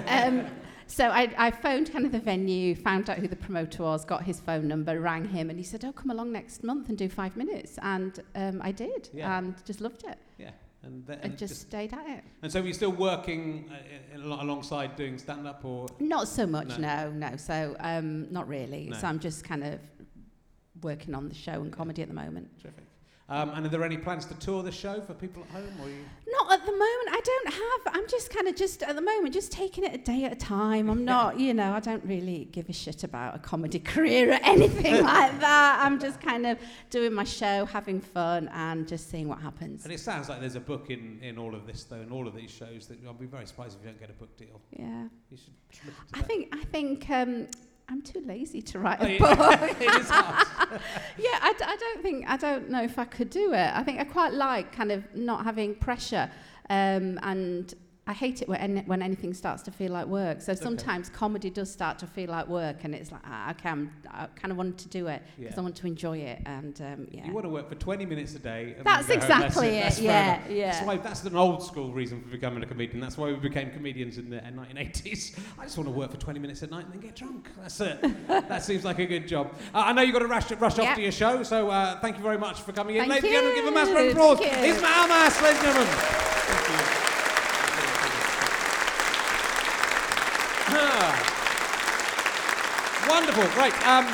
um, 0.08 0.46
so 0.90 1.08
I, 1.08 1.32
I 1.38 1.50
phoned 1.52 1.92
kind 1.92 2.04
of 2.04 2.12
the 2.12 2.18
venue, 2.18 2.74
found 2.74 3.08
out 3.08 3.18
who 3.18 3.28
the 3.28 3.36
promoter 3.36 3.84
was, 3.84 4.04
got 4.04 4.24
his 4.24 4.40
phone 4.40 4.66
number, 4.66 4.98
rang 5.00 5.24
him, 5.28 5.48
and 5.50 5.58
he 5.58 5.64
said, 5.64 5.84
"Oh, 5.84 5.92
come 5.92 6.10
along 6.10 6.32
next 6.32 6.64
month 6.64 6.88
and 6.88 6.98
do 6.98 7.08
five 7.08 7.36
minutes." 7.36 7.78
And 7.82 8.18
um, 8.34 8.60
I 8.62 8.72
did, 8.72 9.08
Yeah. 9.12 9.38
and 9.38 9.54
just 9.64 9.80
loved 9.80 10.04
it, 10.04 10.18
Yeah. 10.38 10.50
And, 10.82 11.06
th- 11.06 11.18
and 11.22 11.30
and 11.32 11.38
just, 11.38 11.60
stayed 11.60 11.92
at 11.92 12.06
it. 12.08 12.24
And 12.42 12.50
so, 12.50 12.60
were 12.60 12.66
you 12.66 12.74
still 12.74 12.90
working 12.92 13.70
uh, 13.70 14.18
alongside 14.42 14.96
doing 14.96 15.18
stand-up, 15.18 15.64
or? 15.64 15.86
Not 16.00 16.26
so 16.26 16.46
much, 16.46 16.78
No. 16.78 17.10
no, 17.10 17.28
no. 17.30 17.36
So 17.36 17.76
um, 17.80 18.30
not 18.32 18.48
really. 18.48 18.88
No. 18.90 18.96
So 18.96 19.06
I'm 19.06 19.20
just 19.20 19.44
kind 19.44 19.62
of 19.62 19.78
working 20.82 21.14
on 21.14 21.28
the 21.28 21.34
show 21.34 21.52
and 21.52 21.70
comedy 21.72 22.02
at 22.02 22.08
the 22.08 22.14
moment. 22.14 22.48
Terrific. 22.60 22.84
Um, 23.30 23.50
and 23.50 23.64
are 23.64 23.68
there 23.68 23.84
any 23.84 23.96
plans 23.96 24.26
to 24.26 24.34
tour 24.34 24.64
the 24.64 24.72
show 24.72 25.00
for 25.00 25.14
people 25.14 25.44
at 25.44 25.50
home, 25.50 25.72
or 25.80 25.88
you? 25.88 26.04
Not 26.26 26.52
at 26.52 26.66
the 26.66 26.72
moment. 26.72 27.08
I 27.10 27.20
don't 27.24 27.54
have. 27.54 27.94
I'm 27.94 28.08
just 28.08 28.34
kind 28.34 28.48
of 28.48 28.56
just 28.56 28.82
at 28.82 28.96
the 28.96 29.00
moment 29.00 29.32
just 29.32 29.52
taking 29.52 29.84
it 29.84 29.94
a 29.94 29.98
day 29.98 30.24
at 30.24 30.32
a 30.32 30.36
time. 30.36 30.90
I'm 30.90 31.04
not, 31.14 31.38
you 31.38 31.54
know, 31.54 31.72
I 31.72 31.78
don't 31.78 32.04
really 32.04 32.48
give 32.50 32.68
a 32.68 32.72
shit 32.72 33.04
about 33.04 33.36
a 33.36 33.38
comedy 33.38 33.78
career 33.94 34.32
or 34.32 34.38
anything 34.42 35.04
like 35.04 35.38
that. 35.38 35.80
I'm 35.80 36.00
just 36.00 36.20
kind 36.20 36.44
of 36.44 36.58
doing 36.90 37.12
my 37.14 37.22
show, 37.22 37.66
having 37.66 38.00
fun, 38.00 38.48
and 38.52 38.88
just 38.88 39.08
seeing 39.10 39.28
what 39.28 39.40
happens. 39.40 39.84
And 39.84 39.92
it 39.92 40.00
sounds 40.00 40.28
like 40.28 40.40
there's 40.40 40.56
a 40.56 40.60
book 40.60 40.90
in, 40.90 41.20
in 41.22 41.38
all 41.38 41.54
of 41.54 41.68
this, 41.68 41.84
though, 41.84 42.00
in 42.00 42.10
all 42.10 42.26
of 42.26 42.34
these 42.34 42.50
shows. 42.50 42.88
That 42.88 42.98
I'll 43.06 43.14
be 43.14 43.26
very 43.26 43.46
surprised 43.46 43.76
if 43.78 43.84
you 43.84 43.90
don't 43.90 44.00
get 44.00 44.10
a 44.10 44.14
book 44.14 44.36
deal. 44.36 44.60
Yeah. 44.76 45.04
You 45.30 45.36
should 45.36 45.92
I 46.14 46.18
that. 46.18 46.26
think. 46.26 46.48
I 46.52 46.64
think. 46.64 47.08
Um, 47.08 47.46
I'm 47.90 48.02
too 48.02 48.22
lazy 48.24 48.62
to 48.62 48.78
write 48.78 48.98
Oh, 49.00 49.06
a 49.06 49.10
yeah. 49.10 49.18
book. 49.34 49.76
it 49.80 50.00
is 50.00 50.08
hard. 50.08 50.46
yeah, 51.18 51.38
I, 51.42 51.52
d- 51.58 51.64
I 51.66 51.76
don't 51.76 52.02
think 52.02 52.24
I 52.28 52.36
don't 52.36 52.70
know 52.70 52.82
if 52.82 52.98
I 52.98 53.04
could 53.04 53.30
do 53.30 53.52
it. 53.52 53.70
I 53.74 53.82
think 53.82 53.98
I 54.00 54.04
quite 54.04 54.32
like 54.32 54.70
kind 54.72 54.92
of 54.92 55.04
not 55.14 55.44
having 55.44 55.74
pressure, 55.74 56.30
um, 56.70 57.18
and 57.22 57.74
I 58.10 58.12
hate 58.12 58.42
it 58.42 58.48
when, 58.48 58.58
any- 58.58 58.80
when 58.80 59.02
anything 59.02 59.32
starts 59.34 59.62
to 59.62 59.70
feel 59.70 59.92
like 59.92 60.08
work. 60.08 60.40
So 60.40 60.52
sometimes 60.54 61.08
comedy 61.08 61.48
does 61.48 61.70
start 61.70 61.96
to 62.00 62.08
feel 62.08 62.28
like 62.28 62.48
work, 62.48 62.78
and 62.82 62.92
it's 62.92 63.12
like, 63.12 63.20
ah, 63.24 63.50
okay, 63.52 63.68
I'm, 63.68 63.92
I 64.10 64.26
kind 64.34 64.50
of 64.50 64.58
wanted 64.58 64.78
to 64.78 64.88
do 64.88 65.06
it 65.06 65.22
because 65.38 65.54
Yeah. 65.54 65.60
I 65.60 65.62
want 65.62 65.76
to 65.76 65.86
enjoy 65.86 66.18
it. 66.18 66.42
And 66.44 66.80
um, 66.80 67.06
yeah. 67.12 67.28
You 67.28 67.32
want 67.32 67.44
to 67.44 67.50
work 67.50 67.68
for 67.68 67.76
20 67.76 68.04
minutes 68.06 68.34
a 68.34 68.40
day. 68.40 68.74
That's 68.82 69.08
exactly 69.10 69.70
That's 69.78 70.00
it, 70.00 70.06
That's 70.06 70.48
yeah, 70.48 70.48
yeah. 70.48 70.72
That's, 70.72 70.86
why, 70.88 70.96
that's 70.96 71.22
an 71.22 71.36
old 71.36 71.62
school 71.62 71.92
reason 71.92 72.20
for 72.20 72.30
becoming 72.30 72.64
a 72.64 72.66
comedian. 72.66 72.98
That's 72.98 73.16
why 73.16 73.28
we 73.28 73.36
became 73.36 73.70
comedians 73.70 74.18
in 74.18 74.28
the 74.28 74.38
1980s. 74.38 75.38
I 75.56 75.62
just 75.62 75.78
want 75.78 75.88
to 75.88 75.94
work 75.94 76.10
for 76.10 76.16
20 76.16 76.40
minutes 76.40 76.64
at 76.64 76.72
night 76.72 76.86
and 76.86 76.94
then 76.94 77.00
get 77.00 77.14
drunk. 77.14 77.48
That's 77.60 77.80
it. 77.80 78.02
that 78.26 78.64
seems 78.64 78.84
like 78.84 78.98
a 78.98 79.06
good 79.06 79.28
job. 79.28 79.52
Uh, 79.72 79.84
I 79.86 79.92
know 79.92 80.02
you've 80.02 80.14
got 80.14 80.18
to 80.18 80.26
rush, 80.26 80.50
rush 80.50 80.80
off 80.80 80.96
to 80.96 81.00
your 81.00 81.12
show, 81.12 81.44
so 81.44 81.70
uh, 81.70 82.00
thank 82.00 82.16
you 82.16 82.24
very 82.24 82.38
much 82.38 82.62
for 82.62 82.72
coming 82.72 82.96
in. 82.96 83.02
Thank 83.08 83.22
ladies 83.22 83.36
and 83.38 83.54
gentlemen, 83.54 83.54
give 83.54 83.66
a 83.66 83.70
massive 83.70 83.94
round 83.94 84.08
of 84.08 84.12
applause. 84.16 84.38
Thank 84.40 84.66
you. 84.66 84.74
Isma 84.74 84.96
Almas, 84.96 85.42
ladies 85.42 85.58
and 85.58 85.66
gentlemen. 85.66 85.86
Thank 85.94 86.68
you. 86.96 87.00
Ah. 90.72 91.26
Wonderful, 93.10 93.42
great. 93.60 93.74
Um, 93.88 94.06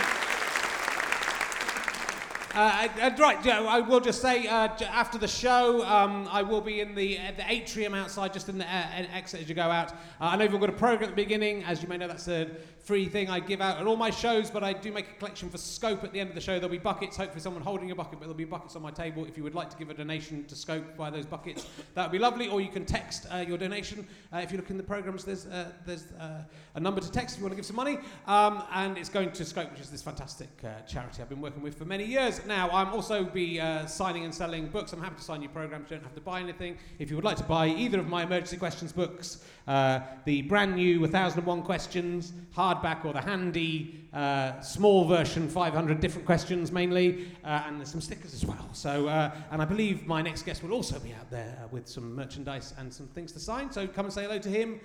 uh, 2.55 2.89
right, 3.19 3.47
I 3.47 3.81
will 3.81 4.01
just 4.01 4.23
say 4.23 4.47
uh, 4.47 4.69
after 4.85 5.19
the 5.19 5.29
show, 5.29 5.85
um, 5.85 6.27
I 6.33 6.41
will 6.41 6.63
be 6.63 6.81
in 6.81 6.95
the 6.95 7.19
the 7.37 7.45
atrium 7.47 7.93
outside, 7.93 8.33
just 8.33 8.49
in 8.49 8.57
the 8.57 8.65
uh, 8.65 9.05
exit 9.13 9.43
as 9.43 9.51
you 9.51 9.55
go 9.55 9.71
out. 9.71 9.93
Uh, 9.93 9.97
I 10.21 10.37
know 10.37 10.47
we've 10.47 10.59
got 10.59 10.71
a 10.71 10.73
program 10.73 11.11
at 11.11 11.15
the 11.15 11.23
beginning. 11.23 11.63
As 11.65 11.83
you 11.83 11.89
may 11.89 11.99
know, 11.99 12.09
that's 12.09 12.27
a 12.29 12.49
free 12.87 13.09
thing 13.09 13.29
I 13.29 13.41
give 13.41 13.61
out 13.61 13.81
at 13.81 13.87
all 13.89 13.97
my 13.97 14.11
shows, 14.11 14.49
but 14.49 14.63
I 14.63 14.73
do 14.73 14.93
make 14.93 15.11
a 15.11 15.15
collection 15.15 15.51
for 15.51 15.59
Scope 15.59 16.05
at 16.05 16.13
the 16.13 16.21
end 16.21 16.29
of 16.29 16.37
the 16.37 16.41
show. 16.41 16.53
There'll 16.53 16.69
be 16.69 16.79
buckets, 16.79 17.17
hopefully 17.17 17.41
someone 17.41 17.61
holding 17.61 17.91
a 17.91 17.97
bucket, 17.97 18.13
but 18.13 18.21
there'll 18.21 18.35
be 18.35 18.45
buckets 18.45 18.77
on 18.77 18.83
my 18.83 18.93
table. 18.93 19.25
If 19.25 19.37
you 19.37 19.43
would 19.43 19.57
like 19.57 19.69
to 19.71 19.77
give 19.77 19.91
a 19.91 19.95
donation 19.95 20.45
to 20.45 20.55
Scope 20.55 20.97
by 20.97 21.11
those 21.11 21.27
buckets, 21.27 21.67
that 21.95 22.05
would 22.05 22.13
be 22.13 22.21
lovely. 22.21 22.47
Or 22.47 22.61
you 22.61 22.69
can 22.69 22.85
text 22.85 23.27
uh, 23.35 23.39
your 23.39 23.59
donation. 23.59 24.07
Uh, 24.33 24.39
if 24.39 24.53
you 24.53 24.59
look 24.59 24.71
in 24.71 24.77
the 24.77 24.85
programs, 24.85 25.25
there's 25.25 25.47
uh, 25.47 25.73
there's 25.85 26.13
uh, 26.13 26.43
a 26.77 26.81
number 26.81 27.01
to 27.01 27.11
text 27.11 27.35
if 27.35 27.41
you 27.41 27.45
want 27.45 27.55
to 27.55 27.57
give 27.57 27.67
some 27.67 27.75
money, 27.75 27.99
um, 28.29 28.63
and 28.73 28.97
it's 28.97 29.09
going 29.09 29.33
to 29.33 29.45
Scope, 29.45 29.73
which 29.73 29.81
is 29.81 29.91
this 29.91 30.03
fantastic 30.03 30.49
uh, 30.63 30.81
charity 30.83 31.23
I've 31.23 31.29
been 31.29 31.41
working 31.41 31.63
with 31.63 31.77
for 31.77 31.87
many 31.87 32.05
years. 32.05 32.41
Now, 32.47 32.71
I'm 32.71 32.95
also 32.95 33.25
be 33.25 33.59
uh, 33.59 33.87
signing 33.87 34.25
and 34.25 34.33
selling 34.33 34.69
books. 34.69 34.93
I'm 34.93 35.03
happy 35.03 35.17
to 35.17 35.25
sign 35.25 35.43
your 35.43 35.51
programs. 35.51 35.91
You 35.91 35.97
don't 35.97 36.05
have 36.05 36.15
to 36.15 36.21
buy 36.21 36.39
anything. 36.39 36.77
If 37.01 37.11
you 37.11 37.17
would 37.17 37.25
like 37.25 37.39
to 37.39 37.45
buy 37.45 37.67
either 37.67 37.99
of 37.99 38.07
my 38.07 38.23
emergency 38.23 38.59
questions 38.59 38.93
books, 38.93 39.45
the 39.67 40.43
brand 40.43 40.77
new 40.77 41.01
1001 41.01 41.63
questions 41.63 42.33
hardback 42.83 43.05
or 43.05 43.13
the 43.13 43.21
handy 43.21 44.09
uh, 44.13 44.61
small 44.61 45.05
version 45.05 45.49
500 45.49 46.01
different 46.01 46.27
questions 46.27 46.73
mainly 46.73 47.29
uh, 47.45 47.65
and 47.67 47.79
there's 47.79 47.91
some 47.91 48.01
stickers 48.01 48.35
as 48.35 48.45
well. 48.45 48.69
So 48.73 49.09
uh, 49.09 49.35
and 49.51 49.61
i 49.61 49.65
believe 49.65 50.07
my 50.07 50.23
next 50.23 50.43
guest 50.43 50.63
will 50.63 50.73
also 50.73 50.99
be 50.99 51.13
out 51.13 51.31
there 51.31 51.59
uh, 51.63 51.69
with 51.71 51.89
some 51.89 52.15
merchandise 52.15 52.75
and 52.79 52.93
some 52.93 53.07
things 53.09 53.33
to 53.33 53.41
sign. 53.41 53.71
So 53.71 53.87
come 53.87 54.07
and 54.07 54.15
say 54.15 54.23
hello 54.23 54.39
to 54.39 54.49
him 54.49 54.81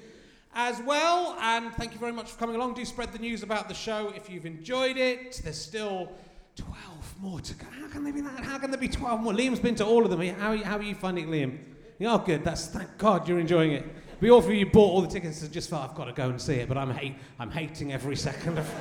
as 0.53 0.81
well. 0.81 1.37
And 1.39 1.73
thank 1.73 1.93
you 1.93 1.99
very 1.99 2.11
much 2.11 2.31
for 2.31 2.39
coming 2.39 2.55
along. 2.55 2.73
Do 2.73 2.85
spread 2.85 3.13
the 3.13 3.19
news 3.19 3.43
about 3.43 3.67
the 3.67 3.75
show 3.75 4.11
if 4.15 4.29
you've 4.29 4.45
enjoyed 4.45 4.97
it. 4.97 5.41
There's 5.43 5.59
still 5.59 6.11
12 6.57 7.15
more 7.21 7.39
to 7.39 7.53
go. 7.55 7.65
How 7.79 7.87
can 7.87 8.03
there 8.03 8.13
be 8.13 8.21
that? 8.21 8.43
How 8.43 8.57
can 8.57 8.71
there 8.71 8.79
be 8.79 8.89
12 8.89 9.21
more? 9.21 9.33
Liam's 9.33 9.59
been 9.59 9.75
to 9.75 9.85
all 9.85 10.03
of 10.03 10.11
them. 10.11 10.21
How, 10.35 10.57
how 10.57 10.77
are 10.77 10.83
you 10.83 10.95
finding 10.95 11.27
liam? 11.27 11.57
Oh 12.01 12.17
good. 12.17 12.43
That's 12.43 12.67
thank 12.67 12.97
god 12.97 13.27
you're 13.27 13.39
enjoying 13.39 13.73
it 13.73 13.85
we 14.21 14.29
all 14.29 14.39
of 14.39 14.49
you 14.49 14.65
bought 14.67 14.91
all 14.91 15.01
the 15.01 15.07
tickets 15.07 15.41
and 15.41 15.51
just 15.51 15.69
thought 15.69 15.89
I've 15.89 15.95
got 15.95 16.05
to 16.05 16.13
go 16.13 16.29
and 16.29 16.39
see 16.39 16.53
it, 16.53 16.69
but 16.69 16.77
I'm 16.77 16.91
hate 16.91 17.15
I'm 17.39 17.51
hating 17.51 17.91
every 17.91 18.15
second 18.15 18.59
of 18.59 18.73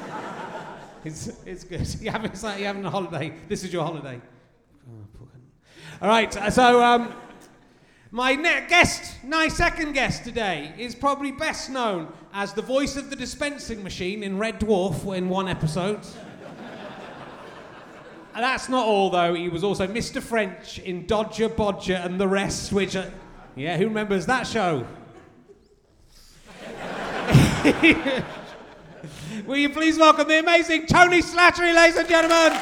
it's 1.04 1.32
it's 1.46 1.64
good. 1.64 1.86
You 2.00 2.10
having 2.10 2.30
it's 2.30 2.42
like 2.42 2.58
you're 2.58 2.68
having 2.68 2.84
a 2.84 2.90
holiday. 2.90 3.32
This 3.48 3.64
is 3.64 3.72
your 3.72 3.84
holiday. 3.84 4.20
Oh. 4.88 5.26
All 6.02 6.08
right, 6.08 6.34
uh, 6.34 6.48
so 6.50 6.82
um, 6.82 7.12
my 8.10 8.34
ne- 8.34 8.66
guest, 8.68 9.22
my 9.24 9.48
second 9.48 9.92
guest 9.92 10.24
today, 10.24 10.74
is 10.78 10.94
probably 10.94 11.30
best 11.30 11.68
known 11.68 12.12
as 12.32 12.54
the 12.54 12.62
voice 12.62 12.96
of 12.96 13.10
the 13.10 13.16
dispensing 13.16 13.82
machine 13.82 14.22
in 14.22 14.38
Red 14.38 14.60
Dwarf 14.60 15.16
in 15.16 15.28
one 15.28 15.48
episode. 15.48 16.00
And 18.32 18.44
that's 18.44 18.68
not 18.68 18.86
all, 18.86 19.10
though. 19.10 19.34
He 19.34 19.48
was 19.48 19.64
also 19.64 19.88
Mr. 19.88 20.22
French 20.22 20.78
in 20.78 21.04
Dodger, 21.04 21.48
Bodger, 21.48 21.96
and 21.96 22.18
the 22.18 22.28
rest, 22.28 22.72
which, 22.72 22.96
yeah, 23.56 23.76
who 23.76 23.88
remembers 23.88 24.24
that 24.26 24.46
show? 24.46 24.86
Will 29.46 29.58
you 29.58 29.68
please 29.68 29.98
welcome 29.98 30.26
the 30.26 30.38
amazing 30.38 30.86
Tony 30.86 31.20
Slattery, 31.20 31.74
ladies 31.74 31.98
and 31.98 32.08
gentlemen? 32.08 32.52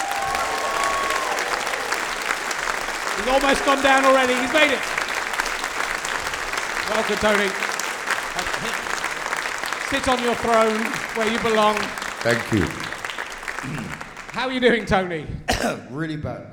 He's 3.17 3.29
almost 3.29 3.65
gone 3.65 3.81
down 3.81 4.05
already. 4.05 4.35
He's 4.35 4.53
made 4.53 4.73
it. 4.73 4.81
Welcome, 6.91 7.17
Tony. 7.19 7.49
Sit 9.89 10.09
on 10.09 10.21
your 10.25 10.35
throne 10.35 10.85
where 11.15 11.31
you 11.31 11.39
belong. 11.39 11.77
Thank 12.25 12.53
you. 12.53 12.67
How 14.33 14.49
are 14.49 14.53
you 14.53 14.59
doing, 14.59 14.85
Tony? 14.85 15.29
really 15.91 16.17
bad. 16.17 16.51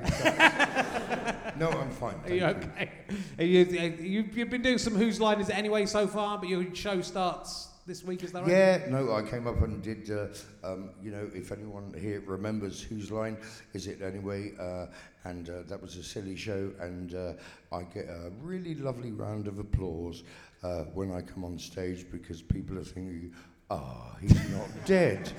no, 1.58 1.68
I'm 1.70 1.90
fine. 1.90 2.14
Are 2.14 2.18
Thank 2.18 2.28
you 2.28 2.36
you. 2.36 2.44
okay? 2.44 2.90
Are 3.38 3.44
you, 3.44 3.64
you, 3.64 4.24
you've 4.32 4.50
been 4.50 4.62
doing 4.62 4.78
some 4.78 4.94
Whose 4.94 5.20
Line 5.20 5.40
Is 5.40 5.48
It 5.48 5.58
Anyway 5.58 5.84
so 5.86 6.06
far, 6.06 6.38
but 6.38 6.48
your 6.48 6.72
show 6.76 7.00
starts 7.00 7.70
this 7.86 8.02
week, 8.02 8.24
is 8.24 8.32
that 8.32 8.42
right? 8.42 8.50
Yeah, 8.50 8.86
no, 8.88 9.14
I 9.14 9.22
came 9.22 9.46
up 9.46 9.62
and 9.62 9.80
did, 9.80 10.10
uh, 10.10 10.26
um, 10.64 10.90
you 11.02 11.12
know, 11.12 11.30
if 11.32 11.52
anyone 11.52 11.94
here 11.98 12.22
remembers 12.26 12.82
whose 12.82 13.12
line 13.12 13.36
is 13.74 13.86
it 13.86 14.02
anyway, 14.02 14.52
uh, 14.58 14.86
and 15.24 15.48
uh, 15.48 15.62
that 15.68 15.80
was 15.80 15.96
a 15.96 16.02
silly 16.02 16.36
show, 16.36 16.72
and 16.80 17.14
uh, 17.14 17.32
I 17.72 17.84
get 17.84 18.06
a 18.06 18.30
really 18.42 18.74
lovely 18.74 19.12
round 19.12 19.46
of 19.46 19.60
applause 19.60 20.24
uh, 20.64 20.84
when 20.94 21.12
I 21.12 21.20
come 21.20 21.44
on 21.44 21.58
stage 21.58 22.06
because 22.10 22.42
people 22.42 22.76
are 22.78 22.84
thinking, 22.84 23.32
ah, 23.70 24.16
he's 24.20 24.50
not 24.50 24.68
dead. 24.84 25.32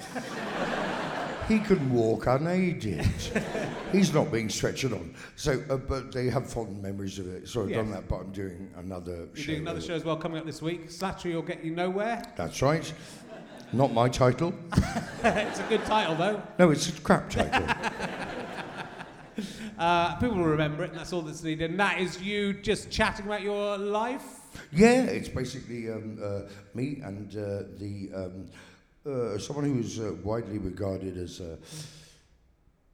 He 1.47 1.59
can 1.59 1.93
walk 1.93 2.27
unaided. 2.27 3.07
He's 3.93 4.13
not 4.13 4.31
being 4.33 4.49
stretchered 4.49 4.91
on. 4.91 5.15
So, 5.37 5.63
uh, 5.69 5.77
but 5.77 6.11
they 6.11 6.29
have 6.29 6.49
fond 6.51 6.81
memories 6.81 7.19
of 7.19 7.27
it. 7.27 7.47
So 7.47 7.63
I've 7.63 7.71
done 7.71 7.89
that, 7.91 8.09
but 8.09 8.17
I'm 8.17 8.31
doing 8.31 8.69
another 8.75 9.29
You're 9.33 9.35
show. 9.35 9.45
doing 9.53 9.61
another 9.61 9.79
show 9.79 9.93
as 9.93 10.03
well 10.03 10.17
coming 10.17 10.39
up 10.39 10.45
this 10.45 10.61
week. 10.61 10.89
Slattery 10.89 11.33
will 11.35 11.41
get 11.41 11.63
you 11.63 11.71
nowhere. 11.71 12.21
That's 12.35 12.61
right. 12.61 12.91
Not 13.71 13.93
my 13.93 14.09
title. 14.09 14.53
it's 15.23 15.59
a 15.59 15.65
good 15.69 15.85
title, 15.85 16.15
though. 16.15 16.41
No, 16.59 16.71
it's 16.71 16.89
a 16.89 16.91
crap 17.01 17.29
title. 17.29 17.65
Uh, 19.77 20.15
people 20.15 20.35
will 20.35 20.45
remember 20.45 20.83
it, 20.83 20.89
and 20.89 20.97
that's 20.99 21.13
all 21.13 21.21
that's 21.21 21.43
needed. 21.43 21.69
And 21.69 21.79
that 21.79 21.99
is 21.99 22.19
you 22.19 22.53
just 22.53 22.89
chatting 22.89 23.27
about 23.27 23.43
your 23.43 23.77
life. 23.77 24.36
Yeah, 24.71 25.03
it's 25.03 25.29
basically 25.29 25.89
um, 25.89 26.19
uh, 26.21 26.41
me 26.73 27.01
and 27.03 27.35
uh, 27.35 27.63
the 27.77 28.09
um, 28.13 28.47
uh, 29.05 29.37
someone 29.37 29.65
who 29.65 29.79
is 29.79 29.99
uh, 29.99 30.13
widely 30.23 30.57
regarded 30.57 31.17
as 31.17 31.39
a, 31.39 31.57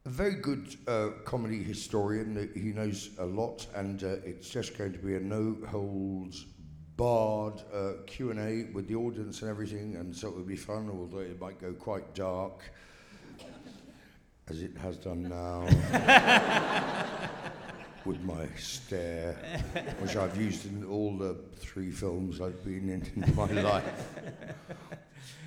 a 0.06 0.08
very 0.08 0.34
good 0.36 0.76
uh, 0.86 1.08
comedy 1.24 1.62
historian. 1.62 2.50
He 2.54 2.72
knows 2.72 3.10
a 3.18 3.24
lot, 3.24 3.66
and 3.74 4.02
uh, 4.04 4.16
it's 4.24 4.48
just 4.48 4.78
going 4.78 4.92
to 4.92 4.98
be 4.98 5.16
a 5.16 5.20
no 5.20 5.56
holds 5.68 6.46
barred 6.96 7.60
Q 8.06 8.30
and 8.30 8.38
A 8.38 8.72
with 8.72 8.86
the 8.86 8.94
audience 8.94 9.42
and 9.42 9.50
everything, 9.50 9.96
and 9.96 10.14
so 10.14 10.28
it 10.28 10.36
will 10.36 10.42
be 10.42 10.56
fun. 10.56 10.88
Although 10.88 11.18
it 11.18 11.40
might 11.40 11.60
go 11.60 11.72
quite 11.72 12.14
dark. 12.14 12.60
As 14.46 14.62
it 14.62 14.76
has 14.76 14.98
done 14.98 15.28
now. 15.28 15.66
with 18.04 18.22
my 18.22 18.46
stare, 18.58 19.34
which 20.00 20.16
I've 20.16 20.36
used 20.36 20.66
in 20.66 20.84
all 20.84 21.16
the 21.16 21.36
three 21.56 21.90
films 21.90 22.40
I've 22.40 22.62
been 22.64 22.88
in 22.90 23.22
in 23.24 23.34
my 23.34 23.46
life. 23.62 23.84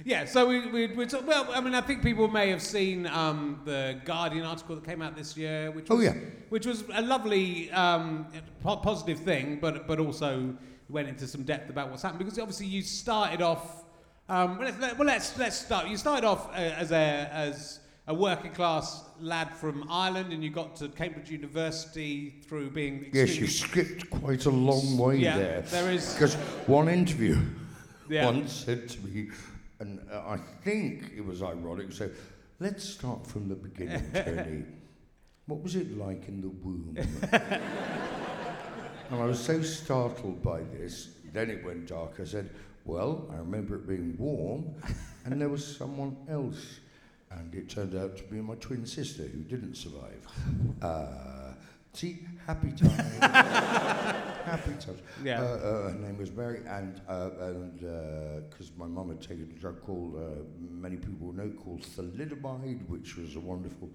Yeah, 0.06 0.26
so 0.26 0.48
we, 0.48 0.67
we, 0.67 0.88
we 0.88 1.06
talk, 1.06 1.28
well, 1.28 1.48
I 1.52 1.60
mean, 1.60 1.76
I 1.76 1.82
think 1.82 2.02
people 2.02 2.28
may 2.30 2.50
have 2.50 2.62
seen 2.62 3.06
um, 3.08 3.62
the 3.65 4.00
Guardian 4.06 4.46
article 4.46 4.76
that 4.76 4.86
came 4.86 5.02
out 5.02 5.15
this 5.15 5.36
year, 5.36 5.70
which 5.72 5.88
Oh, 5.89 5.98
was, 5.98 6.06
yeah. 6.06 6.13
which 6.50 6.65
was 6.65 6.84
a 6.93 7.02
lovely 7.02 7.70
um, 7.72 8.28
po- 8.63 8.78
positive 8.78 9.20
thing, 9.20 9.60
but 9.60 9.86
but 9.88 10.00
also 10.00 10.56
went 10.89 11.10
into 11.10 11.28
some 11.28 11.43
depth 11.43 11.70
about 11.70 11.89
what's 11.89 12.02
happened 12.04 12.20
because 12.20 12.39
obviously 12.39 12.65
you 12.67 12.82
started 12.82 13.41
off. 13.41 13.84
Um, 14.30 14.58
well, 14.58 14.67
let's, 14.67 14.80
let, 14.80 14.98
well, 14.98 15.08
let's 15.08 15.38
let's 15.38 15.58
start. 15.58 15.88
You 15.88 15.98
started 15.98 16.26
off 16.26 16.48
uh, 16.50 16.54
as 16.54 16.91
a 16.91 17.30
as 17.32 17.80
a 18.08 18.13
working 18.13 18.52
class 18.52 19.04
lad 19.20 19.52
from 19.56 19.86
Ireland, 19.89 20.32
and 20.32 20.41
you 20.43 20.50
got 20.50 20.76
to 20.78 20.88
Cambridge 20.89 21.30
University 21.30 22.36
through 22.48 22.70
being 22.72 23.10
Yes, 23.12 23.36
you 23.38 23.48
skipped 23.48 24.10
quite 24.10 24.46
a 24.46 24.50
long 24.50 24.98
way 24.98 25.17
Yeah, 25.17 25.38
there. 25.38 25.62
there 25.62 25.91
is- 25.91 26.13
Because 26.13 26.36
one 26.67 26.88
interview 26.88 27.38
Yeah. 28.10 28.26
once 28.26 28.54
said 28.54 28.88
to 28.89 29.02
me, 29.06 29.30
and 29.80 30.00
uh, 30.12 30.24
I 30.26 30.38
think 30.63 31.12
it 31.17 31.26
was 31.26 31.43
ironic, 31.43 31.91
so 31.91 32.10
let's 32.60 32.84
start 32.88 33.28
from 33.28 33.50
the 33.50 33.56
beginning, 33.56 34.10
Tony. 34.13 34.63
What 35.48 35.62
was 35.62 35.76
it 35.76 35.98
like 35.98 36.28
in 36.30 36.41
the 36.41 36.50
womb? 36.50 36.96
and 37.32 39.22
I 39.22 39.26
was 39.26 39.39
so 39.39 39.62
startled 39.62 40.41
by 40.41 40.62
this, 40.62 41.10
then 41.34 41.50
it 41.50 41.63
went 41.65 41.88
dark. 41.88 42.20
I 42.22 42.24
said, 42.26 42.50
Well, 42.86 43.28
I 43.34 43.36
remember 43.38 43.76
it 43.76 43.88
being 43.88 44.15
warm, 44.17 44.74
and 45.26 45.41
there 45.41 45.50
was 45.50 45.65
someone 45.78 46.15
else. 46.30 46.80
And 47.32 47.54
it 47.54 47.70
turned 47.70 47.96
out 47.96 48.18
to 48.18 48.24
be 48.24 48.38
my 48.42 48.56
twin 48.56 48.86
sister 48.86 49.24
who 49.24 49.40
didn't 49.40 49.76
survive. 49.76 50.26
Uh, 50.82 51.54
See, 51.98 52.20
happy 52.46 52.72
time. 52.74 52.90
happy 54.46 54.74
times. 54.74 55.02
Yeah. 55.24 55.42
Uh, 55.42 55.46
uh, 55.46 55.90
her 55.90 55.98
name 55.98 56.20
was 56.20 56.32
Mary, 56.32 56.60
and 56.68 57.02
uh, 57.10 57.30
and 57.40 57.80
because 58.52 58.72
my 58.78 58.86
mum 58.86 59.10
had 59.10 59.20
taken 59.20 59.52
a 59.56 59.60
drug 59.60 59.82
called 59.82 60.16
uh, 60.16 60.44
many 60.60 60.98
people 60.98 61.34
know 61.34 61.50
called 61.50 61.82
thalidomide, 61.82 62.88
which 62.88 63.18
was 63.18 63.36
a 63.36 63.40
wonderful 63.40 63.90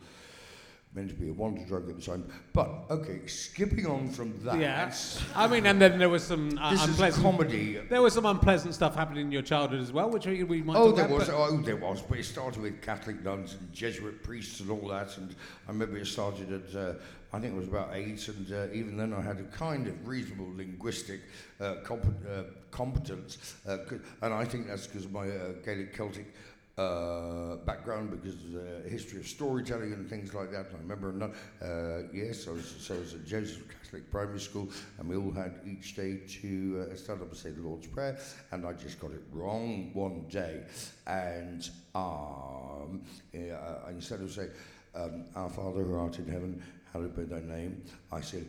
meant 0.95 1.09
to 1.09 1.15
be 1.15 1.31
a 1.31 1.33
wonder 1.33 1.65
drug 1.65 1.89
at 1.89 1.97
the 1.97 2.03
time. 2.03 2.25
But 2.53 2.69
okay, 2.91 3.27
skipping 3.27 3.87
on 3.87 4.09
from 4.11 4.39
that. 4.45 4.59
Yeah. 4.59 4.93
I 5.35 5.47
mean, 5.47 5.65
and 5.67 5.81
then 5.81 5.99
there 5.99 6.09
was 6.11 6.23
some 6.23 6.59
uh, 6.59 6.71
This 6.71 6.83
is 6.83 6.89
unpleasant. 6.91 7.25
comedy. 7.25 7.79
There 7.89 8.03
was 8.03 8.13
some 8.13 8.27
unpleasant 8.27 8.75
stuff 8.75 8.95
happening 8.95 9.27
in 9.27 9.33
your 9.33 9.43
childhood 9.43 9.81
as 9.81 9.91
well, 9.93 10.11
which 10.11 10.27
we, 10.27 10.43
we 10.45 10.63
might 10.63 10.77
Oh, 10.77 10.93
there 10.93 11.07
about, 11.07 11.19
was. 11.19 11.29
Oh, 11.31 11.57
there 11.63 11.77
was. 11.77 12.03
But 12.03 12.19
it 12.19 12.25
started 12.25 12.61
with 12.63 12.83
Catholic 12.83 13.23
nuns 13.25 13.55
and 13.55 13.73
Jesuit 13.73 14.23
priests 14.23 14.61
and 14.61 14.71
all 14.71 14.87
that. 14.89 15.17
And 15.17 15.35
I 15.67 15.73
remember 15.73 15.97
it 15.97 16.07
started 16.07 16.53
at, 16.53 16.77
uh, 16.77 16.95
I 17.33 17.41
think 17.41 17.55
it 17.55 17.59
was 17.59 17.69
about 17.69 17.91
eight. 17.95 18.29
And 18.29 18.53
uh, 18.53 18.67
even 18.75 18.99
then, 18.99 19.15
I 19.15 19.23
had 19.23 19.39
a 19.39 19.45
kind 19.45 19.87
of 19.89 20.07
reasonable 20.07 20.53
linguistic 20.55 21.21
uh, 21.59 21.77
comp- 21.85 22.05
uh, 22.31 22.43
competence. 22.71 23.57
Uh, 23.67 23.79
and 24.21 24.35
I 24.35 24.45
think 24.45 24.67
that's 24.67 24.87
because 24.87 25.07
of 25.07 25.13
my 25.13 25.29
uh, 25.29 25.53
Gaelic 25.65 25.95
Celtic. 25.97 26.35
Uh, 26.79 27.57
background 27.67 28.11
because 28.11 28.37
uh, 28.57 28.89
history 28.89 29.21
of 29.21 29.27
storytelling 29.29 29.93
and 29.93 30.09
things 30.09 30.33
like 30.33 30.51
that. 30.51 30.69
I 30.73 30.79
remember, 30.81 31.13
not, 31.13 31.33
uh, 31.61 32.09
yes, 32.15 32.49
I 32.49 32.53
was, 32.53 32.65
so 32.81 32.95
I 32.95 32.99
was 32.99 33.13
at 33.13 33.27
Joseph 33.27 33.69
Catholic 33.69 34.11
Primary 34.11 34.41
School, 34.41 34.71
and 34.99 35.07
we 35.07 35.17
all 35.17 35.33
had 35.33 35.61
each 35.67 35.95
day 35.95 36.21
to 36.41 36.87
uh, 36.91 36.97
stand 36.97 37.21
up 37.21 37.29
and 37.29 37.37
say 37.37 37.51
the 37.51 37.61
Lord's 37.61 37.89
Prayer, 37.89 38.19
and 38.53 38.67
I 38.67 38.73
just 38.73 38.99
got 38.99 39.11
it 39.11 39.21
wrong 39.33 39.91
one 39.93 40.25
day, 40.31 40.63
and 41.07 41.69
um, 41.95 43.03
uh, 43.35 43.91
instead 43.91 44.23
of 44.23 44.33
saying, 44.33 44.49
um, 44.95 45.25
"Our 45.37 45.51
Father 45.51 45.83
who 45.83 45.95
art 45.95 46.19
in 46.19 46.27
heaven, 46.27 46.63
hallowed 46.91 47.15
be 47.15 47.25
thy 47.25 47.41
name," 47.41 47.83
I 48.11 48.23
said, 48.23 48.47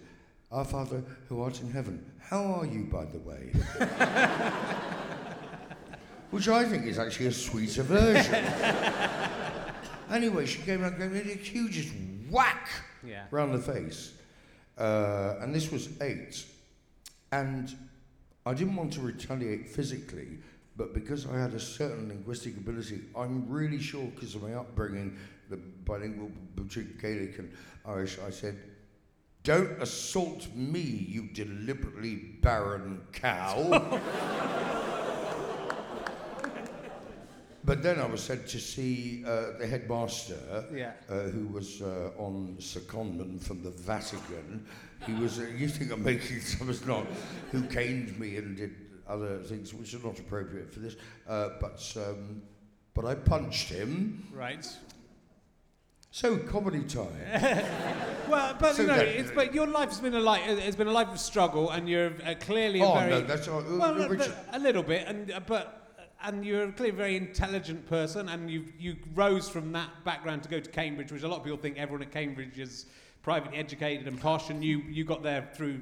"Our 0.50 0.64
Father 0.64 1.04
who 1.28 1.42
art 1.42 1.60
in 1.60 1.70
heaven, 1.70 2.10
how 2.22 2.42
are 2.46 2.66
you, 2.66 2.86
by 2.86 3.04
the 3.04 3.20
way?" 3.20 3.52
Which 6.34 6.48
I 6.48 6.64
think 6.66 6.88
is 6.88 6.98
actually 6.98 7.28
a 7.28 7.32
sweeter 7.32 7.84
version. 7.84 8.34
anyway, 10.10 10.48
she 10.48 10.64
came 10.64 10.84
out 10.84 10.94
and 10.94 11.00
gave 11.00 11.12
me 11.12 11.20
the 11.20 11.40
hugest 11.40 11.94
whack 12.32 12.70
Yeah. 13.06 13.26
round 13.30 13.54
the 13.54 13.60
face. 13.60 14.14
Uh, 14.76 15.36
and 15.42 15.54
this 15.54 15.72
was 15.72 15.90
eight. 16.02 16.44
And 17.32 17.76
I 18.48 18.56
didn't 18.56 18.76
want 18.76 18.94
to 18.94 19.02
retaliate 19.02 19.70
physically, 19.70 20.40
but 20.76 20.96
because 20.96 21.28
I 21.28 21.38
had 21.38 21.54
a 21.54 21.60
certain 21.60 22.08
linguistic 22.08 22.58
ability, 22.58 23.02
I'm 23.16 23.48
really 23.48 23.80
sure 23.80 24.06
because 24.06 24.34
of 24.34 24.42
my 24.42 24.56
upbringing, 24.56 25.16
the 25.52 25.58
bilingual 25.86 26.32
between 26.56 26.98
Gaelic 27.00 27.38
and 27.38 27.54
Irish, 27.86 28.18
I 28.26 28.32
said, 28.32 28.58
Don't 29.44 29.80
assault 29.80 30.48
me, 30.56 30.80
you 30.82 31.28
deliberately 31.32 32.16
barren 32.42 33.02
cow. 33.12 34.00
But 37.66 37.82
then 37.82 38.00
I 38.00 38.06
was 38.06 38.22
sent 38.22 38.46
to 38.48 38.60
see 38.60 39.24
uh, 39.26 39.58
the 39.58 39.66
headmaster, 39.66 40.66
Yeah. 40.74 40.92
uh, 41.10 41.30
who 41.30 41.48
was 41.48 41.82
uh, 41.82 42.12
on 42.18 42.58
secondment 42.60 43.42
from 43.42 43.64
the 43.64 43.70
Vatican. 43.70 44.66
He 45.06 45.14
was, 45.14 45.40
uh, 45.40 45.44
you 45.58 45.70
think 45.70 45.92
I'm 45.92 46.04
making 46.04 46.42
some, 46.42 46.70
it's 46.70 46.86
not, 46.86 47.06
who 47.52 47.62
caned 47.64 48.20
me 48.20 48.36
and 48.38 48.58
did 48.58 48.76
other 49.08 49.40
things 49.40 49.74
which 49.74 49.94
are 49.94 50.06
not 50.06 50.20
appropriate 50.20 50.74
for 50.74 50.80
this. 50.80 50.96
Uh, 51.28 51.50
but, 51.62 51.82
um, 51.98 52.42
but 52.94 53.06
I 53.06 53.16
punched 53.16 53.70
him. 53.70 54.28
Right. 54.34 54.68
So, 56.12 56.38
comedy 56.38 56.84
time. 56.84 57.08
Well, 58.30 58.56
but 58.58 58.76
So 58.76 58.84
you 58.84 58.88
know, 58.88 58.96
that- 58.96 59.08
it's, 59.08 59.32
but 59.32 59.54
your 59.54 59.68
life 59.68 59.90
has 59.90 60.00
been 60.00 60.16
a 60.16 60.20
life. 60.20 60.42
It's 60.48 60.78
been 60.78 60.88
a 60.88 60.92
life 60.92 61.10
of 61.10 61.20
struggle, 61.20 61.72
and 61.72 61.90
you're 61.90 62.14
uh, 62.26 62.36
clearly 62.40 62.80
a 62.80 62.86
oh, 62.86 62.94
very 62.94 63.10
no, 63.10 63.22
that's 63.22 63.48
all. 63.50 63.60
uh, 63.60 63.78
well, 63.78 63.96
no, 63.96 64.26
a 64.54 64.60
little 64.60 64.82
bit, 64.82 65.06
and 65.08 65.30
uh, 65.32 65.42
but 65.46 65.83
and 66.24 66.46
you're 66.46 66.72
clearly 66.72 66.94
a 66.96 66.98
very 66.98 67.16
intelligent 67.18 67.88
person, 67.88 68.30
and 68.30 68.50
you 68.50 68.66
you 68.80 68.96
rose 69.14 69.50
from 69.50 69.72
that 69.74 69.90
background 70.04 70.44
to 70.44 70.50
go 70.50 70.60
to 70.60 70.70
Cambridge, 70.70 71.12
which 71.12 71.24
a 71.24 71.28
lot 71.28 71.38
of 71.38 71.44
people 71.44 71.58
think 71.60 71.78
everyone 71.78 72.02
at 72.02 72.12
Cambridge 72.12 72.58
is 72.60 72.86
privately 73.22 73.58
educated 73.58 74.08
and 74.08 74.20
posh, 74.20 74.50
and 74.50 74.64
you 74.64 74.80
you 74.90 75.04
got 75.04 75.22
there 75.24 75.50
through 75.56 75.82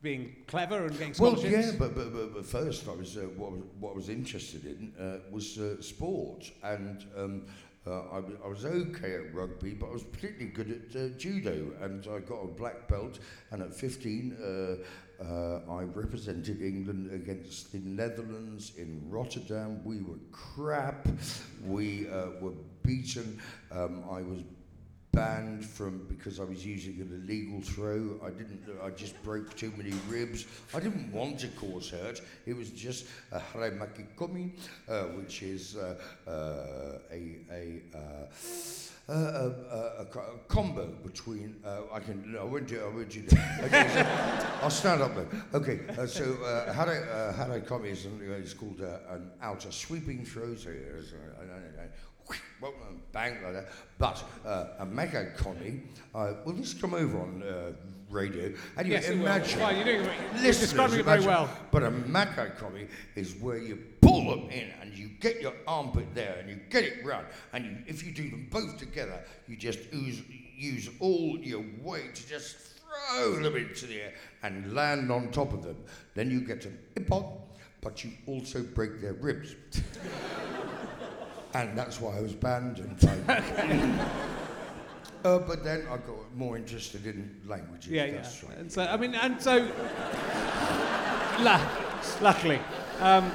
being 0.00 0.36
clever 0.46 0.86
and 0.86 0.96
getting 0.96 1.14
scholarships. 1.14 1.50
Well, 1.52 1.60
yeah, 1.60 1.72
but, 1.76 1.94
but, 1.94 2.12
but, 2.12 2.34
but 2.34 2.46
first 2.46 2.86
I 2.86 2.92
was, 2.92 3.16
uh, 3.16 3.22
what, 3.36 3.48
I 3.48 3.50
was- 3.50 3.64
what 3.80 3.92
I 3.92 3.96
was 3.96 4.08
interested 4.08 4.64
in 4.64 4.92
uh, 4.98 5.18
was 5.30 5.58
uh, 5.58 5.82
sport. 5.82 6.50
And 6.62 7.04
um, 7.16 7.46
uh, 7.84 8.02
I, 8.12 8.20
was, 8.20 8.32
I 8.44 8.48
was 8.48 8.64
okay 8.64 9.14
at 9.14 9.34
rugby, 9.34 9.74
but 9.74 9.88
I 9.88 9.92
was 9.92 10.04
particularly 10.04 10.52
good 10.52 10.70
at 10.70 10.96
uh, 11.00 11.08
judo. 11.18 11.72
And 11.80 12.06
I 12.06 12.20
got 12.20 12.36
a 12.36 12.46
black 12.46 12.86
belt. 12.86 13.18
And 13.50 13.60
at 13.60 13.74
15, 13.74 14.36
uh, 14.40 14.84
uh, 15.20 15.60
I 15.70 15.82
represented 15.82 16.62
England 16.62 17.12
against 17.12 17.72
the 17.72 17.78
Netherlands 17.78 18.72
in 18.76 19.02
Rotterdam. 19.08 19.80
We 19.84 20.00
were 20.00 20.18
crap. 20.30 21.08
We 21.64 22.08
uh, 22.08 22.30
were 22.40 22.52
beaten. 22.82 23.40
Um, 23.72 24.04
I 24.10 24.22
was 24.22 24.40
banned 25.12 25.64
from 25.64 26.06
because 26.08 26.38
I 26.38 26.44
was 26.44 26.64
using 26.64 27.00
an 27.00 27.22
illegal 27.22 27.60
throw. 27.60 28.20
I 28.24 28.30
didn't. 28.30 28.62
I 28.82 28.90
just 28.90 29.20
broke 29.24 29.56
too 29.56 29.72
many 29.76 29.92
ribs. 30.08 30.46
I 30.74 30.80
didn't 30.80 31.10
want 31.12 31.40
to 31.40 31.48
cause 31.48 31.90
hurt. 31.90 32.20
It 32.46 32.56
was 32.56 32.70
just 32.70 33.06
a 33.32 33.40
harai 33.40 33.76
makikomi, 33.76 34.52
uh, 34.88 35.04
which 35.18 35.42
is 35.42 35.76
uh, 35.76 35.96
uh, 36.26 36.98
a 37.10 37.38
a. 37.50 38.87
Uh, 39.10 39.14
a, 39.14 39.74
a, 39.74 40.02
a 40.02 40.38
combo 40.48 40.86
between 41.02 41.56
uh, 41.64 41.80
I 41.90 41.98
can 41.98 42.36
I 42.38 42.44
won't 42.44 42.66
do 42.66 42.78
I 42.78 42.94
won't 42.94 43.08
do. 43.08 43.22
Okay, 43.62 43.88
so 43.94 44.06
I'll 44.62 44.68
stand 44.68 45.00
up 45.00 45.14
then. 45.14 45.28
Okay, 45.54 45.80
uh, 45.96 46.06
so 46.06 46.34
uh, 46.44 46.74
how 46.74 46.84
I 46.84 46.98
uh, 46.98 47.32
how 47.32 47.50
I 47.50 47.60
come 47.60 47.86
is 47.86 48.06
it's 48.06 48.52
called 48.52 48.82
uh, 48.82 49.14
an 49.14 49.30
outer 49.40 49.72
sweeping 49.72 50.26
throw. 50.26 50.54
So 50.56 50.68
it's, 50.68 51.14
uh, 51.14 52.68
bang 53.12 53.42
like 53.42 53.52
that. 53.54 53.68
But 53.98 54.22
uh, 54.44 54.66
a 54.80 54.86
makikomi, 54.86 55.80
uh, 56.14 56.34
will 56.44 56.52
this 56.52 56.74
come 56.74 56.92
over 56.94 57.20
on 57.20 57.42
uh, 57.42 57.72
radio? 58.10 58.52
Anyway, 58.76 58.96
Yes, 58.96 59.08
imagine. 59.08 59.60
Well, 59.60 59.74
you're 59.74 59.84
doing 59.84 60.08
you're 60.36 60.52
describing 60.52 61.00
it 61.00 61.04
very 61.04 61.22
imagine. 61.22 61.26
well. 61.26 61.50
But 61.70 61.82
a 61.84 61.90
makikomi 61.90 62.88
is 63.16 63.34
where 63.36 63.58
you 63.58 63.78
pull 64.00 64.30
them 64.30 64.50
in 64.50 64.70
and 64.80 64.96
you 64.96 65.08
get 65.20 65.40
your 65.40 65.54
armpit 65.66 66.06
there 66.14 66.36
and 66.40 66.48
you 66.48 66.56
get 66.70 66.84
it 66.84 67.04
round. 67.04 67.26
And 67.52 67.64
you, 67.64 67.76
if 67.86 68.04
you 68.04 68.12
do 68.12 68.30
them 68.30 68.48
both 68.50 68.78
together, 68.78 69.22
you 69.46 69.56
just 69.56 69.92
use, 69.92 70.22
use 70.56 70.88
all 71.00 71.38
your 71.38 71.64
weight 71.82 72.14
to 72.14 72.28
just 72.28 72.56
throw 72.56 73.40
them 73.42 73.56
into 73.56 73.86
the 73.86 74.00
air 74.02 74.14
and 74.42 74.72
land 74.74 75.10
on 75.12 75.30
top 75.30 75.52
of 75.52 75.62
them. 75.62 75.76
Then 76.14 76.30
you 76.30 76.40
get 76.40 76.64
an 76.64 76.78
ippon, 76.96 77.30
but 77.80 78.02
you 78.04 78.10
also 78.26 78.62
break 78.62 79.00
their 79.00 79.12
ribs. 79.14 79.54
and 81.54 81.76
that's 81.76 82.00
why 82.00 82.16
I 82.16 82.20
was 82.20 82.34
banned. 82.34 82.78
And 82.78 82.96
I, 83.28 84.04
uh, 85.28 85.38
but 85.38 85.64
then 85.64 85.82
I 85.90 85.96
got 85.96 86.34
more 86.34 86.56
interested 86.56 87.06
in 87.06 87.40
languages. 87.46 87.90
Yeah, 87.90 88.04
yeah. 88.06 88.16
right. 88.48 88.58
And 88.58 88.72
so, 88.72 88.82
I 88.82 88.96
mean, 88.96 89.14
and 89.14 89.40
so, 89.40 89.56
la- 91.40 91.68
luckily. 92.20 92.60
Um, 93.00 93.30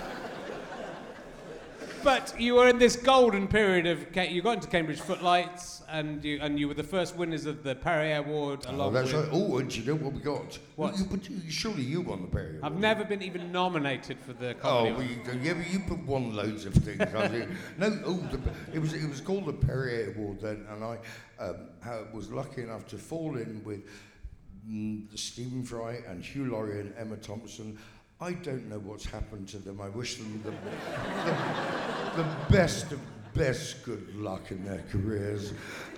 but 2.03 2.39
you 2.39 2.55
were 2.55 2.67
in 2.67 2.77
this 2.77 2.95
golden 2.95 3.47
period 3.47 3.85
of, 3.85 4.05
you 4.31 4.41
got 4.41 4.55
into 4.55 4.67
Cambridge 4.67 4.99
Footlights, 4.99 5.81
and 5.89 6.23
you 6.23 6.39
and 6.41 6.59
you 6.59 6.67
were 6.67 6.73
the 6.73 6.83
first 6.83 7.15
winners 7.15 7.45
of 7.45 7.63
the 7.63 7.75
Perrier 7.75 8.17
Award, 8.17 8.65
Oh, 8.67 8.71
along 8.75 8.93
that's 8.93 9.13
with. 9.13 9.25
right. 9.25 9.29
Oh, 9.33 9.57
and 9.57 9.75
you 9.75 9.83
know 9.85 9.95
what 9.95 10.13
we 10.13 10.19
got? 10.21 10.57
What? 10.75 10.97
You, 10.97 11.05
but 11.05 11.29
you, 11.29 11.49
surely 11.49 11.83
you 11.83 12.01
won 12.01 12.21
the 12.21 12.27
Perrier 12.27 12.49
Award. 12.57 12.63
I've 12.63 12.71
Award. 12.71 12.81
never 12.81 13.03
been 13.05 13.21
even 13.21 13.51
nominated 13.51 14.17
for 14.19 14.33
the 14.33 14.51
Oh, 14.51 14.53
comedy. 14.55 14.91
well, 14.91 15.01
Award. 15.01 15.35
you, 15.35 15.39
yeah, 15.41 15.53
but 15.53 15.71
you 15.71 15.79
put 15.79 16.05
won 16.05 16.35
loads 16.35 16.65
of 16.65 16.73
things. 16.73 17.01
I 17.01 17.47
no, 17.77 17.99
oh, 18.05 18.17
the, 18.31 18.39
it 18.73 18.79
was 18.79 18.93
it 18.93 19.09
was 19.09 19.21
called 19.21 19.45
the 19.45 19.53
Perrier 19.53 20.13
Award 20.15 20.41
then, 20.41 20.65
and 20.69 20.83
I 20.83 20.97
um, 21.39 22.07
was 22.13 22.31
lucky 22.31 22.63
enough 22.63 22.85
to 22.87 22.97
fall 22.97 23.37
in 23.37 23.61
with 23.63 23.81
mm, 24.69 25.05
Stephen 25.17 25.63
Fry 25.63 25.99
and 26.07 26.23
Hugh 26.23 26.51
Laurie 26.51 26.79
and 26.81 26.93
Emma 26.97 27.17
Thompson. 27.17 27.77
I 28.23 28.31
don't 28.31 28.69
know 28.69 28.79
what's 28.79 29.05
happened 29.05 29.49
to 29.49 29.57
them. 29.57 29.81
I 29.81 29.89
wish 29.89 30.15
them 30.15 30.41
the, 30.45 30.51
the, 32.15 32.23
the 32.23 32.29
best 32.49 32.89
of 32.93 33.01
best 33.33 33.83
good 33.83 34.15
luck 34.15 34.51
in 34.51 34.63
their 34.63 34.81
careers. 34.91 35.51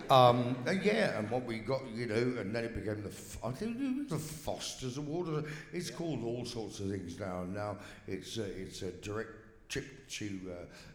Um, 0.09 0.55
and 0.65 0.83
yeah, 0.83 1.19
and 1.19 1.29
what 1.29 1.45
we 1.45 1.59
got, 1.59 1.81
you 1.93 2.07
know, 2.07 2.15
and 2.15 2.55
then 2.55 2.65
it 2.65 2.73
became 2.73 3.03
the, 3.03 3.11
I 3.43 3.51
think 3.51 3.77
it 3.79 3.97
was 3.97 4.07
the 4.09 4.17
Foster's 4.17 4.97
Award. 4.97 5.45
It's 5.71 5.91
called 5.91 6.23
all 6.23 6.45
sorts 6.45 6.79
of 6.79 6.89
things 6.89 7.19
now. 7.19 7.43
Now 7.43 7.77
it's 8.07 8.38
a, 8.38 8.45
it's 8.45 8.81
a 8.81 8.91
direct 8.91 9.31
trip 9.69 9.85
to 10.07 10.39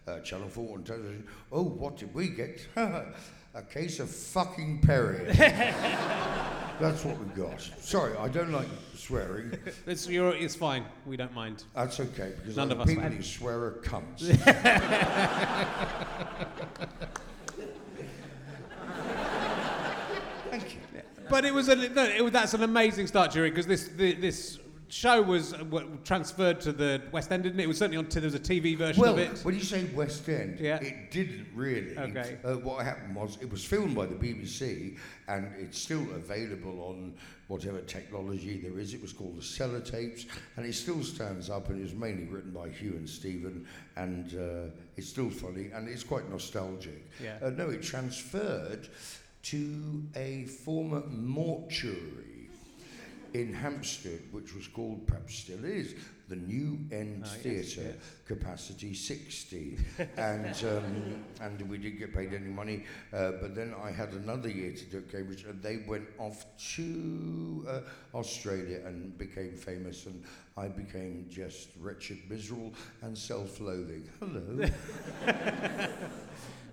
uh, 0.09 0.11
uh, 0.11 0.21
Channel 0.21 0.49
4 0.49 0.79
and 0.79 0.87
television. 0.87 1.29
Oh, 1.53 1.63
what 1.63 1.97
did 1.97 2.13
we 2.13 2.31
get? 2.31 2.67
a 3.55 3.63
case 3.63 3.99
of 4.01 4.11
fucking 4.11 4.81
Perrier. 4.81 5.33
That's 6.81 7.05
what 7.05 7.19
we 7.19 7.27
got. 7.27 7.61
Sorry, 7.81 8.17
I 8.17 8.29
don't 8.29 8.53
like 8.53 8.69
swearing. 8.95 9.53
It's, 9.87 10.07
it's 10.09 10.55
fine. 10.55 10.85
We 11.05 11.17
don't 11.17 11.35
mind. 11.35 11.65
That's 11.75 12.01
okay 12.01 12.33
because 12.39 12.57
None 12.57 12.69
the 12.69 12.75
of 12.77 12.81
us 12.83 12.89
people 12.89 13.05
who 13.05 13.23
swear 13.23 13.59
are 13.59 13.81
cunts. 13.83 14.21
Thank 20.51 20.75
you. 20.75 20.81
but 21.29 21.45
it 21.45 21.53
was 21.53 21.69
a, 21.69 21.77
no, 21.77 22.05
it, 22.05 22.33
that's 22.33 22.55
an 22.55 22.63
amazing 22.63 23.07
start, 23.09 23.31
Jerry, 23.33 23.51
because 23.51 23.67
this 23.67 23.89
the, 23.89 24.15
this 24.15 24.59
show 24.91 25.23
was 25.23 25.55
uh, 25.55 25.59
w- 25.59 25.99
transferred 26.05 26.61
to 26.61 26.73
the 26.73 27.01
West 27.13 27.31
End, 27.33 27.45
didn't 27.45 27.61
it? 27.61 27.65
It 27.65 27.67
was 27.69 27.79
certainly 27.79 27.97
on. 27.97 28.07
T- 28.07 28.21
there 28.21 28.27
was 28.31 28.35
a 28.35 28.39
TV 28.41 28.77
version 28.77 29.01
Well, 29.01 29.15
of 29.15 29.19
it. 29.21 29.39
when 29.45 29.55
you 29.55 29.61
say 29.63 29.85
West 29.95 30.29
End, 30.29 30.59
Yeah. 30.61 30.77
it 30.83 31.11
didn't 31.11 31.47
really. 31.55 31.97
Okay. 31.97 32.39
Uh, 32.45 32.55
what 32.55 32.85
happened 32.85 33.15
was 33.15 33.39
it 33.41 33.51
was 33.51 33.65
filmed 33.65 33.95
by 33.95 34.07
the 34.07 34.15
BBC 34.15 34.97
and 35.29 35.49
it's 35.59 35.79
still 35.79 36.03
available 36.15 36.81
on 36.83 37.15
whatever 37.49 37.81
technology 37.81 38.59
there 38.59 38.79
is. 38.79 38.95
It 38.95 39.03
was 39.03 39.13
called 39.13 39.37
the 39.39 39.43
Cellar 39.43 39.81
Tapes 39.81 40.27
and 40.57 40.67
it 40.67 40.75
still 40.75 41.03
stands 41.03 41.51
up 41.51 41.69
and 41.69 41.79
it 41.79 41.83
was 41.83 41.95
mainly 41.95 42.25
written 42.25 42.51
by 42.51 42.69
Hugh 42.69 42.95
and 42.97 43.09
Stephen 43.09 43.67
and 43.97 44.35
uh, 44.35 44.71
it's 44.97 45.09
still 45.09 45.31
funny 45.31 45.71
and 45.75 45.89
it's 45.89 46.05
quite 46.05 46.29
nostalgic. 46.31 47.09
Yeah. 47.23 47.39
Uh, 47.43 47.51
no, 47.51 47.71
it 47.71 47.83
transferred 47.83 48.89
to 49.43 50.03
a 50.17 50.45
former 50.45 51.03
mortuary 51.09 52.30
in 53.35 53.53
Hampstead, 53.53 54.21
which 54.33 54.55
was 54.55 54.67
called, 54.67 55.07
perhaps 55.07 55.37
still 55.39 55.65
is, 55.65 55.95
the 56.29 56.37
New 56.37 56.79
End 56.93 57.25
yes, 57.25 57.35
Theatre, 57.37 57.89
yes. 57.89 57.97
capacity 58.27 58.95
60. 58.95 59.79
and, 60.17 60.65
um, 60.65 61.25
and 61.41 61.61
we 61.69 61.79
didn't 61.79 61.99
get 61.99 62.15
paid 62.15 62.33
any 62.33 62.49
money. 62.49 62.85
Uh, 63.13 63.33
but 63.33 63.55
then 63.55 63.75
I 63.83 63.91
had 63.91 64.13
another 64.13 64.49
year 64.49 64.73
to 64.73 64.85
do 64.85 64.99
at 64.99 65.11
Cambridge, 65.11 65.45
and 65.45 65.63
they 65.63 65.79
went 65.89 66.07
off 66.19 66.47
to 66.77 67.67
uh, 67.69 67.81
Australia 68.17 68.81
and 68.87 69.17
became 69.19 69.57
famous, 69.57 70.07
and 70.07 70.23
I 70.57 70.69
became 70.69 71.27
just 71.29 71.71
wretched, 71.81 72.19
miserable, 72.29 72.73
and 73.03 73.17
self 73.17 73.61
loathing. 73.61 74.09
Hello. 74.21 74.69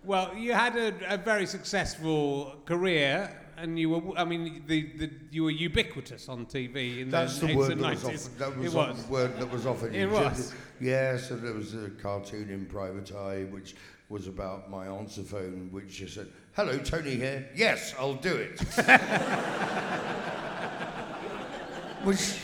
Well, 0.08 0.34
you 0.38 0.54
had 0.54 0.78
a, 0.78 1.15
a 1.15 1.17
very 1.17 1.46
successful 1.46 2.62
career, 2.65 3.30
and 3.58 3.78
you 3.80 3.89
were, 3.89 4.17
I 4.17 4.24
mean, 4.24 4.63
the, 4.67 4.84
the, 4.98 5.10
you 5.32 5.43
were 5.43 5.50
ubiquitous 5.52 6.30
on 6.30 6.46
TV 6.46 7.02
in 7.02 7.10
That's 7.10 7.39
the 7.39 7.48
the 7.48 7.56
word 7.56 7.78
that 7.80 7.80
was 7.80 8.06
often. 8.06 8.38
That 8.38 8.58
was, 8.58 8.74
was. 8.74 9.08
word 9.08 9.39
that 9.39 9.52
was 9.52 9.65
often 9.65 9.96
It 9.96 10.02
used. 10.02 10.13
was. 10.13 10.54
Yes, 10.80 11.32
and 11.32 11.41
there 11.41 11.54
was 11.54 11.74
a 11.74 11.89
cartoon 11.89 12.52
in 12.52 12.67
Private 12.67 13.12
Eye 13.15 13.46
which 13.50 13.76
was 14.10 14.28
about 14.28 14.70
my 14.70 14.86
answer 14.86 15.24
phone, 15.24 15.70
which 15.72 15.98
just 15.98 16.13
said, 16.13 16.28
"Hello, 16.54 16.78
Tony 16.78 17.15
here. 17.15 17.50
Yes, 17.56 17.96
I'll 18.00 18.13
do 18.13 18.36
it." 18.36 18.62
which, 22.04 22.36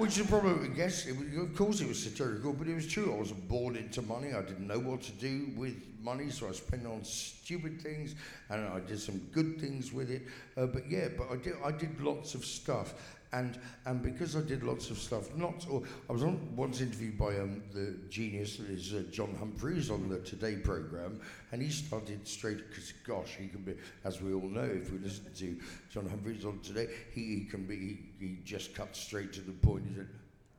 which 0.00 0.18
is 0.18 0.26
probably 0.26 0.68
guess. 0.68 1.06
It 1.06 1.16
was, 1.16 1.36
of 1.36 1.54
course, 1.54 1.80
it 1.82 1.88
was 1.88 2.02
satirical, 2.02 2.54
but 2.54 2.66
it 2.66 2.74
was 2.74 2.86
true. 2.86 3.12
I 3.12 3.18
wasn't 3.18 3.46
born 3.48 3.76
into 3.76 4.00
money. 4.00 4.32
I 4.32 4.40
didn't 4.40 4.66
know 4.66 4.78
what 4.78 5.02
to 5.02 5.12
do 5.12 5.50
with 5.56 5.76
money, 6.02 6.30
so 6.30 6.48
I 6.48 6.52
spent 6.52 6.86
on 6.86 7.04
stupid 7.04 7.82
things, 7.82 8.14
and 8.48 8.66
I 8.66 8.80
did 8.80 8.98
some 8.98 9.18
good 9.32 9.60
things 9.60 9.92
with 9.92 10.10
it. 10.10 10.22
Uh, 10.56 10.66
but 10.66 10.90
yeah, 10.90 11.08
but 11.16 11.30
I 11.30 11.36
did. 11.36 11.54
I 11.62 11.70
did 11.70 12.00
lots 12.00 12.34
of 12.34 12.46
stuff. 12.46 12.94
And 13.32 13.58
and 13.86 14.02
because 14.02 14.34
I 14.34 14.40
did 14.40 14.64
lots 14.64 14.90
of 14.90 14.98
stuff, 14.98 15.34
not 15.36 15.64
or 15.70 15.82
I 16.08 16.12
was 16.12 16.24
on 16.24 16.56
once 16.56 16.80
interviewed 16.80 17.16
by 17.16 17.38
um, 17.38 17.62
the 17.72 17.94
genius 18.08 18.56
that 18.56 18.68
is 18.68 18.92
uh, 18.92 19.04
John 19.12 19.36
Humphrys 19.40 19.90
on 19.90 20.08
the 20.08 20.18
Today 20.18 20.56
program, 20.56 21.20
and 21.52 21.62
he 21.62 21.70
started 21.70 22.26
straight 22.26 22.68
because 22.68 22.92
gosh, 23.06 23.36
he 23.38 23.46
can 23.46 23.62
be 23.62 23.74
as 24.04 24.20
we 24.20 24.34
all 24.34 24.48
know 24.48 24.64
if 24.64 24.90
we 24.90 24.98
listen 24.98 25.26
to 25.36 25.56
John 25.90 26.08
Humphrys 26.08 26.44
on 26.44 26.58
Today, 26.60 26.88
he, 27.14 27.36
he 27.36 27.44
can 27.44 27.64
be 27.66 27.76
he, 28.18 28.26
he 28.26 28.38
just 28.44 28.74
cuts 28.74 29.00
straight 29.00 29.32
to 29.34 29.40
the 29.42 29.52
point. 29.52 29.84
He 29.88 29.94
said, 29.94 30.08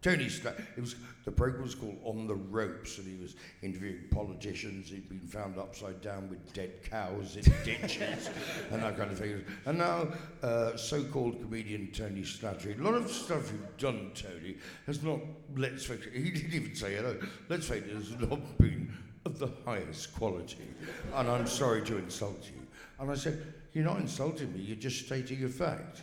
Tony 0.01 0.29
Stra- 0.29 0.55
it 0.75 0.81
was 0.81 0.95
the 1.25 1.31
program 1.31 1.61
was 1.61 1.75
called 1.75 1.97
On 2.03 2.25
the 2.25 2.35
Ropes, 2.35 2.97
and 2.97 3.05
he 3.07 3.21
was 3.21 3.35
interviewing 3.61 3.99
politicians. 4.09 4.89
He'd 4.89 5.07
been 5.07 5.19
found 5.19 5.59
upside 5.59 6.01
down 6.01 6.27
with 6.27 6.53
dead 6.53 6.83
cows 6.83 7.37
in 7.37 7.43
ditches 7.63 8.29
and 8.71 8.81
that 8.81 8.97
kind 8.97 9.11
of 9.11 9.19
thing. 9.19 9.43
And 9.65 9.77
now, 9.77 10.07
uh, 10.41 10.75
so-called 10.75 11.39
comedian 11.39 11.91
Tony 11.91 12.21
Slattery, 12.21 12.79
a 12.79 12.83
lot 12.83 12.95
of 12.95 13.11
stuff 13.11 13.51
you've 13.51 13.77
done, 13.77 14.11
Tony, 14.15 14.57
has 14.87 15.03
not. 15.03 15.19
Let's 15.55 15.85
face 15.85 16.05
it. 16.05 16.13
He 16.21 16.31
didn't 16.31 16.53
even 16.53 16.75
say 16.75 16.95
hello. 16.95 17.17
Let's 17.49 17.67
face 17.67 17.83
it, 17.83 17.93
has 17.93 18.11
not 18.19 18.57
been 18.57 18.91
of 19.25 19.37
the 19.37 19.49
highest 19.65 20.15
quality. 20.15 20.67
And 21.13 21.29
I'm 21.29 21.45
sorry 21.45 21.83
to 21.83 21.97
insult 21.97 22.43
you. 22.45 22.61
And 22.99 23.11
I 23.11 23.15
said, 23.15 23.53
you're 23.73 23.85
not 23.85 23.99
insulting 23.99 24.53
me. 24.53 24.61
You're 24.61 24.77
just 24.77 25.05
stating 25.05 25.43
a 25.43 25.49
fact. 25.49 26.01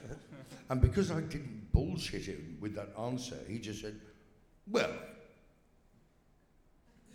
And 0.70 0.80
because 0.80 1.10
I 1.10 1.20
didn't 1.20 1.57
bullshit 1.78 2.26
him 2.26 2.58
with 2.60 2.74
that 2.74 2.88
answer, 2.98 3.36
he 3.48 3.58
just 3.58 3.82
said, 3.82 3.94
Well, 4.68 4.90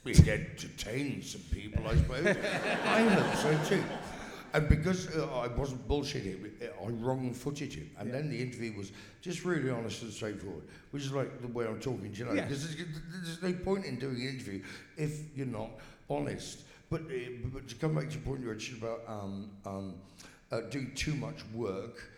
it 0.06 0.28
entertained 0.28 1.23
some 1.23 1.41
people, 1.52 1.86
I 1.86 1.95
suppose. 1.95 2.28
I 2.86 3.02
hope 3.04 3.36
so 3.36 3.76
too. 3.76 3.84
And 4.54 4.69
because 4.69 5.13
uh, 5.15 5.28
I 5.34 5.47
wasn't 5.47 5.86
bullshitting, 5.88 6.52
I 6.62 6.89
wrong 6.89 7.34
footed 7.34 7.73
him. 7.73 7.89
And 7.97 8.13
then 8.13 8.30
the 8.30 8.39
interview 8.39 8.78
was 8.78 8.91
just 9.21 9.43
really 9.43 9.69
honest 9.69 10.04
and 10.04 10.13
straightforward, 10.13 10.63
which 10.91 11.04
is 11.04 11.12
like 11.12 11.41
the 11.41 11.47
way 11.47 11.65
I'm 11.65 11.80
talking 11.80 12.12
to 12.12 12.19
you 12.19 12.26
now. 12.26 12.34
Yeah. 12.34 12.43
Because 12.43 12.76
there's, 12.76 12.88
there's 13.23 13.41
no 13.41 13.54
point 13.63 13.86
in 13.86 13.97
doing 13.97 14.15
an 14.15 14.30
interview 14.30 14.62
if 14.95 15.36
you're 15.36 15.47
not 15.47 15.71
honest. 16.10 16.62
But, 16.89 17.02
uh, 17.02 17.49
but 17.52 17.67
to 17.67 17.76
come 17.76 17.95
back 17.95 18.10
to 18.10 18.13
your 18.13 18.21
point, 18.21 18.45
Richard, 18.45 18.78
about 18.78 19.02
um, 19.08 19.49
um, 19.65 19.95
uh, 20.52 20.62
doing 20.69 20.91
too 20.95 21.15
much 21.15 21.43
work, 21.54 22.12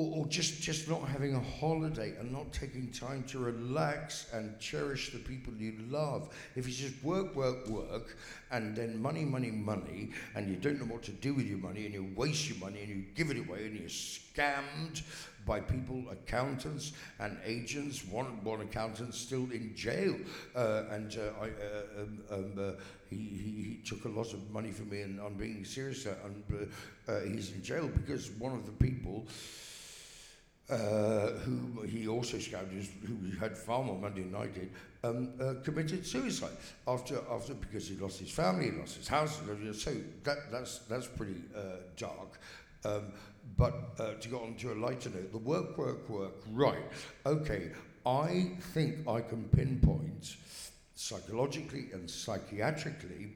or, 0.00 0.18
or 0.18 0.26
just, 0.26 0.60
just 0.62 0.88
not 0.88 1.02
having 1.08 1.34
a 1.34 1.40
holiday 1.40 2.14
and 2.18 2.32
not 2.32 2.52
taking 2.52 2.90
time 2.90 3.22
to 3.24 3.38
relax 3.38 4.26
and 4.32 4.58
cherish 4.58 5.10
the 5.10 5.18
people 5.18 5.52
you 5.54 5.74
love. 5.90 6.34
If 6.56 6.66
it's 6.66 6.76
just 6.76 7.02
work, 7.02 7.34
work, 7.34 7.68
work, 7.68 8.16
and 8.50 8.74
then 8.74 9.00
money, 9.00 9.24
money, 9.24 9.50
money, 9.50 10.10
and 10.34 10.48
you 10.48 10.56
don't 10.56 10.78
know 10.78 10.92
what 10.92 11.02
to 11.04 11.12
do 11.12 11.34
with 11.34 11.46
your 11.46 11.58
money, 11.58 11.86
and 11.86 11.94
you 11.94 12.10
waste 12.16 12.48
your 12.48 12.58
money, 12.58 12.80
and 12.80 12.88
you 12.88 13.04
give 13.14 13.30
it 13.30 13.38
away, 13.38 13.66
and 13.66 13.78
you're 13.78 13.88
scammed 13.88 15.02
by 15.46 15.60
people, 15.60 16.04
accountants 16.10 16.92
and 17.18 17.36
agents. 17.44 18.04
One, 18.06 18.42
one 18.44 18.60
accountant's 18.60 19.18
still 19.18 19.50
in 19.50 19.72
jail, 19.74 20.16
uh, 20.54 20.84
and 20.90 21.16
uh, 21.16 21.44
I, 21.44 21.46
uh, 21.46 22.02
um, 22.02 22.18
um, 22.30 22.52
uh, 22.58 22.72
he, 23.08 23.16
he, 23.16 23.50
he 23.62 23.80
took 23.84 24.04
a 24.04 24.08
lot 24.08 24.32
of 24.32 24.50
money 24.50 24.70
from 24.70 24.90
me, 24.90 25.02
and 25.02 25.20
I'm 25.20 25.34
being 25.34 25.64
serious, 25.64 26.06
uh, 26.06 26.14
and 26.24 26.68
uh, 27.08 27.20
he's 27.20 27.52
in 27.52 27.62
jail 27.62 27.88
because 27.88 28.30
one 28.32 28.52
of 28.52 28.66
the 28.66 28.72
people 28.72 29.26
uh, 30.70 31.30
who 31.44 31.82
he 31.82 32.06
also 32.08 32.38
scouted, 32.38 32.86
who 33.06 33.38
had 33.38 33.56
far 33.56 33.82
more 33.82 33.98
money 33.98 34.22
than 34.22 34.34
I 34.34 34.46
did, 34.46 34.70
um, 35.02 35.30
uh, 35.40 35.54
committed 35.64 36.06
suicide 36.06 36.56
after 36.86 37.18
after 37.30 37.54
because 37.54 37.88
he 37.88 37.96
lost 37.96 38.20
his 38.20 38.30
family, 38.30 38.70
he 38.70 38.76
lost 38.78 38.96
his 38.96 39.08
house. 39.08 39.40
So 39.72 39.92
that 40.24 40.50
that's 40.50 40.78
that's 40.80 41.06
pretty 41.06 41.42
uh, 41.56 41.60
dark. 41.96 42.38
Um, 42.84 43.12
but 43.56 43.74
uh, 43.98 44.14
to 44.14 44.28
go 44.28 44.40
on 44.40 44.54
to 44.56 44.72
a 44.72 44.74
lighter 44.74 45.10
note, 45.10 45.32
the 45.32 45.38
work, 45.38 45.76
work, 45.76 46.08
work. 46.08 46.34
Right. 46.52 46.84
Okay. 47.26 47.70
I 48.06 48.52
think 48.72 49.06
I 49.06 49.20
can 49.20 49.44
pinpoint 49.44 50.36
psychologically 50.94 51.88
and 51.92 52.08
psychiatrically 52.08 53.32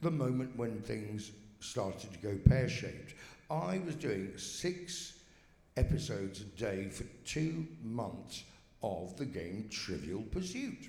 the 0.00 0.10
moment 0.10 0.56
when 0.56 0.80
things 0.82 1.32
started 1.60 2.12
to 2.12 2.18
go 2.18 2.36
pear 2.44 2.68
shaped. 2.68 3.14
I 3.50 3.80
was 3.84 3.94
doing 3.94 4.32
six 4.36 5.13
episodes 5.76 6.40
a 6.40 6.44
day 6.44 6.88
for 6.88 7.04
two 7.24 7.66
months 7.82 8.44
of 8.82 9.16
the 9.16 9.24
game 9.24 9.66
Trivial 9.70 10.22
Pursuit. 10.30 10.88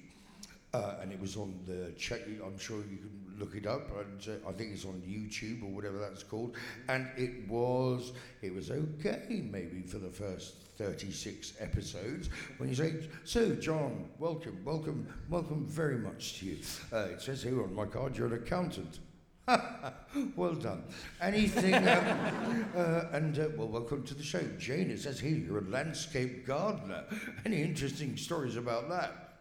Uh, 0.74 0.95
and 1.02 1.12
it 1.12 1.19
was 1.19 1.38
on 1.38 1.58
the 1.65 1.91
check. 1.98 2.19
I'm 2.45 2.60
sure 2.60 2.78
you 2.78 2.98
can 2.98 3.39
look 3.39 3.56
it 3.56 3.65
up. 3.65 3.89
And 3.98 4.28
uh, 4.28 4.50
I 4.50 4.52
think 4.52 4.74
it's 4.74 4.86
on 4.86 5.02
YouTube 5.08 5.63
or 5.63 5.69
whatever 5.69 5.98
that's 5.98 6.21
called. 6.21 6.56
And 6.89 7.08
it 7.17 7.48
was 7.48 8.12
it 8.41 8.54
was 8.54 8.69
okay 8.69 9.43
maybe 9.50 9.82
for 9.88 10.00
the 10.00 10.10
first 10.10 10.56
36 10.78 11.54
episodes. 11.60 12.30
When 12.58 12.67
you 12.67 12.76
say, 12.76 12.93
"So, 13.24 13.56
John, 13.56 14.10
welcome, 14.19 14.60
welcome, 14.65 15.08
welcome 15.30 15.65
very 15.65 15.98
much 15.98 16.39
to 16.39 16.45
you." 16.48 16.58
Uh, 16.91 17.08
it 17.13 17.21
says 17.21 17.41
here 17.41 17.63
on 17.63 17.74
my 17.74 17.86
card, 17.86 18.17
you're 18.17 18.28
an 18.28 18.34
accountant. 18.34 19.00
well 20.36 20.55
done. 20.55 20.84
Anything, 21.21 21.75
um, 21.75 22.65
uh, 22.75 23.05
and 23.12 23.38
uh, 23.38 23.47
well, 23.55 23.67
welcome 23.67 24.03
to 24.03 24.15
the 24.15 24.23
show. 24.23 24.41
Jane, 24.58 24.89
it 24.89 24.99
says 24.99 25.19
here 25.19 25.36
you're 25.36 25.60
a 25.60 25.69
landscape 25.69 26.47
gardener. 26.47 27.03
Any 27.45 27.62
interesting 27.62 28.17
stories 28.17 28.55
about 28.55 28.89
that? 28.89 29.38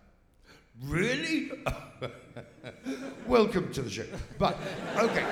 Really? 0.83 1.53
welcome 3.27 3.73
to 3.73 3.83
the 3.83 3.91
show. 3.91 4.07
But, 4.39 4.59
okay. 4.99 5.25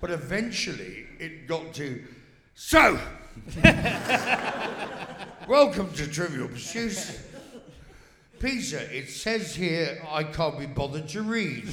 but 0.00 0.10
eventually 0.10 1.06
it 1.18 1.48
got 1.48 1.74
to, 1.74 2.04
so, 2.54 3.00
welcome 5.48 5.90
to 5.94 6.06
Trivial 6.06 6.48
Pursuit. 6.48 7.20
Peter, 8.38 8.78
it 8.92 9.08
says 9.08 9.56
here 9.56 10.06
I 10.10 10.22
can't 10.22 10.58
be 10.58 10.66
bothered 10.66 11.08
to 11.08 11.22
read. 11.22 11.68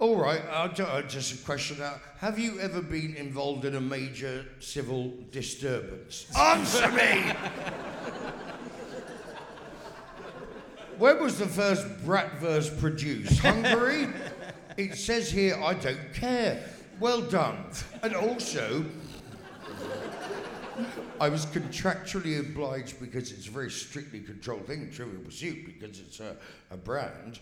All 0.00 0.16
right, 0.16 0.42
I'll 0.52 0.72
ju- 0.72 0.86
just 1.08 1.34
a 1.34 1.44
question 1.44 1.78
now. 1.80 1.94
Have 2.18 2.38
you 2.38 2.60
ever 2.60 2.80
been 2.80 3.16
involved 3.16 3.64
in 3.64 3.74
a 3.74 3.80
major 3.80 4.44
civil 4.60 5.12
disturbance? 5.32 6.26
Answer 6.38 6.88
me! 6.92 7.32
When 10.98 11.20
was 11.20 11.38
the 11.38 11.46
first 11.46 11.84
Bratwurst 12.04 12.78
produced? 12.78 13.40
Hungary? 13.40 14.08
It 14.76 14.94
says 14.94 15.30
here, 15.30 15.56
I 15.60 15.74
don't 15.74 16.14
care. 16.14 16.62
Well 17.00 17.20
done. 17.20 17.64
And 18.02 18.14
also, 18.14 18.84
I 21.20 21.28
was 21.28 21.44
contractually 21.46 22.38
obliged 22.38 23.00
because 23.00 23.32
it's 23.32 23.48
a 23.48 23.50
very 23.50 23.70
strictly 23.70 24.20
controlled 24.20 24.66
thing, 24.68 24.90
Trivial 24.92 25.22
Pursuit, 25.22 25.66
because 25.66 25.98
it's 25.98 26.20
a, 26.20 26.36
a 26.70 26.76
brand. 26.76 27.40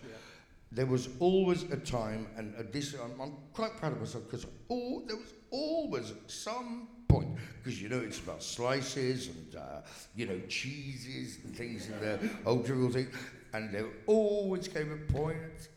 There 0.71 0.85
was 0.85 1.09
always 1.19 1.63
a 1.63 1.77
time, 1.77 2.27
and 2.35 2.53
uh, 2.55 2.63
this 2.71 2.93
I'm, 2.93 3.19
I'm 3.21 3.33
quite 3.53 3.77
proud 3.77 3.93
of 3.93 3.99
myself 3.99 4.25
because 4.25 4.45
there 4.67 5.15
was 5.15 5.33
always 5.49 6.13
some 6.27 6.89
point 7.07 7.29
because 7.57 7.81
you 7.81 7.87
know 7.87 7.99
it's 7.99 8.19
about 8.19 8.43
slices 8.43 9.29
and 9.29 9.55
uh, 9.55 9.81
you 10.15 10.25
know 10.25 10.39
cheeses 10.49 11.39
and 11.43 11.55
things 11.55 11.87
in 11.87 11.99
the 12.01 12.19
old 12.45 12.65
trivial 12.65 12.89
thing, 12.89 13.07
and 13.53 13.73
there 13.73 13.87
always 14.07 14.67
came 14.67 14.91
a 14.91 15.11
point, 15.13 15.69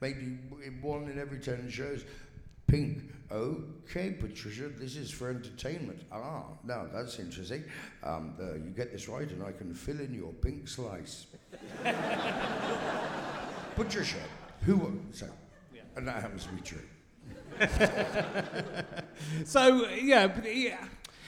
maybe 0.00 0.38
one 0.82 1.08
in 1.08 1.18
every 1.18 1.38
ten 1.38 1.68
shows. 1.70 2.04
Pink. 2.66 3.10
Okay, 3.30 4.10
Patricia, 4.12 4.68
this 4.68 4.96
is 4.96 5.10
for 5.10 5.28
entertainment. 5.28 6.02
Ah, 6.12 6.44
now 6.64 6.86
that's 6.92 7.18
interesting. 7.18 7.64
Um, 8.02 8.34
uh, 8.40 8.54
you 8.54 8.70
get 8.76 8.92
this 8.92 9.08
right, 9.08 9.28
and 9.28 9.42
I 9.42 9.52
can 9.52 9.74
fill 9.74 10.00
in 10.00 10.14
your 10.14 10.32
pink 10.32 10.68
slice. 10.68 11.26
Patricia, 13.76 14.18
who? 14.62 15.00
So, 15.12 15.26
and 15.96 16.06
that 16.08 16.22
happens 16.22 16.46
to 16.46 16.52
be 16.52 16.60
true. 16.60 16.78
So 19.44 19.88
yeah, 19.90 20.26
but, 20.26 20.54
yeah, 20.54 20.84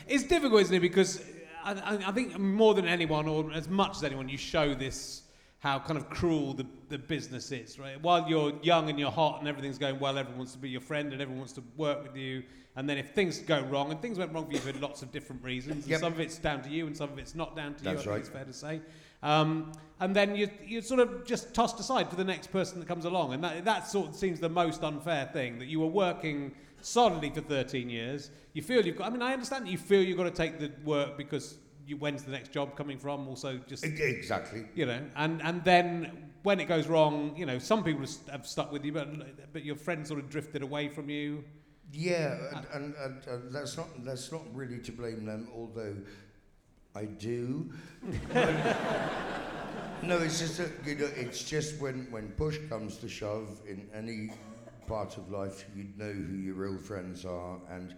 it's 0.09 0.25
difficult, 0.25 0.63
isn't 0.63 0.75
it? 0.75 0.81
Because 0.81 1.23
I, 1.65 1.99
I, 2.07 2.13
think 2.13 2.39
more 2.39 2.75
than 2.75 2.87
anyone, 2.87 3.29
or 3.29 3.53
as 3.53 3.69
much 3.69 3.97
as 3.97 4.05
anyone, 4.05 4.29
you 4.29 4.39
show 4.39 4.75
this 4.75 5.23
how 5.59 5.79
kind 5.79 5.97
of 5.97 6.09
cruel 6.11 6.53
the, 6.53 6.67
the 6.89 6.99
business 6.99 7.51
is, 7.51 7.79
right? 7.79 8.01
While 8.01 8.29
you're 8.29 8.53
young 8.63 8.89
and 8.91 8.99
you're 8.99 9.11
hot 9.11 9.41
and 9.41 9.49
everything's 9.49 9.79
going 9.79 9.99
well, 9.99 10.19
everyone 10.19 10.39
wants 10.39 10.53
to 10.53 10.59
be 10.59 10.69
your 10.69 10.81
friend 10.81 11.13
and 11.13 11.21
everyone 11.21 11.39
wants 11.39 11.55
to 11.55 11.63
work 11.77 12.03
with 12.03 12.17
you. 12.17 12.43
And 12.77 12.89
then 12.89 12.99
if 12.99 13.13
things 13.15 13.39
go 13.39 13.63
wrong, 13.63 13.91
and 13.91 14.01
things 14.03 14.19
went 14.19 14.33
wrong 14.35 14.47
for 14.47 14.53
you 14.53 14.59
for 14.59 14.73
lots 14.79 15.03
of 15.03 15.11
different 15.11 15.43
reasons, 15.43 15.87
and 15.87 15.99
some 15.99 16.13
of 16.13 16.21
it's 16.21 16.39
down 16.39 16.63
to 16.63 16.69
you 16.69 16.87
and 16.87 16.97
some 16.97 17.11
of 17.11 17.19
it's 17.19 17.35
not 17.35 17.57
down 17.57 17.75
to 17.75 17.85
you, 17.85 17.91
I 17.91 17.95
That's 17.95 18.05
think 18.05 18.13
right. 18.13 18.21
it's 18.21 18.29
fair 18.29 18.45
to 18.45 18.53
say. 18.53 18.81
Um, 19.27 19.72
and 19.99 20.14
then 20.14 20.37
you, 20.37 20.49
you're 20.64 20.83
sort 20.83 21.01
of 21.01 21.24
just 21.24 21.53
tossed 21.53 21.81
aside 21.81 22.09
for 22.09 22.16
the 22.16 22.24
next 22.24 22.53
person 22.53 22.79
that 22.79 22.87
comes 22.87 23.07
along. 23.07 23.33
And 23.33 23.43
that, 23.43 23.64
that 23.64 23.89
sort 23.89 24.11
of 24.11 24.14
seems 24.14 24.39
the 24.39 24.49
most 24.49 24.85
unfair 24.85 25.29
thing 25.33 25.59
that 25.59 25.66
you 25.66 25.81
were 25.81 25.87
working 25.87 26.53
solidly 26.81 27.31
for 27.31 27.41
13 27.41 27.91
years. 27.91 28.31
You 28.53 28.62
feel 28.62 28.87
you've 28.87 28.97
got, 28.97 29.09
I 29.09 29.11
mean, 29.11 29.22
I 29.22 29.33
understand 29.33 29.66
that 29.66 29.70
you 29.70 29.79
feel 29.79 30.03
you've 30.03 30.18
got 30.18 30.24
to 30.24 30.31
take 30.31 30.61
the 30.61 30.70
work 30.85 31.16
because 31.16 31.59
you, 31.87 31.97
when's 31.97 32.22
the 32.22 32.31
next 32.31 32.53
job 32.53 32.77
coming 32.77 32.99
from? 32.99 33.27
Also, 33.27 33.59
just, 33.66 33.85
Exactly. 33.85 34.66
you 34.74 34.87
know, 34.87 35.01
and, 35.16 35.43
and 35.43 35.64
then 35.64 36.31
when 36.43 36.61
it 36.61 36.66
goes 36.66 36.87
wrong, 36.87 37.35
you 37.37 37.47
know, 37.47 37.59
some 37.59 37.83
people 37.83 38.07
have 38.31 38.47
stuck 38.47 38.70
with 38.70 38.85
you, 38.85 38.93
but, 38.93 39.53
but 39.53 39.64
your 39.64 39.77
friends 39.77 40.09
sort 40.09 40.20
of 40.20 40.31
drifted 40.31 40.62
away 40.62 40.89
from 40.89 41.11
you. 41.11 41.43
Yeah, 41.93 42.37
and, 42.55 42.66
and, 42.74 42.95
and, 42.97 43.27
and 43.27 43.55
that's 43.55 43.77
not 43.77 43.87
that's 44.05 44.33
not 44.33 44.43
really 44.53 44.79
to 44.81 44.93
blame 44.93 45.24
them, 45.24 45.49
although 45.55 45.95
I 46.97 47.05
do. 47.05 47.71
no, 50.03 50.19
it's 50.19 50.39
just 50.39 50.57
that, 50.59 50.71
you 50.87 50.95
know, 50.95 51.11
it's 51.15 51.45
just 51.45 51.79
when 51.79 52.07
when 52.11 52.29
push 52.29 52.59
comes 52.71 52.97
to 52.99 53.09
shove 53.09 53.61
in 53.69 53.87
any 53.93 54.31
part 54.87 55.19
of 55.19 55.31
life, 55.31 55.67
you 55.77 55.89
know 55.99 56.11
who 56.11 56.37
your 56.37 56.55
real 56.55 56.79
friends 56.79 57.27
are, 57.27 57.59
and 57.71 57.95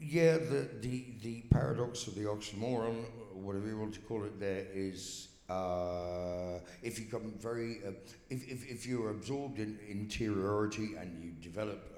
yeah, 0.00 0.38
the 0.38 0.68
the 0.80 1.04
the 1.22 1.42
paradox 1.52 2.08
of 2.08 2.16
the 2.16 2.22
oxymoron, 2.22 3.04
whatever 3.32 3.68
you 3.68 3.78
want 3.78 3.94
to 3.94 4.00
call 4.00 4.24
it, 4.24 4.40
there 4.40 4.66
is. 4.74 5.28
Uh, 5.50 6.60
if 6.82 6.98
you 6.98 7.04
become 7.04 7.34
very, 7.38 7.80
uh, 7.86 7.90
if, 8.30 8.48
if, 8.48 8.70
if 8.70 8.86
you're 8.86 9.10
absorbed 9.10 9.58
in 9.58 9.78
interiority 9.86 10.94
and 10.98 11.22
you 11.22 11.30
develop 11.42 11.92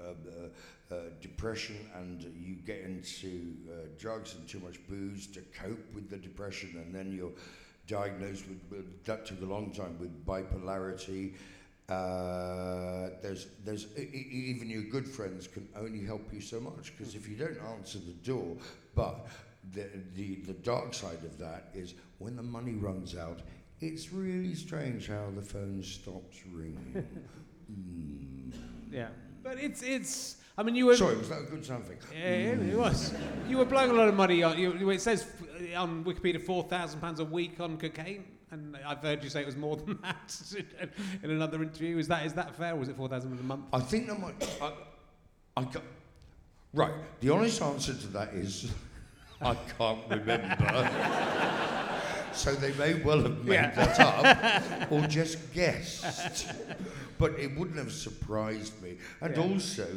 uh, 0.91 0.95
depression 1.21 1.77
and 1.95 2.23
you 2.39 2.55
get 2.55 2.81
into 2.81 3.53
uh, 3.69 3.87
drugs 3.97 4.35
and 4.35 4.47
too 4.47 4.59
much 4.59 4.79
booze 4.87 5.27
to 5.27 5.41
cope 5.59 5.93
with 5.93 6.09
the 6.09 6.17
depression, 6.17 6.71
and 6.75 6.93
then 6.93 7.11
you're 7.11 7.31
diagnosed 7.87 8.45
with, 8.47 8.59
with 8.69 9.03
that 9.05 9.25
took 9.25 9.41
a 9.41 9.45
long 9.45 9.71
time 9.71 9.97
with 9.99 10.25
bipolarity. 10.25 11.33
Uh, 11.87 13.09
there's, 13.21 13.47
there's 13.63 13.87
even 13.97 14.69
your 14.69 14.83
good 14.83 15.07
friends 15.07 15.47
can 15.47 15.67
only 15.77 16.03
help 16.03 16.33
you 16.33 16.41
so 16.41 16.59
much 16.59 16.97
because 16.97 17.13
if 17.13 17.27
you 17.27 17.35
don't 17.35 17.59
answer 17.77 17.99
the 17.99 18.13
door, 18.23 18.57
but 18.95 19.27
the, 19.73 19.87
the 20.15 20.35
the 20.47 20.53
dark 20.53 20.93
side 20.93 21.23
of 21.23 21.37
that 21.37 21.69
is 21.73 21.95
when 22.19 22.35
the 22.35 22.43
money 22.43 22.73
runs 22.73 23.15
out. 23.15 23.41
It's 23.81 24.13
really 24.13 24.55
strange 24.55 25.07
how 25.07 25.31
the 25.35 25.41
phone 25.41 25.83
stops 25.83 26.37
ringing. 26.51 27.05
Mm. 27.71 28.53
Yeah. 28.91 29.07
But 29.43 29.59
it's, 29.59 29.81
it's, 29.81 30.37
I 30.57 30.63
mean, 30.63 30.75
you 30.75 30.85
were. 30.85 30.95
Sorry, 30.95 31.17
was 31.17 31.29
that 31.29 31.39
a 31.41 31.43
good 31.43 31.59
effect? 31.69 32.05
Yeah, 32.13 32.19
it 32.53 32.77
was. 32.77 33.13
You 33.49 33.57
were 33.57 33.65
blowing 33.65 33.91
a 33.91 33.93
lot 33.93 34.07
of 34.07 34.15
money 34.15 34.41
on. 34.41 34.57
You, 34.57 34.89
it 34.89 35.01
says 35.01 35.27
uh, 35.75 35.77
on 35.77 36.03
Wikipedia 36.05 36.41
four 36.41 36.63
thousand 36.63 37.01
pounds 37.01 37.19
a 37.19 37.25
week 37.25 37.59
on 37.59 37.77
cocaine, 37.77 38.23
and 38.51 38.77
I've 38.85 38.99
heard 38.99 39.21
you 39.23 39.29
say 39.29 39.41
it 39.41 39.45
was 39.45 39.57
more 39.57 39.75
than 39.85 39.99
that 40.01 40.33
in 41.23 41.31
another 41.31 41.61
interview. 41.61 41.97
Is 41.97 42.07
that 42.07 42.25
is 42.25 42.33
that 42.33 42.55
fair? 42.55 42.73
Or 42.73 42.77
was 42.77 42.89
it 42.89 42.95
four 42.95 43.09
thousand 43.09 43.37
a 43.37 43.43
month? 43.43 43.65
I 43.73 43.79
think 43.79 44.07
that 44.07 44.19
might. 44.19 44.57
I, 44.61 44.71
I 45.57 45.63
got, 45.65 45.83
right. 46.73 46.93
The 47.19 47.29
honest 47.31 47.61
answer 47.61 47.93
to 47.93 48.07
that 48.07 48.33
is 48.33 48.71
I 49.41 49.55
can't 49.77 49.99
remember. 50.09 50.89
so 52.33 52.53
they 52.55 52.71
may 52.73 53.01
well 53.03 53.21
have 53.21 53.43
made 53.43 53.53
Yeah. 53.55 53.71
that 53.71 53.99
up 53.99 54.91
or 54.91 55.01
just 55.07 55.53
guessed. 55.53 56.51
But 57.17 57.39
it 57.39 57.57
wouldn't 57.57 57.77
have 57.77 57.91
surprised 57.93 58.81
me. 58.81 58.97
And 59.21 59.35
Yeah. 59.35 59.43
also, 59.43 59.87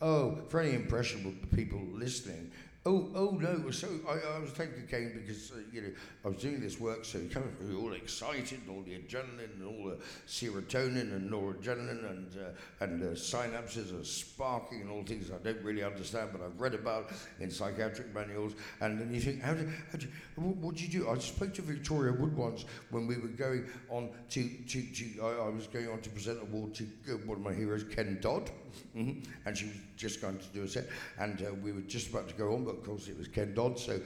oh, 0.00 0.38
for 0.48 0.60
any 0.60 0.74
impressionable 0.74 1.32
people 1.54 1.80
listening, 1.92 2.50
oh, 2.86 3.08
oh 3.14 3.30
no, 3.30 3.70
so 3.70 3.88
I, 4.08 4.36
I 4.36 4.38
was 4.38 4.52
taking 4.52 4.82
cocaine 4.82 5.12
because, 5.20 5.52
uh, 5.52 5.56
you 5.72 5.82
know, 5.82 5.90
I 6.24 6.28
was 6.28 6.38
doing 6.38 6.60
this 6.60 6.80
work, 6.80 7.04
so 7.04 7.18
you're 7.18 7.78
all 7.78 7.92
excited, 7.92 8.60
all 8.68 8.82
the 8.82 8.92
adrenaline 8.92 9.52
and 9.56 9.64
all 9.64 9.90
the 9.90 9.98
serotonin 10.26 11.12
and 11.12 11.30
noradrenaline 11.30 12.08
and, 12.08 12.36
uh, 12.36 12.84
and 12.84 13.00
the 13.00 13.08
synapses 13.08 13.98
are 13.98 14.04
sparking 14.04 14.82
and 14.82 14.90
all 14.90 15.02
things 15.02 15.30
I 15.30 15.42
don't 15.42 15.62
really 15.62 15.82
understand, 15.82 16.30
but 16.32 16.40
I've 16.40 16.58
read 16.60 16.74
about 16.74 17.10
in 17.40 17.50
psychiatric 17.50 18.14
manuals. 18.14 18.54
And 18.80 19.00
then 19.00 19.12
you 19.12 19.20
think, 19.20 19.42
how 19.42 19.54
do, 19.54 19.68
how 19.92 19.98
do 19.98 20.06
what, 20.36 20.56
what 20.56 20.74
do 20.76 20.84
you 20.84 20.88
do? 20.88 21.08
I 21.10 21.18
spoke 21.18 21.54
to 21.54 21.62
Victoria 21.62 22.12
Wood 22.12 22.36
once 22.36 22.64
when 22.90 23.06
we 23.06 23.16
were 23.18 23.28
going 23.28 23.66
on 23.90 24.10
to, 24.30 24.48
to, 24.48 24.82
to 24.82 25.04
I, 25.22 25.46
I 25.46 25.48
was 25.48 25.66
going 25.66 25.88
on 25.88 26.00
to 26.00 26.10
present 26.10 26.40
an 26.40 26.48
award 26.48 26.74
to 26.74 26.84
uh, 27.08 27.16
one 27.26 27.38
of 27.38 27.42
my 27.42 27.52
heroes, 27.52 27.84
Ken 27.84 28.18
Dodd, 28.20 28.50
hmm 28.94 29.12
and 29.46 29.56
she 29.56 29.66
was 29.66 29.74
just 29.96 30.20
going 30.20 30.38
to 30.38 30.46
do 30.48 30.62
a 30.62 30.68
set, 30.68 30.86
and 31.18 31.42
uh, 31.42 31.52
we 31.62 31.72
were 31.72 31.80
just 31.82 32.10
about 32.10 32.28
to 32.28 32.34
go 32.34 32.54
on, 32.54 32.64
of 32.70 32.84
course 32.84 33.08
it 33.08 33.18
was 33.18 33.28
Ken 33.28 33.54
Dodd, 33.54 33.78
so 33.78 34.00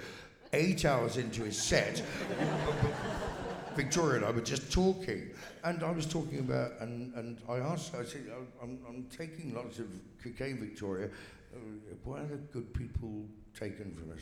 eight 0.53 0.85
hours 0.85 1.17
into 1.17 1.43
his 1.45 1.61
set, 1.61 2.03
Victoria 3.75 4.17
and 4.17 4.25
I 4.27 4.31
were 4.31 4.41
just 4.43 4.71
talking, 4.71 5.31
and 5.65 5.83
I 5.83 5.91
was 5.91 6.07
talking 6.07 6.41
about, 6.41 6.73
and, 6.81 7.15
and 7.15 7.39
I 7.49 7.57
asked 7.59 7.93
her, 7.93 8.01
I 8.01 8.05
said, 8.05 8.27
"I'm- 8.61 8.79
I'm, 8.87 9.05
taking 9.05 9.55
lots 9.55 9.79
of 9.79 9.87
cocaine, 10.23 10.59
Victoria. 10.59 11.09
Why 12.05 12.21
are 12.21 12.27
the 12.27 12.37
good 12.37 12.73
people 12.75 13.25
taken 13.59 13.93
from 13.95 14.13
us? 14.13 14.21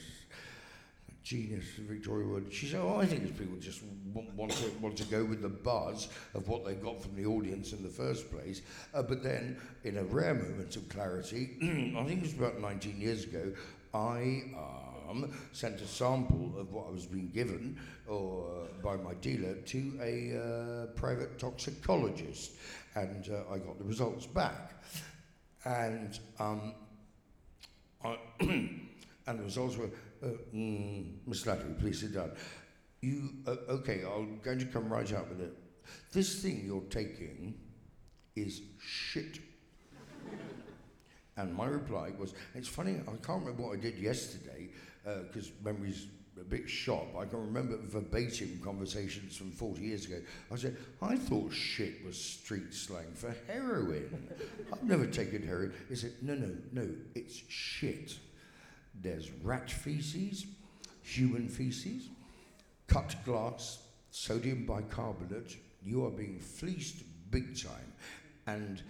Genius, 1.22 1.64
Victoria 1.78 2.26
Wood. 2.26 2.46
She 2.50 2.66
said, 2.66 2.80
"Oh, 2.80 2.96
I 2.96 3.06
think 3.06 3.24
it's 3.24 3.38
people 3.38 3.56
just 3.60 3.82
want, 4.14 4.32
want 4.34 4.52
to 4.52 4.70
want 4.80 4.96
to 4.96 5.04
go 5.04 5.22
with 5.24 5.42
the 5.42 5.50
buzz 5.50 6.08
of 6.34 6.48
what 6.48 6.64
they 6.64 6.74
got 6.74 7.02
from 7.02 7.14
the 7.14 7.26
audience 7.26 7.72
in 7.72 7.82
the 7.82 7.90
first 7.90 8.30
place." 8.30 8.62
Uh, 8.94 9.02
but 9.02 9.22
then, 9.22 9.56
in 9.84 9.98
a 9.98 10.04
rare 10.04 10.34
moment 10.34 10.74
of 10.76 10.88
clarity, 10.88 11.50
I 11.96 12.04
think 12.04 12.20
it 12.20 12.22
was 12.22 12.32
about 12.32 12.60
19 12.60 12.98
years 13.00 13.24
ago, 13.24 13.52
I 13.92 14.44
um, 15.08 15.32
sent 15.52 15.80
a 15.80 15.86
sample 15.86 16.54
of 16.58 16.72
what 16.72 16.86
I 16.88 16.90
was 16.90 17.06
being 17.06 17.30
given 17.30 17.78
or 18.06 18.68
by 18.82 18.96
my 18.96 19.14
dealer 19.14 19.54
to 19.54 19.98
a 20.00 20.38
uh, 20.38 20.86
private 20.94 21.38
toxicologist, 21.38 22.52
and 22.94 23.28
uh, 23.28 23.52
I 23.52 23.58
got 23.58 23.78
the 23.78 23.84
results 23.84 24.26
back, 24.26 24.82
and. 25.64 26.18
Um, 26.38 26.74
I, 28.04 28.16
and 28.40 28.80
the 29.26 29.42
results 29.42 29.76
were, 29.76 29.90
uh, 30.22 30.28
mm, 30.54 31.12
Miss 31.26 31.46
please 31.78 32.00
sit 32.00 32.14
down. 32.14 32.32
You, 33.00 33.30
uh, 33.46 33.56
okay, 33.68 34.02
I'm 34.04 34.40
going 34.40 34.58
to 34.58 34.66
come 34.66 34.92
right 34.92 35.10
out 35.12 35.28
with 35.28 35.40
it. 35.40 35.56
This 36.12 36.42
thing 36.42 36.62
you're 36.66 36.82
taking 36.82 37.54
is 38.36 38.62
shit. 38.78 39.38
And 41.40 41.54
my 41.54 41.66
reply 41.66 42.10
was, 42.18 42.34
it's 42.54 42.68
funny, 42.68 42.96
I 43.00 43.26
can't 43.26 43.40
remember 43.40 43.62
what 43.62 43.78
I 43.78 43.80
did 43.80 43.98
yesterday, 43.98 44.68
uh, 45.06 45.22
because 45.26 45.50
memory's 45.64 46.06
a 46.38 46.44
bit 46.44 46.68
sharp. 46.68 47.16
I 47.18 47.24
can 47.24 47.40
remember 47.40 47.78
verbatim 47.82 48.60
conversations 48.62 49.36
from 49.36 49.50
40 49.50 49.80
years 49.80 50.06
ago. 50.06 50.20
I 50.52 50.56
said, 50.56 50.76
I 51.02 51.16
thought 51.16 51.52
shit 51.52 52.04
was 52.04 52.18
street 52.18 52.72
slang 52.72 53.12
for 53.14 53.34
heroin. 53.46 54.28
I've 54.72 54.82
never 54.82 55.06
taken 55.06 55.46
heroin. 55.46 55.72
He 55.88 55.96
said, 55.96 56.12
no, 56.22 56.34
no, 56.34 56.50
no, 56.72 56.88
it's 57.14 57.42
shit. 57.48 58.18
There's 58.94 59.30
rat 59.42 59.70
feces, 59.70 60.46
human 61.02 61.48
feces, 61.48 62.08
cut 62.86 63.14
glass, 63.24 63.78
sodium 64.10 64.66
bicarbonate. 64.66 65.56
You 65.82 66.04
are 66.06 66.10
being 66.10 66.38
fleeced 66.38 67.02
big 67.30 67.60
time. 67.60 67.92
And 68.46 68.82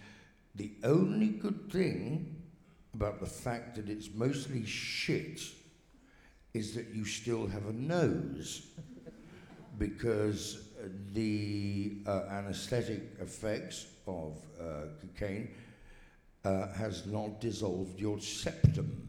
the 0.55 0.73
only 0.85 1.29
good 1.29 1.71
thing 1.71 2.40
about 2.95 3.21
the 3.21 3.27
fact 3.27 3.77
that 3.77 3.89
it's 3.89 4.11
mostly 4.15 4.65
shit 4.65 5.41
is 6.55 6.75
that 6.75 6.89
you 6.93 7.05
still 7.05 7.47
have 7.47 7.67
a 7.67 7.73
nose 7.73 8.67
because 9.79 10.69
the 11.13 11.99
uh, 12.07 12.23
anesthetic 12.31 13.03
effects 13.21 13.87
of 14.07 14.37
uh, 14.61 14.65
cocaine 15.01 15.49
uh, 16.45 16.69
has 16.73 17.07
not 17.07 17.41
dissolved 17.41 17.99
your 17.99 18.19
septum, 18.19 19.09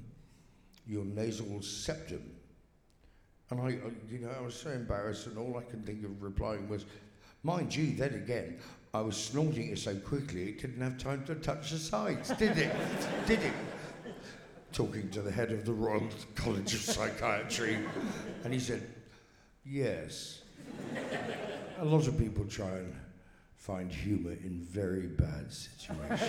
your 0.88 1.05
nasal 1.05 1.61
septum. 1.61 2.23
And 3.49 3.59
I, 3.59 3.65
I, 3.65 3.91
you 4.09 4.19
know, 4.19 4.32
I 4.38 4.41
was 4.41 4.55
so 4.55 4.69
embarrassed, 4.69 5.27
and 5.27 5.38
all 5.38 5.57
I 5.57 5.63
could 5.63 5.86
think 5.86 6.05
of 6.05 6.21
replying 6.21 6.69
was, 6.69 6.86
mind 7.43 7.75
you, 7.75 7.95
then 7.95 8.13
again, 8.13 8.59
I 8.93 9.01
was 9.01 9.15
snorting 9.15 9.69
it 9.69 9.79
so 9.79 9.95
quickly 9.95 10.49
it 10.49 10.61
didn't 10.61 10.82
have 10.82 10.97
time 10.97 11.25
to 11.25 11.36
touch 11.36 11.71
the 11.71 11.77
sides, 11.77 12.29
did 12.38 12.57
it? 12.57 12.75
did 13.25 13.41
it? 13.41 13.53
Talking 14.74 15.09
to 15.09 15.22
the 15.22 15.32
head 15.32 15.51
of 15.51 15.65
the 15.65 15.74
Royal 15.74 16.07
College 16.36 16.74
of 16.74 16.80
Psychiatry, 16.80 17.78
and 18.45 18.53
he 18.53 18.59
said, 18.59 18.82
yes. 19.65 20.41
A 21.80 21.84
lot 21.86 22.07
of 22.07 22.17
people 22.17 22.45
try 22.45 22.69
and 22.69 22.95
find 23.57 23.91
humour 23.91 24.32
in 24.32 24.61
very 24.61 25.07
bad 25.07 25.51
situations. 25.51 26.22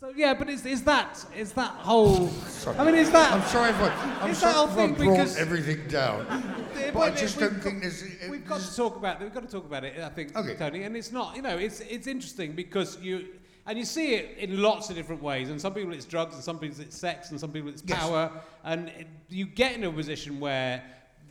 So 0.00 0.12
yeah, 0.16 0.34
but 0.34 0.50
is, 0.50 0.66
is 0.66 0.82
that 0.82 1.24
is 1.38 1.52
that 1.52 1.70
whole? 1.70 2.28
I 2.76 2.84
mean, 2.84 2.96
is 2.96 3.12
that? 3.12 3.32
I'm 3.32 3.42
sorry 3.42 3.70
if 3.70 3.76
I, 3.80 4.18
I'm 4.22 4.30
Is 4.32 4.40
that 4.40 4.52
sorry 4.52 4.66
whole 4.74 4.92
if 4.92 5.00
I 5.00 5.04
brought 5.04 5.36
everything 5.38 5.86
down. 5.88 6.26
Yeah, 6.82 6.90
but 6.90 7.00
I 7.00 7.10
just 7.14 7.38
don't 7.38 7.52
got- 7.54 7.62
think 7.62 7.82
there's. 7.82 8.02
it- 8.02 8.28
We've 8.28 8.44
got 8.46 8.60
to 8.60 8.74
talk 8.76 8.96
about 8.96 9.20
we've 9.20 9.32
got 9.32 9.44
to 9.44 9.48
talk 9.48 9.64
about 9.64 9.84
it. 9.84 10.00
I 10.02 10.08
think, 10.08 10.36
Okay. 10.36 10.56
Tony, 10.56 10.82
and 10.82 10.96
it's 10.96 11.12
not 11.12 11.36
you 11.36 11.42
know 11.42 11.56
it's 11.56 11.78
it's 11.80 12.08
interesting 12.08 12.52
because 12.56 12.98
you 13.00 13.28
and 13.66 13.78
you 13.78 13.84
see 13.84 14.14
it 14.14 14.38
in 14.38 14.60
lots 14.60 14.90
of 14.90 14.96
different 14.96 15.22
ways. 15.22 15.50
And 15.50 15.60
some 15.60 15.74
people 15.74 15.92
it's 15.92 16.04
drugs, 16.04 16.34
and 16.34 16.42
some 16.44 16.58
people 16.58 16.80
it's 16.80 16.96
sex, 16.96 17.30
and 17.30 17.38
some 17.40 17.52
people 17.52 17.68
it's 17.70 17.82
Yes. 17.86 17.98
power. 17.98 18.30
And 18.64 18.88
it, 18.88 19.06
you 19.28 19.46
get 19.46 19.74
in 19.74 19.84
a 19.84 19.92
position 19.92 20.40
where 20.40 20.82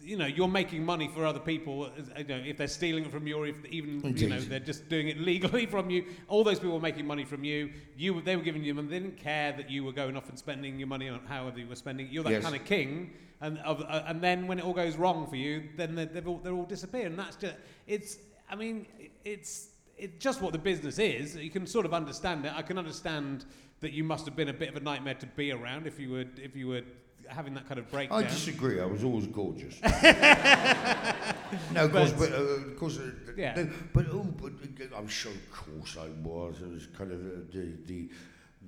you 0.03 0.17
know 0.17 0.25
you're 0.25 0.47
making 0.47 0.83
money 0.83 1.07
for 1.13 1.25
other 1.25 1.39
people. 1.39 1.89
You 2.17 2.23
know 2.23 2.41
if 2.43 2.57
they're 2.57 2.67
stealing 2.67 3.05
it 3.05 3.11
from 3.11 3.27
you, 3.27 3.37
or 3.37 3.47
if 3.47 3.63
even 3.65 4.15
you 4.17 4.29
know 4.29 4.39
they're 4.41 4.59
just 4.59 4.89
doing 4.89 5.09
it 5.09 5.19
legally 5.19 5.65
from 5.75 5.89
you. 5.89 6.05
All 6.27 6.43
those 6.43 6.59
people 6.59 6.73
were 6.75 6.81
making 6.81 7.05
money 7.05 7.25
from 7.25 7.43
you. 7.43 7.69
You 7.97 8.21
they 8.21 8.35
were 8.35 8.43
giving 8.43 8.63
you 8.63 8.73
money. 8.73 8.87
They 8.87 8.99
didn't 8.99 9.17
care 9.17 9.51
that 9.53 9.69
you 9.69 9.83
were 9.83 9.91
going 9.91 10.15
off 10.17 10.27
and 10.29 10.37
spending 10.39 10.79
your 10.79 10.87
money 10.87 11.09
on 11.09 11.19
however 11.27 11.59
you 11.59 11.67
were 11.67 11.75
spending. 11.75 12.07
You're 12.09 12.23
that 12.23 12.31
Yes. 12.31 12.43
kind 12.43 12.55
of 12.55 12.65
king. 12.65 13.13
And 13.43 13.57
of, 13.59 13.81
uh, 13.81 14.03
and 14.05 14.21
then 14.21 14.45
when 14.45 14.59
it 14.59 14.65
all 14.65 14.73
goes 14.73 14.95
wrong 14.97 15.25
for 15.25 15.35
you, 15.35 15.63
then 15.75 15.95
they're, 15.95 16.05
they're 16.05 16.27
all 16.27 16.37
they're 16.43 16.53
all 16.53 16.65
disappear. 16.65 17.07
And 17.07 17.17
that's 17.19 17.35
just 17.35 17.55
it's. 17.87 18.17
I 18.49 18.55
mean, 18.55 18.85
it's 19.23 19.69
it's 20.01 20.17
just 20.17 20.41
what 20.41 20.51
the 20.51 20.59
business 20.59 20.97
is. 20.99 21.35
You 21.35 21.51
can 21.51 21.67
sort 21.67 21.85
of 21.85 21.93
understand 21.93 22.45
it. 22.45 22.51
I 22.55 22.63
can 22.63 22.77
understand 22.77 23.45
that 23.81 23.93
you 23.93 24.03
must 24.03 24.25
have 24.25 24.35
been 24.35 24.49
a 24.49 24.53
bit 24.53 24.69
of 24.69 24.75
a 24.75 24.79
nightmare 24.79 25.13
to 25.15 25.25
be 25.27 25.51
around 25.51 25.87
if 25.87 25.99
you 25.99 26.09
were 26.09 26.25
if 26.37 26.55
you 26.55 26.67
were 26.67 26.81
having 27.27 27.53
that 27.53 27.67
kind 27.67 27.79
of 27.79 27.89
breakdown. 27.91 28.23
I 28.23 28.27
disagree. 28.27 28.81
I 28.81 28.85
was 28.85 29.03
always 29.03 29.27
gorgeous. 29.27 29.79
no, 29.83 31.85
of 31.85 31.91
course, 31.91 32.11
but 32.13 32.31
uh, 32.31 32.35
of 32.35 32.77
course, 32.77 32.97
uh, 32.97 33.11
Yeah. 33.37 33.53
no, 33.55 33.69
but 33.93 34.07
oh, 34.11 34.23
but 34.23 34.53
uh, 34.53 34.97
I'm 34.97 35.07
sure, 35.07 35.31
of 35.31 35.51
course, 35.51 35.97
I 35.97 36.07
was. 36.27 36.61
It 36.61 36.71
was 36.71 36.87
kind 36.87 37.11
of 37.11 37.19
uh, 37.19 37.29
the 37.51 37.73
the 37.85 38.09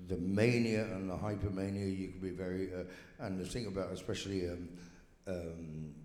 the 0.07 0.17
mania 0.17 0.83
and 0.95 1.09
the 1.09 1.15
hypermania. 1.15 1.97
You 1.97 2.09
could 2.09 2.21
be 2.21 2.29
very, 2.29 2.69
uh, 2.73 3.25
and 3.25 3.39
the 3.39 3.45
thing 3.45 3.65
about 3.65 3.91
especially 3.91 4.49
um, 4.49 4.69
um, 5.27 5.95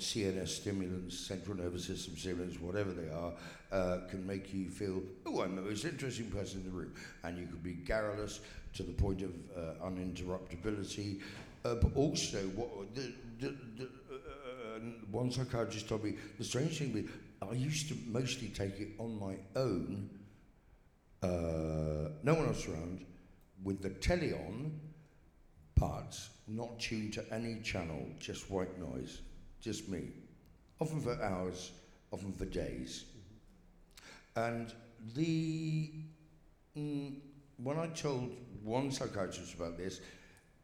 CNS 0.00 0.48
stimulants, 0.48 1.18
central 1.18 1.56
nervous 1.56 1.86
system 1.86 2.16
stimulants, 2.16 2.60
whatever 2.60 2.92
they 2.92 3.10
are, 3.10 3.32
uh, 3.72 4.00
can 4.08 4.26
make 4.26 4.52
you 4.52 4.68
feel, 4.68 5.02
oh, 5.26 5.42
I'm 5.42 5.56
the 5.56 5.62
most 5.62 5.84
interesting 5.84 6.30
person 6.30 6.60
in 6.60 6.66
the 6.66 6.76
room, 6.76 6.92
and 7.24 7.38
you 7.38 7.46
could 7.46 7.62
be 7.62 7.74
garrulous 7.74 8.40
to 8.74 8.82
the 8.82 8.92
point 8.92 9.22
of 9.22 9.30
uh, 9.56 9.84
uninterruptibility. 9.84 11.20
Uh, 11.64 11.74
but 11.74 11.96
also, 11.96 12.38
what 12.54 12.94
the, 12.94 13.12
the, 13.40 13.54
the 13.76 13.84
uh, 13.84 14.78
one 15.10 15.30
psychiatrist 15.30 15.88
told 15.88 16.04
me 16.04 16.14
the 16.38 16.44
strange 16.44 16.78
thing 16.78 16.92
with 16.92 17.10
I 17.42 17.52
used 17.52 17.88
to 17.88 17.96
mostly 18.06 18.48
take 18.48 18.78
it 18.80 18.88
on 18.98 19.18
my 19.20 19.34
own, 19.56 20.08
uh, 21.22 22.10
no 22.22 22.34
one 22.34 22.46
else 22.46 22.66
around, 22.68 23.04
with 23.62 23.82
the 23.82 23.90
telly 23.90 24.32
on, 24.32 24.80
but 25.78 26.18
not 26.46 26.78
tuned 26.78 27.12
to 27.14 27.24
any 27.32 27.60
channel, 27.60 28.06
just 28.18 28.50
white 28.50 28.78
noise, 28.78 29.20
just 29.66 29.88
me. 29.88 30.04
Often 30.80 31.00
for 31.00 31.20
hours, 31.20 31.72
often 32.12 32.32
for 32.32 32.44
days. 32.44 33.04
And 34.36 34.72
the 35.16 35.90
mm, 36.78 37.16
when 37.56 37.76
I 37.76 37.88
told 37.88 38.30
one 38.62 38.92
psychiatrist 38.92 39.54
about 39.54 39.76
this, 39.76 40.00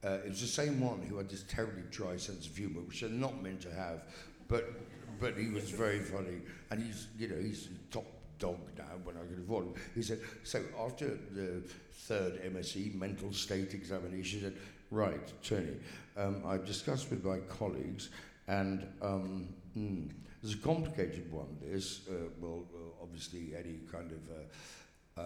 uh, 0.05 0.18
it 0.24 0.28
was 0.28 0.40
the 0.40 0.46
same 0.46 0.80
one 0.80 1.03
who 1.03 1.16
had 1.16 1.28
this 1.28 1.42
terribly 1.48 1.82
dry 1.90 2.16
sense 2.16 2.46
of 2.46 2.57
humour, 2.57 2.82
which 2.82 3.00
they're 3.00 3.11
not 3.11 3.42
meant 3.42 3.61
to 3.62 3.72
have, 3.74 4.05
but 4.46 4.70
but 5.18 5.36
he 5.36 5.48
was 5.48 5.68
very 5.70 5.98
funny, 5.98 6.38
and 6.70 6.80
he's 6.80 7.09
you 7.18 7.26
know 7.26 7.40
he's 7.40 7.70
top 7.90 8.07
dog 8.38 8.59
now 8.78 8.94
when 9.03 9.16
I 9.16 9.26
can 9.26 9.42
afford 9.42 9.66
him. 9.66 9.74
He 9.96 10.03
said 10.03 10.20
so 10.44 10.62
after 10.78 11.09
the 11.32 11.62
third 11.92 12.40
MSE 12.55 12.94
mental 12.94 13.32
state 13.32 13.74
examination, 13.74 14.38
he 14.38 14.44
said 14.44 14.57
right, 14.92 15.32
Tony, 15.42 15.76
um, 16.16 16.42
I've 16.46 16.66
discussed 16.66 17.11
with 17.11 17.24
my 17.24 17.38
colleagues, 17.48 18.11
and 18.53 18.86
um, 19.00 19.48
mm, 19.76 20.11
it's 20.42 20.53
a 20.55 20.59
complicated 20.59 21.32
one. 21.32 21.57
This 21.61 22.00
uh, 22.09 22.28
well, 22.38 22.66
uh, 22.74 23.03
obviously 23.03 23.55
any 23.59 23.80
kind 23.90 24.12
of 24.12 24.20
uh, 24.30 24.42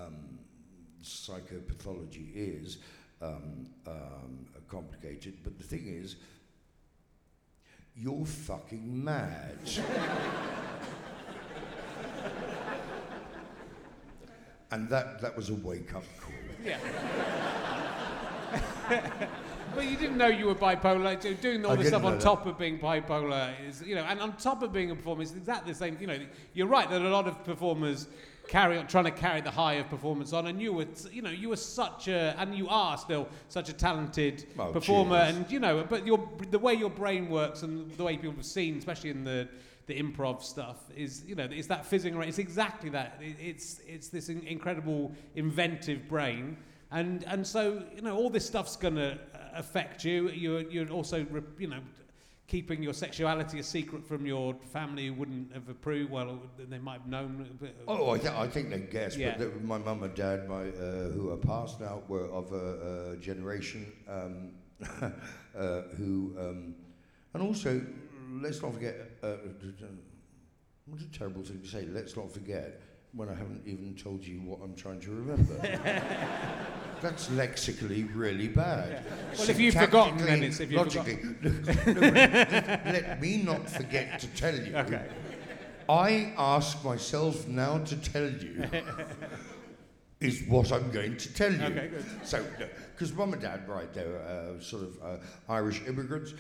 um, 0.07 0.39
psychopathology 1.03 2.31
is 2.35 2.79
um, 3.21 3.67
um, 3.87 4.47
complicated, 4.69 5.39
but 5.43 5.59
the 5.59 5.65
thing 5.65 5.87
is, 5.87 6.17
you're 7.97 8.27
fucking 8.27 9.05
mad. 9.05 9.59
and 14.71 14.89
that, 14.89 15.21
that 15.21 15.37
was 15.37 15.51
a 15.51 15.55
wake 15.55 15.95
up 15.95 16.05
call. 16.21 16.33
yeah. 16.65 16.79
But 19.77 19.85
you 19.91 19.97
didn't 19.97 20.17
know 20.17 20.29
you 20.29 20.47
were 20.47 20.55
bipolar. 20.55 21.23
so 21.23 21.35
Doing 21.35 21.65
all 21.65 21.73
I 21.73 21.77
didn't 21.77 21.89
stuff 21.89 22.05
on 22.05 22.13
that. 22.13 22.21
top 22.23 22.47
of 22.47 22.59
being 22.59 22.79
bipolar 22.79 23.53
is, 23.69 23.83
you 23.83 23.95
know, 23.95 24.05
and 24.05 24.19
on 24.21 24.35
top 24.39 24.63
of 24.63 24.73
being 24.73 24.91
a 24.91 24.97
performer, 24.97 25.23
is 25.23 25.33
exactly 25.37 25.73
the 25.73 25.79
same. 25.79 25.99
You 26.01 26.07
know, 26.07 26.19
you're 26.55 26.67
right 26.67 26.89
that 26.89 27.03
a 27.03 27.09
lot 27.09 27.29
of 27.29 27.45
performers 27.45 28.09
carry 28.49 28.79
on 28.79 28.87
trying 28.87 29.05
to 29.05 29.11
carry 29.11 29.41
the 29.43 29.51
high 29.51 29.75
of 29.75 29.89
performance 29.91 30.33
on, 30.33 30.47
and 30.47 30.63
you 30.63 30.73
were, 30.73 30.87
you 31.13 31.21
know, 31.21 31.31
you 31.31 31.51
were 31.51 31.57
such 31.57 32.09
a, 32.09 32.35
and 32.39 32.55
you 32.55 32.69
are 32.69 32.97
still 32.97 33.29
such 33.49 33.69
a 33.69 33.73
talented 33.75 34.47
Oh, 34.59 34.73
performer, 34.73 35.23
cheers. 35.27 35.37
and 35.37 35.51
you 35.53 35.61
know, 35.61 35.85
but 35.89 36.07
your 36.07 36.27
the 36.51 36.59
way 36.59 36.73
your 36.73 36.91
brain 36.91 37.29
works 37.29 37.63
and 37.63 37.91
the 37.93 38.05
way 38.05 38.17
people 38.17 38.37
have 38.37 38.47
seen, 38.47 38.79
especially 38.79 39.11
in 39.11 39.25
the 39.25 39.47
the 39.87 39.95
improv 40.03 40.43
stuff 40.43 40.79
is 40.97 41.23
you 41.29 41.37
know 41.37 41.47
it's 41.49 41.69
that 41.69 41.87
fizzing 41.87 42.17
around 42.17 42.27
it's 42.27 42.41
exactly 42.41 42.91
that 42.91 43.17
It- 43.21 43.37
it's 43.41 43.81
it's 43.87 44.09
this 44.09 44.29
in- 44.29 44.43
incredible 44.45 45.13
inventive 45.37 46.09
brain 46.09 46.57
and 46.91 47.23
and 47.29 47.47
so 47.47 47.85
you 47.95 48.03
know 48.03 48.17
all 48.17 48.29
this 48.29 48.45
stuff's 48.45 48.75
going 48.75 48.97
to 48.97 49.17
affect 49.57 50.05
you 50.05 50.29
you're 50.31 50.63
you're 50.71 50.89
also 50.91 51.27
you 51.59 51.67
know 51.69 51.81
keeping 52.47 52.81
your 52.83 52.93
sexuality 52.95 53.59
a 53.59 53.63
secret 53.63 54.07
from 54.07 54.25
your 54.25 54.55
family 54.73 55.09
who 55.09 55.15
wouldn't 55.15 55.53
have 55.53 55.69
approved 55.69 56.11
well 56.13 56.39
they 56.59 56.79
might 56.79 57.01
have 57.01 57.09
known 57.09 57.59
Oh, 57.89 58.11
I, 58.11 58.19
th- 58.19 58.33
I 58.33 58.47
think 58.47 58.71
they 58.71 58.79
guessed, 58.81 59.17
Yeah. 59.19 59.35
but 59.37 59.63
my 59.65 59.79
mum 59.79 60.03
and 60.05 60.15
dad, 60.15 60.49
my, 60.49 60.63
uh, 60.69 61.11
who 61.11 61.31
are 61.33 61.37
passed 61.37 61.81
now, 61.81 62.03
were 62.07 62.29
of 62.31 62.53
a, 62.53 63.13
a 63.13 63.17
generation 63.17 63.93
um, 64.09 64.53
uh, 65.59 65.83
who, 65.97 66.37
um, 66.39 66.75
and 67.35 67.43
also, 67.43 67.85
let's 68.31 68.63
not 68.63 68.75
forget, 68.75 68.95
uh, 69.25 69.37
what 70.87 71.01
a 71.01 71.11
terrible 71.11 71.43
thing 71.43 71.61
to 71.61 71.67
say, 71.69 71.87
let's 71.87 72.17
not 72.17 72.31
forget, 72.31 72.81
when 73.17 73.29
I 73.31 73.35
haven't 73.35 73.63
even 73.65 73.95
told 73.95 74.25
you 74.25 74.39
what 74.41 74.61
I'm 74.63 74.75
trying 74.75 75.01
to 75.01 75.11
remember. 75.11 75.55
That's 77.03 77.31
lexically 77.31 78.05
really 78.05 78.49
bad. 78.49 79.05
Well, 79.39 79.51
if 79.51 79.59
you've 79.59 79.75
forgotten, 79.75 80.19
then 80.19 80.43
it's 80.43 80.61
if 80.61 80.71
you've 80.71 80.81
logically. 80.81 81.19
No, 81.87 81.93
no, 81.93 82.11
let, 82.11 83.21
me 83.21 83.43
not 83.43 83.69
forget 83.69 84.19
to 84.21 84.27
tell 84.29 84.55
you. 84.55 84.77
okay 84.77 85.03
I 85.89 86.33
ask 86.37 86.85
myself 86.85 87.47
now 87.47 87.79
to 87.79 87.97
tell 87.97 88.29
you 88.29 88.65
is 90.21 90.43
what 90.49 90.73
I'm 90.73 90.91
going 90.91 91.17
to 91.17 91.35
tell 91.35 91.53
you. 91.53 91.63
Okay, 91.63 91.89
good. 91.89 92.05
So, 92.25 92.45
because 92.93 93.13
mum 93.13 93.35
and 93.35 93.43
dad, 93.43 93.69
right, 93.69 93.93
they 93.95 94.05
were 94.05 94.19
uh, 94.19 94.61
sort 94.61 94.83
of 94.83 94.99
uh, 95.03 95.17
Irish 95.49 95.83
immigrants. 95.87 96.35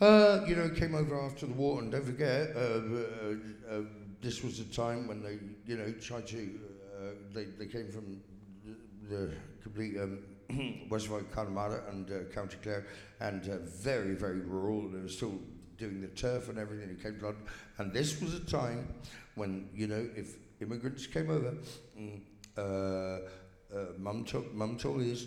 Uh, 0.00 0.40
you 0.46 0.56
know, 0.56 0.70
came 0.70 0.94
over 0.94 1.20
after 1.20 1.44
the 1.44 1.52
war, 1.52 1.80
and 1.80 1.92
don't 1.92 2.04
forget, 2.04 2.56
uh, 2.56 2.60
uh, 2.60 3.34
uh, 3.70 3.82
this 4.20 4.42
was 4.42 4.60
a 4.60 4.64
time 4.64 5.06
when 5.08 5.22
they, 5.22 5.38
you 5.66 5.76
know, 5.76 5.92
tried 5.92 6.26
to. 6.28 6.60
Uh, 6.94 7.02
they, 7.32 7.44
they 7.44 7.66
came 7.66 7.90
from 7.90 8.20
the, 8.64 9.14
the 9.14 9.32
complete 9.62 9.96
um, 9.98 10.18
of 10.90 11.30
Connemara 11.30 11.82
and 11.90 12.10
uh, 12.10 12.32
County 12.34 12.56
Clare, 12.62 12.86
and 13.20 13.48
uh, 13.48 13.58
very, 13.64 14.14
very 14.14 14.40
rural. 14.40 14.88
They 14.88 15.00
were 15.00 15.08
still 15.08 15.38
doing 15.78 16.00
the 16.00 16.08
turf 16.08 16.48
and 16.48 16.58
everything. 16.58 16.94
They 16.94 17.02
came 17.02 17.18
to 17.20 17.26
London, 17.26 17.42
and 17.78 17.92
this 17.92 18.20
was 18.20 18.34
a 18.34 18.40
time 18.40 18.88
when, 19.34 19.68
you 19.74 19.86
know, 19.86 20.08
if 20.14 20.36
immigrants 20.60 21.06
came 21.06 21.30
over, 21.30 21.54
mm, 21.98 22.20
uh, 22.58 22.60
uh, 23.74 23.86
mum 23.98 24.24
told 24.24 24.52
mum 24.52 24.76
told 24.76 25.00
us 25.02 25.26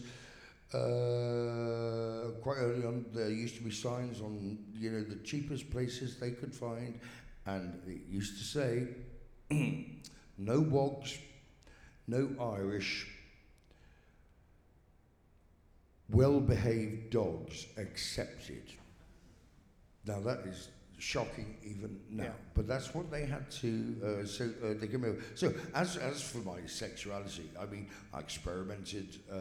uh, 0.74 2.32
quite 2.42 2.58
early 2.58 2.86
on, 2.86 3.06
there 3.14 3.30
used 3.30 3.56
to 3.58 3.64
be 3.64 3.72
signs 3.72 4.22
on, 4.22 4.58
you 4.74 4.92
know, 4.92 5.04
the 5.04 5.18
cheapest 5.18 5.70
places 5.70 6.18
they 6.20 6.32
could 6.32 6.54
find, 6.54 7.00
and 7.46 7.82
it 7.88 8.02
used 8.10 8.38
to 8.38 8.44
say, 8.44 8.88
no 10.38 10.60
wogs, 10.60 11.18
no 12.08 12.30
Irish, 12.40 13.08
well-behaved 16.10 17.10
dogs 17.10 17.68
accepted. 17.78 18.64
Now 20.06 20.20
that 20.22 20.40
is 20.40 20.70
shocking 21.04 21.58
even 21.64 22.00
now, 22.10 22.24
Yeah. 22.24 22.30
but 22.54 22.66
that's 22.66 22.96
what 22.96 23.12
they 23.12 23.26
had 23.26 23.52
to. 23.62 23.96
Uh, 24.04 24.26
so 24.26 24.46
uh, 24.46 24.74
they 24.80 24.88
came 24.88 25.04
over. 25.04 25.18
So 25.36 25.54
as 25.76 25.98
as 25.98 26.22
for 26.22 26.38
my 26.40 26.60
sexuality, 26.66 27.50
I 27.60 27.66
mean, 27.66 27.88
I 28.14 28.20
experimented 28.20 29.18
uh, 29.30 29.36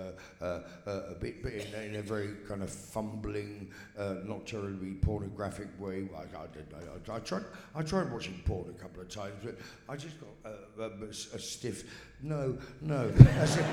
uh, 0.45 0.61
uh, 0.87 1.01
a 1.11 1.15
bit, 1.15 1.43
but 1.43 1.53
in, 1.53 1.73
in 1.91 1.95
a 1.97 2.03
very 2.03 2.31
kind 2.49 2.63
of 2.63 2.71
fumbling, 2.71 3.71
uh, 3.97 4.17
not 4.25 4.47
terribly 4.47 4.95
pornographic 4.95 5.69
way. 5.79 6.09
I, 6.17 6.23
I, 6.23 6.47
did, 6.53 6.67
I, 6.75 7.15
I, 7.15 7.19
tried. 7.21 7.45
I 7.77 7.83
tried 7.83 8.13
watching 8.13 8.43
porn 8.45 8.75
a 8.77 8.83
couple 8.83 9.01
of 9.03 9.09
times, 9.09 9.35
but 9.45 9.57
I 9.89 9.97
just 9.97 10.17
got 10.21 10.53
a, 10.81 10.83
a, 10.83 11.09
a 11.09 11.39
stiff. 11.39 11.85
No, 12.23 12.59
no, 12.81 13.11
a, 13.41 13.47
stiff, 13.47 13.67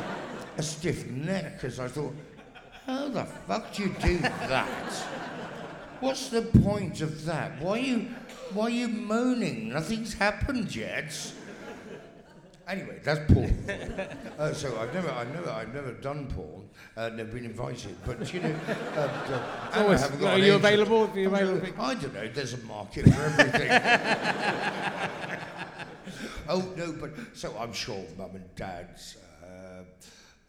a 0.58 0.64
stiff 0.64 1.08
neck 1.08 1.54
because 1.54 1.80
I 1.80 1.88
thought, 1.88 2.14
how 2.86 3.10
the 3.10 3.26
fuck 3.26 3.74
do 3.74 3.84
you 3.84 3.96
do 4.00 4.18
that? 4.20 4.68
What's 6.00 6.30
the 6.30 6.43
point 6.43 7.02
of 7.02 7.26
that? 7.26 7.60
Why 7.62 7.72
are 7.72 7.78
you, 7.82 8.08
why 8.54 8.66
are 8.66 8.70
you 8.70 8.88
moaning? 8.88 9.70
Nothing's 9.70 10.14
happened 10.14 10.74
yet. 10.76 11.34
Anyway, 12.68 13.00
that's 13.04 13.32
porn. 13.34 13.66
uh, 14.39 14.54
so 14.54 14.80
I've 14.80 14.93
never, 14.93 15.10
I've 15.10 15.34
never, 15.34 15.50
I've 15.50 15.74
never 15.74 15.91
done 15.93 16.28
porn. 16.28 16.70
Uh, 16.95 17.10
never 17.10 17.32
been 17.34 17.45
invited, 17.45 17.95
but 18.06 18.32
you 18.32 18.41
know, 18.41 18.56
uh, 18.68 18.72
uh, 18.72 19.70
and 19.74 19.74
I 19.74 19.82
always- 19.84 20.02
haven't 20.02 20.20
got 20.20 20.34
are 20.34 20.36
an 20.36 20.39
you 20.41 20.45
agent. 20.54 20.64
available? 20.66 21.10
Are 21.12 21.20
you 21.20 21.28
available? 21.28 21.68
I 21.84 21.95
don't 21.95 22.14
know. 22.14 22.28
There's 22.28 22.54
a 22.54 22.58
market 22.60 23.06
for 23.12 23.22
everything. 23.22 23.72
oh 26.50 26.74
no, 26.78 26.91
but 26.93 27.12
so 27.34 27.56
I'm 27.60 27.74
sure 27.74 28.04
mum 28.18 28.32
and 28.36 28.56
dad's. 28.56 29.18
Uh, 29.20 29.26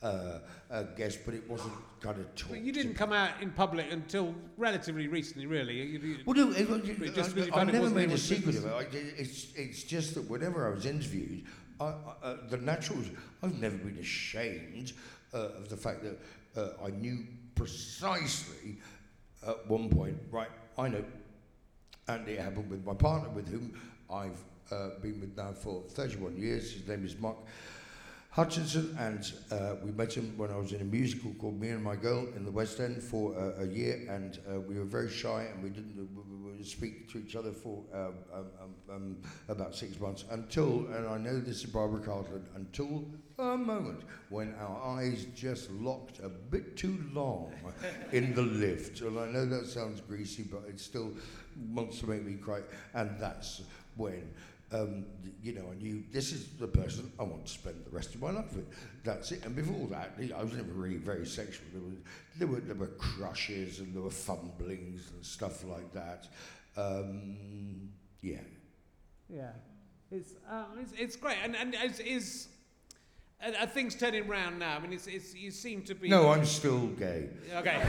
uh, 0.03 0.39
uh, 0.71 0.83
guess, 0.97 1.17
but 1.17 1.35
it 1.35 1.49
wasn't 1.49 1.73
kind 2.01 2.19
of 2.19 2.35
talked. 2.35 2.57
You 2.57 2.73
didn't 2.73 2.95
come 2.95 3.13
out 3.13 3.31
in 3.41 3.51
public 3.51 3.93
until 3.93 4.35
relatively 4.57 5.09
recently, 5.09 5.47
really. 5.47 5.75
You, 5.75 5.99
you, 5.99 6.17
Well, 6.25 6.37
no, 6.37 6.53
it, 6.53 7.15
just 7.15 7.37
I, 7.37 7.61
I 7.61 7.65
never 7.65 7.91
made 7.91 8.11
a 8.11 8.19
secret 8.19 8.57
of 8.57 8.67
it. 8.67 8.73
I, 8.73 8.87
it's, 8.93 9.49
it's 9.55 9.83
just 9.83 10.15
that 10.15 10.29
whenever 10.29 10.67
I 10.67 10.71
was 10.75 10.87
interviewed, 10.87 11.45
I, 11.81 11.85
I, 11.85 11.93
uh, 12.23 12.37
the 12.49 12.57
natural, 12.59 13.01
I've 13.43 13.61
never 13.61 13.77
been 13.77 13.99
ashamed 13.99 14.93
uh, 15.35 15.49
of 15.59 15.69
the 15.69 15.77
fact 15.77 16.03
that 16.03 16.19
uh, 16.57 16.85
I 16.85 16.91
knew 16.91 17.25
precisely 17.55 18.79
at 19.47 19.67
one 19.69 19.89
point, 19.91 20.17
right, 20.31 20.49
I 20.79 20.89
know, 20.89 21.05
and 22.09 22.27
it 22.29 22.41
happened 22.41 22.71
with 22.71 22.85
my 22.85 22.95
partner 22.95 23.29
with 23.31 23.49
whom 23.49 23.75
I've 24.11 24.43
uh, 24.71 24.91
been 25.03 25.21
with 25.21 25.37
now 25.37 25.53
for 25.53 25.83
31 25.91 26.37
years. 26.37 26.73
His 26.73 26.89
name 26.89 27.05
is 27.05 27.19
Mark 27.19 27.37
Hutchinson, 28.33 28.97
and 28.97 29.33
uh, 29.51 29.75
we 29.83 29.91
met 29.91 30.13
him 30.13 30.33
when 30.37 30.53
I 30.53 30.57
was 30.57 30.73
in 30.73 30.81
a 30.81 30.85
musical 30.85 31.33
called 31.35 31.61
Me 31.61 31.71
and 31.71 31.83
My 31.83 31.97
Girl 31.97 32.29
in 32.37 32.45
the 32.45 32.51
West 32.53 32.79
End 32.79 33.03
for 33.03 33.37
uh, 33.37 33.65
a 33.65 33.67
year, 33.67 34.07
and 34.09 34.39
uh, 34.49 34.61
we 34.61 34.79
were 34.79 34.85
very 34.85 35.11
shy 35.11 35.49
and 35.53 35.61
we 35.65 35.69
didn't 35.69 35.97
we, 35.97 36.59
we 36.59 36.65
speak 36.65 37.11
to 37.11 37.19
each 37.19 37.35
other 37.35 37.51
for 37.51 37.83
um, 37.93 38.15
um, 38.33 38.47
um, 38.63 38.95
um, 38.95 39.17
about 39.49 39.75
six 39.75 39.99
months 39.99 40.27
until, 40.31 40.87
and 40.95 41.09
I 41.09 41.19
know 41.19 41.41
this 41.41 41.65
is 41.65 41.67
Barbara 41.67 41.99
Cartland, 41.99 42.47
until 42.55 43.05
a 43.41 43.57
moment 43.57 44.03
when 44.29 44.55
our 44.61 45.01
eyes 45.01 45.27
just 45.35 45.69
locked 45.73 46.21
a 46.21 46.29
bit 46.29 46.77
too 46.77 47.05
long 47.13 47.53
in 48.13 48.33
the 48.37 48.43
lift. 48.43 49.01
And 49.01 49.19
I 49.19 49.27
know 49.27 49.45
that 49.45 49.67
sounds 49.67 50.01
greasy, 50.03 50.45
but 50.45 50.63
it 50.69 50.79
still 50.79 51.11
wants 51.73 51.99
to 51.99 52.07
make 52.07 52.25
me 52.25 52.35
cry, 52.35 52.61
and 52.95 53.11
that's 53.19 53.63
when 53.97 54.33
um, 54.73 55.05
you 55.43 55.53
know, 55.53 55.65
I 55.71 55.75
knew 55.75 56.03
this 56.13 56.33
is 56.33 56.49
the 56.59 56.69
person 56.69 57.11
I 57.19 57.25
want 57.25 57.47
to 57.47 57.53
spend 57.53 57.85
the 57.85 57.91
rest 57.91 58.15
of 58.15 58.23
my 58.23 58.31
life 58.31 58.55
with. 58.55 58.67
That's 59.05 59.33
it. 59.33 59.45
And 59.45 59.57
before 59.57 59.89
that, 59.89 60.13
you 60.19 60.29
know, 60.29 60.37
I 60.37 60.45
was 60.45 60.53
never 60.53 60.73
really 60.73 60.99
very 60.99 61.27
sexual. 61.27 61.67
There, 61.73 61.83
was, 61.83 61.95
there 62.39 62.47
were 62.47 62.61
there 62.61 62.77
were 62.77 62.95
crushes 62.99 63.81
and 63.81 63.95
there 63.95 64.03
were 64.03 64.11
fumblings 64.11 65.11
and 65.11 65.25
stuff 65.25 65.65
like 65.65 65.93
that. 65.93 66.29
Um, 66.77 67.89
yeah. 68.23 68.39
yeah, 69.29 69.51
it's, 70.11 70.35
um, 70.49 70.67
it's 70.81 70.93
it's 70.97 71.17
great, 71.17 71.39
and 71.43 71.57
and 71.57 71.75
is, 71.75 71.99
is 72.01 72.49
are, 73.43 73.53
are 73.63 73.67
things 73.67 73.95
turning 73.97 74.29
round 74.29 74.59
now? 74.59 74.77
I 74.77 74.81
mean, 74.81 74.93
it's, 74.93 75.07
it's 75.07 75.35
you 75.35 75.51
seem 75.51 75.83
to 75.83 75.95
be 75.95 76.09
No, 76.09 76.31
I'm 76.31 76.45
still 76.45 76.87
gay. 76.89 77.31
okay. 77.57 77.77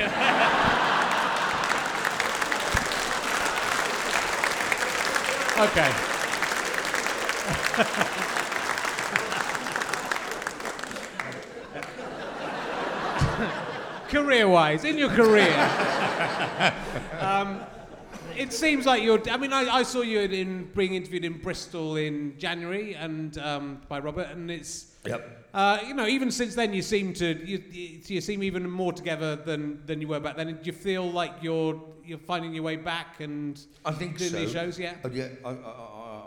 okay. 5.59 6.11
Career-wise, 14.10 14.84
in 14.84 14.98
your 14.98 15.10
career, 15.10 15.56
um, 17.20 17.62
it 18.36 18.52
seems 18.52 18.86
like 18.86 19.04
you're. 19.04 19.22
I 19.30 19.38
mean, 19.38 19.54
I, 19.54 19.62
I 19.70 19.84
saw 19.84 20.02
you 20.02 20.20
in 20.20 20.66
being 20.76 20.96
interviewed 20.96 21.24
in 21.24 21.38
Bristol 21.38 21.96
in 21.96 22.38
January, 22.38 22.94
and 22.94 23.38
um, 23.38 23.82
by 23.88 24.00
Robert, 24.00 24.28
and 24.32 24.52
it's. 24.52 24.88
Yep. 25.06 25.38
Uh, 25.54 25.80
you 25.88 25.94
know, 25.94 26.08
even 26.08 26.30
since 26.30 26.56
then, 26.56 26.74
you 26.74 26.82
seem 26.82 27.14
to 27.14 27.46
you, 27.46 27.64
you, 27.72 28.00
you 28.06 28.22
seem 28.22 28.44
even 28.44 28.70
more 28.70 28.94
together 28.94 29.36
than, 29.36 29.82
than 29.86 30.00
you 30.02 30.08
were 30.08 30.20
back 30.20 30.38
then. 30.38 30.48
Do 30.48 30.60
you 30.64 30.72
feel 30.74 31.10
like 31.10 31.32
you're 31.42 31.82
you're 32.06 32.18
finding 32.18 32.54
your 32.54 32.64
way 32.64 32.76
back 32.76 33.20
and 33.20 33.60
I 33.86 33.92
think 33.92 34.18
doing 34.18 34.32
so. 34.32 34.38
these 34.38 34.52
shows? 34.52 34.80
Yeah. 34.80 34.96
Uh, 35.04 35.10
yeah, 35.12 35.28
I, 35.46 35.50
I, 35.50 35.54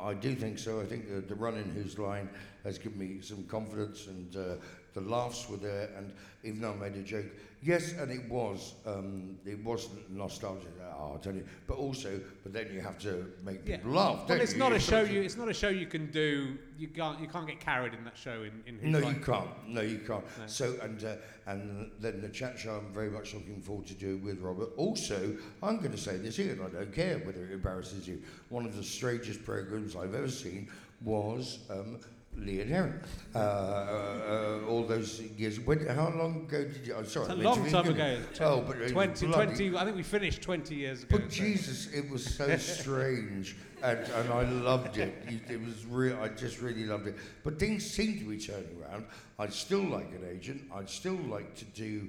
I, 0.05 0.15
do 0.15 0.35
think 0.35 0.59
so. 0.59 0.81
I 0.81 0.85
think 0.85 1.07
uh, 1.11 1.21
the 1.27 1.35
run 1.35 1.55
in 1.55 1.65
Whose 1.71 1.99
Line 1.99 2.29
has 2.63 2.79
given 2.79 2.99
me 2.99 3.21
some 3.23 3.45
confidence, 3.45 4.07
and 4.07 4.37
uh, 4.37 4.55
the 4.95 5.01
laughs 5.01 5.49
were 5.49 5.57
there. 5.57 5.91
And 5.97 6.13
even 6.43 6.61
though 6.61 6.73
I 6.73 6.77
made 6.77 6.95
a 6.97 7.03
joke, 7.03 7.27
yes, 7.63 7.93
and 7.93 8.11
it 8.11 8.29
was, 8.31 8.75
um, 8.87 9.37
it 9.45 9.63
wasn't 9.65 10.11
nostalgic. 10.11 10.71
Oh, 10.83 11.13
I'll 11.13 11.19
tell 11.19 11.35
you, 11.35 11.45
but 11.67 11.77
also, 11.77 12.21
but 12.43 12.53
then 12.53 12.71
you 12.73 12.81
have 12.81 12.99
to 13.01 13.27
make 13.45 13.67
Yeah. 13.67 13.77
people 13.79 13.93
laugh. 13.93 14.29
Well, 14.29 14.41
it's 14.41 14.53
you? 14.53 14.59
not 14.59 14.73
a 14.73 14.77
You've 14.77 14.83
show 14.83 15.03
you. 15.03 15.23
It's 15.23 15.37
not 15.37 15.49
a 15.49 15.55
show 15.55 15.69
you 15.69 15.87
can 15.87 16.11
do. 16.11 16.57
You 16.79 16.89
can't. 16.89 17.21
You 17.21 17.27
can't 17.29 17.47
get 17.47 17.61
carried 17.61 17.95
in 17.95 18.05
that 18.05 18.17
show. 18.17 18.43
In, 18.45 18.79
in 18.83 18.93
No, 18.93 19.01
Line. 19.01 19.15
you 19.15 19.21
can't. 19.21 19.69
No, 19.69 19.81
you 19.81 19.99
can't. 19.99 20.25
No. 20.39 20.47
So, 20.47 20.77
and 20.83 21.03
uh, 21.05 21.17
and 21.47 21.91
then 22.01 22.21
the 22.21 22.29
chat 22.29 22.59
show, 22.59 22.77
I'm 22.77 22.93
very 22.95 23.11
much 23.11 23.35
looking 23.35 23.61
forward 23.61 23.87
to 23.87 23.95
do 23.95 24.19
with 24.19 24.41
Robert. 24.41 24.71
Also, 24.77 25.37
I'm 25.63 25.79
going 25.79 25.93
to 25.93 25.99
say 25.99 26.17
this 26.17 26.37
here, 26.37 26.53
and 26.53 26.63
I 26.63 26.69
don't 26.69 26.93
care 26.95 27.19
whether 27.19 27.45
it 27.45 27.53
embarrasses 27.53 28.07
you. 28.07 28.23
One 28.49 28.65
of 28.65 28.77
the 28.77 28.85
strangest 28.85 29.45
programs 29.45 29.97
I've 29.97 30.15
ever 30.15 30.31
seen 30.31 30.69
was 31.03 31.59
um, 31.71 31.99
Herring. 32.43 33.01
Uh, 33.35 33.39
uh, 33.39 34.61
uh, 34.63 34.67
all 34.69 34.85
those 34.85 35.21
years. 35.21 35.61
When, 35.61 35.87
how 35.87 36.11
long 36.11 36.47
ago 36.47 36.65
did 36.65 36.87
you? 36.87 36.95
I'm 36.95 37.07
sorry, 37.07 37.27
It's 37.27 37.35
a 37.35 37.37
long 37.37 37.71
time 37.71 37.89
ago. 37.89 38.19
Oh, 38.41 38.61
but 38.61 38.77
it 38.79 38.91
20, 38.91 39.27
20 39.27 39.77
I 39.77 39.85
think 39.85 39.97
we 39.97 40.03
finished 40.03 40.43
20 40.43 40.75
years 40.75 41.03
ago. 41.05 41.19
but 41.19 41.33
so- 41.33 41.37
Jesus, 41.45 41.93
it 41.93 42.09
was 42.11 42.25
so 42.25 42.57
strange, 42.59 43.57
and, 43.83 43.99
and 43.99 44.33
I 44.33 44.43
loved 44.43 44.99
it. 44.99 45.15
It 45.49 45.65
was 45.65 45.87
real. 45.87 46.19
I 46.21 46.29
just 46.29 46.61
really 46.61 46.85
loved 46.85 47.07
it. 47.07 47.17
But 47.43 47.59
things 47.59 47.85
seem 47.89 48.19
to 48.19 48.25
be 48.25 48.39
turning 48.39 48.83
around. 48.83 49.07
I'd 49.39 49.53
still 49.53 49.85
like 49.85 50.11
an 50.13 50.27
agent. 50.31 50.63
I'd 50.75 50.91
still 50.91 51.19
like 51.29 51.55
to 51.57 51.65
do 51.67 52.09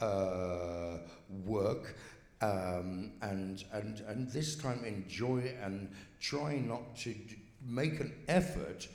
uh, 0.00 0.98
work, 1.44 1.96
um, 2.40 3.12
and 3.22 3.64
and 3.72 4.00
and 4.08 4.30
this 4.30 4.56
time 4.56 4.84
enjoy 4.84 5.38
it 5.38 5.58
and 5.62 5.90
try 6.20 6.56
not 6.56 6.96
to 6.96 7.12
d- 7.12 7.36
make 7.64 8.00
an 8.00 8.12
effort 8.28 8.88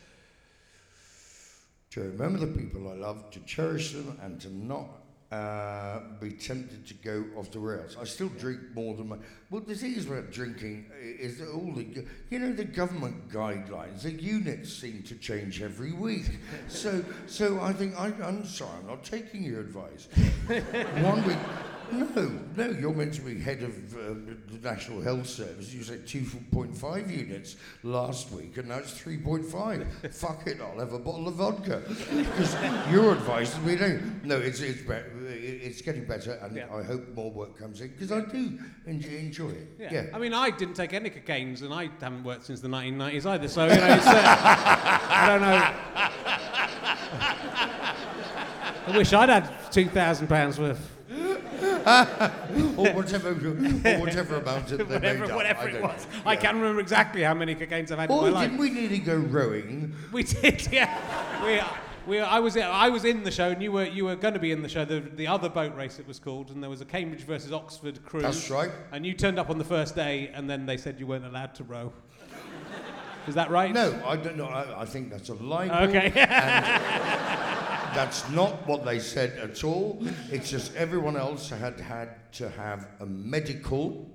to 1.95 2.01
remember 2.01 2.39
the 2.39 2.47
people 2.47 2.89
I 2.91 2.95
love, 2.95 3.31
to 3.31 3.39
cherish 3.45 3.93
them, 3.93 4.19
and 4.21 4.39
to 4.41 4.53
not 4.53 4.85
uh, 5.31 6.01
be 6.19 6.31
tempted 6.31 6.85
to 6.87 6.93
go 6.95 7.23
off 7.37 7.51
the 7.51 7.59
rails. 7.59 7.95
I 7.99 8.03
still 8.03 8.27
drink 8.27 8.59
more 8.73 8.95
than 8.95 9.07
my. 9.07 9.17
Well, 9.49 9.61
the 9.61 9.75
thing 9.75 9.95
is 9.95 10.05
about 10.05 10.29
drinking 10.29 10.87
is 11.01 11.39
that 11.39 11.49
all 11.51 11.71
the, 11.71 12.05
you 12.29 12.39
know, 12.39 12.51
the 12.51 12.65
government 12.65 13.29
guidelines, 13.29 14.01
the 14.01 14.11
units 14.11 14.73
seem 14.73 15.03
to 15.03 15.15
change 15.15 15.61
every 15.61 15.93
week. 15.93 16.25
so, 16.67 17.01
so 17.27 17.61
I 17.61 17.71
think 17.71 17.97
I, 17.97 18.07
I'm 18.21 18.45
sorry, 18.45 18.71
I'm 18.81 18.87
not 18.87 19.05
taking 19.05 19.43
your 19.43 19.61
advice. 19.61 20.09
One 21.01 21.25
week. 21.25 21.37
No, 21.91 22.31
no, 22.57 22.69
you're 22.71 22.93
meant 22.93 23.13
to 23.15 23.21
be 23.21 23.39
head 23.39 23.61
of 23.63 23.93
uh, 23.95 24.15
the 24.51 24.57
National 24.61 25.01
Health 25.01 25.27
Service. 25.27 25.73
You 25.73 25.83
said 25.83 26.05
2.5 26.05 27.11
units 27.11 27.55
last 27.83 28.31
week, 28.31 28.57
and 28.57 28.69
now 28.69 28.77
it's 28.79 28.93
3.5. 28.99 30.13
Fuck 30.13 30.47
it, 30.47 30.59
I'll 30.61 30.79
have 30.79 30.93
a 30.93 30.99
bottle 30.99 31.27
of 31.27 31.35
vodka. 31.35 31.81
Because 31.87 32.55
your 32.91 33.13
advice 33.13 33.53
is 33.53 33.59
we 33.63 33.75
don't. 33.75 34.23
No, 34.25 34.37
it's, 34.37 34.61
it's, 34.61 34.81
be- 34.81 34.93
it's 35.27 35.81
getting 35.81 36.05
better, 36.05 36.33
and 36.41 36.55
Yeah. 36.55 36.67
I 36.73 36.81
hope 36.83 37.13
more 37.15 37.31
work 37.31 37.57
comes 37.57 37.81
in, 37.81 37.89
because 37.89 38.11
I 38.11 38.21
do 38.21 38.57
enjoy, 38.87 39.09
enjoy 39.09 39.49
it. 39.49 39.67
Yeah. 39.79 39.89
Yeah. 39.93 40.05
I 40.13 40.17
mean, 40.17 40.33
I 40.33 40.49
didn't 40.49 40.75
take 40.75 40.93
any 40.93 41.09
cocaines, 41.09 41.61
and 41.61 41.73
I 41.73 41.89
haven't 42.01 42.23
worked 42.23 42.45
since 42.45 42.61
the 42.61 42.67
1990s 42.69 43.25
either. 43.25 43.47
So 43.47 43.63
you 43.65 43.75
know, 43.75 43.85
it's, 43.93 44.07
uh, 44.07 44.11
I 44.15 45.27
don't 45.29 45.41
know. 45.41 45.73
I 48.93 48.97
wish 48.97 49.13
I'd 49.13 49.29
had 49.29 49.71
two 49.71 49.87
thousand 49.87 50.27
pounds 50.27 50.59
worth. 50.59 50.94
Or 51.85 52.93
whatever, 52.93 53.29
or 53.29 53.99
whatever 53.99 54.35
amount 54.37 54.71
it 54.71 54.77
they 54.77 54.83
whatever 54.83 55.19
made 55.19 55.29
up. 55.29 55.35
whatever 55.35 55.59
I 55.61 55.65
it 55.69 55.81
was. 55.81 56.05
know. 56.05 56.21
I 56.25 56.33
Yeah. 56.33 56.39
can't 56.41 56.55
remember 56.57 56.81
exactly 56.81 57.21
how 57.21 57.33
many 57.33 57.53
cocaine's 57.55 57.91
I've 57.91 57.99
had 57.99 58.09
in 58.09 58.15
Or 58.15 58.21
my 58.23 58.29
life. 58.29 58.49
didn't 58.49 58.59
we 58.59 58.69
nearly 58.71 58.99
go 58.99 59.15
rowing? 59.15 59.93
We 60.11 60.23
did, 60.23 60.67
yeah. 60.71 61.43
We, 61.45 61.59
uh, 61.59 61.65
we, 62.07 62.19
I 62.19 62.39
was, 62.39 62.55
uh, 62.57 62.61
I 62.61 62.89
was 62.89 63.03
in 63.05 63.23
the 63.23 63.31
show, 63.31 63.49
and 63.49 63.61
you 63.63 63.71
were, 63.71 63.85
you 63.85 64.05
were 64.05 64.15
going 64.15 64.33
to 64.35 64.39
be 64.39 64.51
in 64.51 64.61
the 64.61 64.69
show. 64.69 64.85
The, 64.85 64.99
the 64.99 65.27
other 65.27 65.49
boat 65.49 65.75
race 65.75 65.97
it 65.99 66.07
was 66.07 66.19
called, 66.19 66.49
and 66.51 66.61
there 66.61 66.69
was 66.69 66.81
a 66.81 66.85
Cambridge 66.85 67.21
versus 67.23 67.51
Oxford 67.51 68.03
crew. 68.05 68.21
That's 68.21 68.49
right. 68.49 68.71
And 68.91 69.05
you 69.05 69.13
turned 69.13 69.39
up 69.39 69.49
on 69.49 69.57
the 69.57 69.63
first 69.63 69.95
day, 69.95 70.29
and 70.33 70.49
then 70.49 70.65
they 70.65 70.77
said 70.77 70.99
you 70.99 71.07
weren't 71.07 71.25
allowed 71.25 71.55
to 71.55 71.63
row. 71.63 71.91
Is 73.27 73.33
that 73.33 73.49
right? 73.49 73.73
No, 73.73 73.99
I 74.05 74.17
don't 74.17 74.37
know. 74.37 74.45
I, 74.45 74.81
I 74.81 74.85
think 74.85 75.09
that's 75.09 75.29
a 75.29 75.33
lie. 75.33 75.67
Okay. 75.87 76.09
That's 77.95 78.29
not 78.31 78.67
what 78.67 78.83
they 78.83 78.99
said 78.99 79.39
at 79.39 79.63
all. 79.63 80.05
It's 80.29 80.49
just 80.49 80.75
everyone 80.75 81.15
else 81.15 81.49
had 81.49 81.79
had 81.79 82.29
to 82.33 82.49
have 82.49 82.89
a 82.99 83.05
medical 83.05 84.11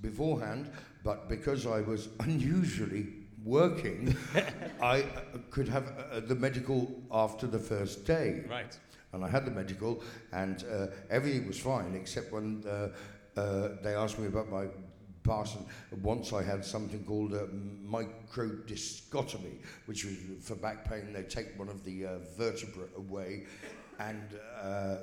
beforehand, 0.00 0.68
but 1.04 1.28
because 1.28 1.64
I 1.64 1.80
was 1.80 2.08
unusually 2.18 3.06
working, 3.44 4.16
I 4.82 5.02
uh, 5.02 5.38
could 5.50 5.68
have 5.68 5.92
uh, 6.10 6.20
the 6.26 6.34
medical 6.34 6.90
after 7.12 7.46
the 7.46 7.60
first 7.60 8.04
day. 8.04 8.44
right. 8.50 8.76
And 9.12 9.24
I 9.24 9.28
had 9.28 9.46
the 9.46 9.52
medical, 9.52 10.02
and 10.32 10.64
uh, 10.64 10.88
everything 11.08 11.46
was 11.46 11.58
fine 11.58 11.94
except 11.94 12.32
when 12.32 12.64
uh, 12.66 12.88
uh, 13.40 13.68
they 13.80 13.94
asked 13.94 14.18
me 14.18 14.26
about 14.26 14.50
my 14.50 14.66
past. 15.28 15.56
And 15.90 16.02
once 16.02 16.32
I 16.32 16.42
had 16.42 16.64
something 16.64 17.04
called 17.04 17.32
a 17.34 17.46
microdiscectomy, 17.86 19.58
which 19.86 20.04
was 20.04 20.14
for 20.42 20.54
back 20.56 20.88
pain. 20.88 21.12
They 21.12 21.22
take 21.22 21.58
one 21.58 21.68
of 21.68 21.84
the 21.84 22.06
uh, 22.06 22.18
vertebrae 22.36 22.88
away, 22.96 23.44
and 23.98 24.22
uh, 24.62 24.96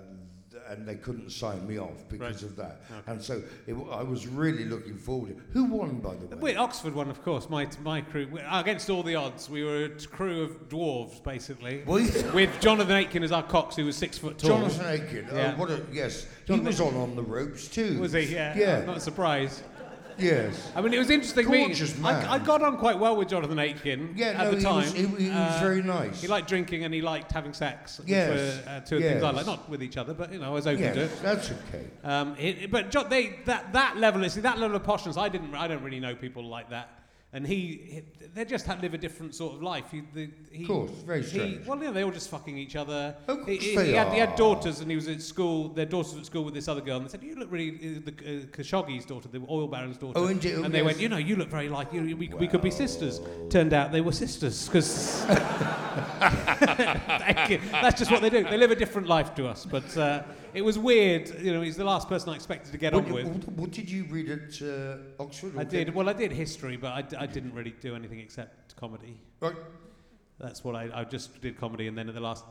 and 0.69 0.87
they 0.87 0.95
couldn't 0.95 1.29
sign 1.31 1.67
me 1.67 1.77
off 1.77 2.07
because 2.09 2.41
Right. 2.41 2.49
of 2.49 2.55
that. 2.55 2.81
And 3.07 3.21
so 3.21 3.43
it, 3.67 3.73
w- 3.73 3.91
I 3.91 4.01
was 4.03 4.25
really 4.25 4.63
looking 4.63 4.95
forward. 4.97 5.35
to 5.35 5.43
Who 5.51 5.65
won, 5.65 5.99
by 5.99 6.15
the 6.15 6.27
way? 6.27 6.37
Wait, 6.41 6.55
Oxford 6.57 6.95
won, 6.95 7.09
of 7.09 7.21
course. 7.23 7.49
My, 7.49 7.67
my 7.83 7.99
crew, 7.99 8.25
against 8.49 8.89
all 8.89 9.03
the 9.03 9.15
odds, 9.15 9.49
we 9.49 9.65
were 9.65 9.83
a 9.83 9.89
crew 9.89 10.43
of 10.43 10.69
dwarves, 10.69 11.21
basically. 11.21 11.83
With 11.85 12.57
Jonathan 12.61 12.95
Aitken 12.95 13.21
as 13.23 13.33
our 13.33 13.43
cox, 13.43 13.75
who 13.75 13.83
was 13.85 13.97
six 13.97 14.17
foot 14.17 14.37
tall. 14.37 14.51
Jonathan 14.51 14.85
Aitken. 14.87 15.27
Yeah. 15.33 15.53
Oh, 15.55 15.59
what 15.59 15.71
a 15.71 15.81
yes. 15.91 16.25
Jonathan- 16.45 16.65
he 16.65 16.67
was 16.67 16.79
on 16.81 16.95
on 16.95 17.15
the 17.17 17.21
ropes 17.23 17.67
too. 17.67 17.99
Was 17.99 18.13
he? 18.13 18.21
Yeah. 18.21 18.57
Yeah. 18.57 18.85
Not 18.85 18.95
a 18.97 19.01
surprise. 19.01 19.61
Yes. 20.17 20.71
I 20.75 20.81
mean, 20.81 20.93
it 20.93 20.97
was 20.97 21.09
interesting. 21.09 21.45
Gorgeous 21.45 21.95
me, 21.95 22.03
man. 22.03 22.25
I, 22.25 22.33
I 22.35 22.39
got 22.39 22.61
on 22.61 22.77
quite 22.77 22.97
well 22.99 23.15
with 23.15 23.29
Jonathan 23.29 23.57
Aitken 23.59 24.13
Yeah, 24.15 24.27
at 24.27 24.37
no, 24.37 24.51
the 24.51 24.57
he 24.57 24.63
time. 24.63 24.75
was- 24.75 24.93
he- 24.93 25.05
he 25.05 25.29
was 25.29 25.59
very 25.59 25.81
nice. 25.81 26.21
He 26.21 26.27
liked 26.27 26.47
drinking 26.47 26.83
and 26.83 26.93
he 26.93 27.01
liked 27.01 27.31
having 27.31 27.53
sex. 27.53 27.99
which 27.99 28.07
Yes, 28.09 28.29
were, 28.65 28.69
uh, 28.71 28.79
two 28.81 28.97
of 28.97 29.01
the 29.03 29.09
things 29.09 29.23
I 29.23 29.31
like. 29.31 29.45
Not 29.45 29.69
with 29.69 29.83
each 29.83 29.97
other, 29.97 30.13
but 30.13 30.31
you 30.31 30.39
know, 30.39 30.45
I 30.45 30.49
was 30.49 30.67
open 30.67 30.93
to 30.93 30.99
Yes, 31.01 31.11
it. 31.11 31.21
that's 31.21 31.51
okay. 31.51 31.85
Um, 32.03 32.35
it, 32.39 32.71
but 32.71 32.91
they 33.09 33.39
that 33.45 33.73
that 33.73 33.97
level 33.97 34.23
is 34.23 34.35
that 34.35 34.57
level 34.59 34.75
of 34.75 34.83
poshness. 34.83 35.17
I 35.17 35.29
didn't. 35.29 35.53
I 35.55 35.67
don't 35.67 35.83
really 35.83 35.99
know 35.99 36.15
people 36.15 36.43
like 36.45 36.69
that. 36.69 36.89
And 37.35 37.45
he, 37.45 37.55
he 37.55 38.01
they 38.33 38.45
just 38.45 38.65
had 38.65 38.81
live 38.81 38.93
a 38.93 38.97
different 38.97 39.35
sort 39.35 39.55
of 39.55 39.61
life. 39.61 39.91
He, 39.91 40.03
the, 40.13 40.29
he, 40.49 40.63
Of 40.63 40.69
course, 40.69 40.91
very 41.05 41.21
he- 41.21 41.27
strange. 41.27 41.67
well, 41.67 41.83
yeah, 41.83 41.91
they 41.91 42.01
all 42.01 42.11
just 42.11 42.29
fucking 42.29 42.57
each 42.57 42.77
other. 42.77 43.13
Of 43.27 43.39
course 43.39 43.49
he, 43.49 43.57
he, 43.57 43.75
they 43.75 43.87
he 43.87 43.91
had, 43.93 44.13
he 44.13 44.19
had 44.19 44.37
daughters, 44.37 44.79
and 44.79 44.89
he 44.89 44.95
was 44.95 45.09
at 45.09 45.21
school. 45.21 45.67
Their 45.67 45.85
daughters 45.85 46.13
were 46.13 46.21
at 46.21 46.25
school 46.27 46.45
with 46.45 46.53
this 46.53 46.69
other 46.69 46.79
girl, 46.79 46.95
and 46.95 47.05
they 47.05 47.09
said, 47.09 47.23
"You 47.23 47.35
look 47.35 47.51
really 47.51 47.71
uh, 47.71 47.99
the 48.05 48.11
uh, 48.11 48.45
Khashoggi's 48.55 49.05
daughter, 49.05 49.27
the 49.27 49.41
oil 49.49 49.67
baron's 49.67 49.97
daughter." 49.97 50.17
Oh, 50.17 50.27
oh, 50.27 50.27
and 50.27 50.73
they 50.73 50.81
went, 50.81 50.97
"You 50.97 51.09
know, 51.09 51.17
you 51.17 51.35
look 51.35 51.49
very 51.49 51.67
like 51.67 51.91
you. 51.91 52.15
We, 52.15 52.29
we 52.29 52.47
could 52.47 52.61
be 52.61 52.71
sisters." 52.71 53.19
Turned 53.49 53.73
out 53.73 53.91
they 53.91 53.99
were 53.99 54.13
sisters 54.13 54.67
because 54.69 55.25
that's 57.75 57.99
just 57.99 58.11
what 58.11 58.21
they 58.21 58.29
do. 58.29 58.45
They 58.45 58.57
live 58.57 58.71
a 58.71 58.75
different 58.75 59.09
life 59.09 59.35
to 59.35 59.47
us. 59.47 59.65
But 59.65 59.97
uh, 59.97 60.23
it 60.55 60.63
was 60.63 60.79
weird. 60.79 61.29
You 61.41 61.53
know, 61.53 61.61
he's 61.61 61.75
the 61.77 61.83
last 61.83 62.07
person 62.09 62.29
I 62.29 62.35
expected 62.35 62.71
to 62.71 62.77
get 62.77 62.93
What, 62.93 63.05
on 63.05 63.13
with. 63.13 63.27
what, 63.27 63.47
what 63.49 63.71
did 63.71 63.89
you 63.89 64.05
read 64.05 64.29
at 64.29 64.61
uh, 64.61 64.97
Oxford? 65.23 65.53
I 65.57 65.63
did. 65.63 65.93
Well, 65.93 66.09
I 66.09 66.13
did 66.13 66.31
history, 66.31 66.77
but 66.77 66.93
I, 66.93 67.01
d- 67.01 67.17
I 67.17 67.25
didn't 67.25 67.53
really 67.53 67.75
do 67.81 67.95
anything 67.95 68.19
except 68.19 68.75
comedy. 68.75 69.19
Right. 69.39 69.55
That's 70.39 70.63
what 70.63 70.75
I, 70.75 70.89
I 70.93 71.03
just 71.03 71.41
did 71.41 71.57
comedy, 71.57 71.87
and 71.87 71.97
then 71.97 72.07
at 72.09 72.15
the 72.15 72.21
last 72.21 72.45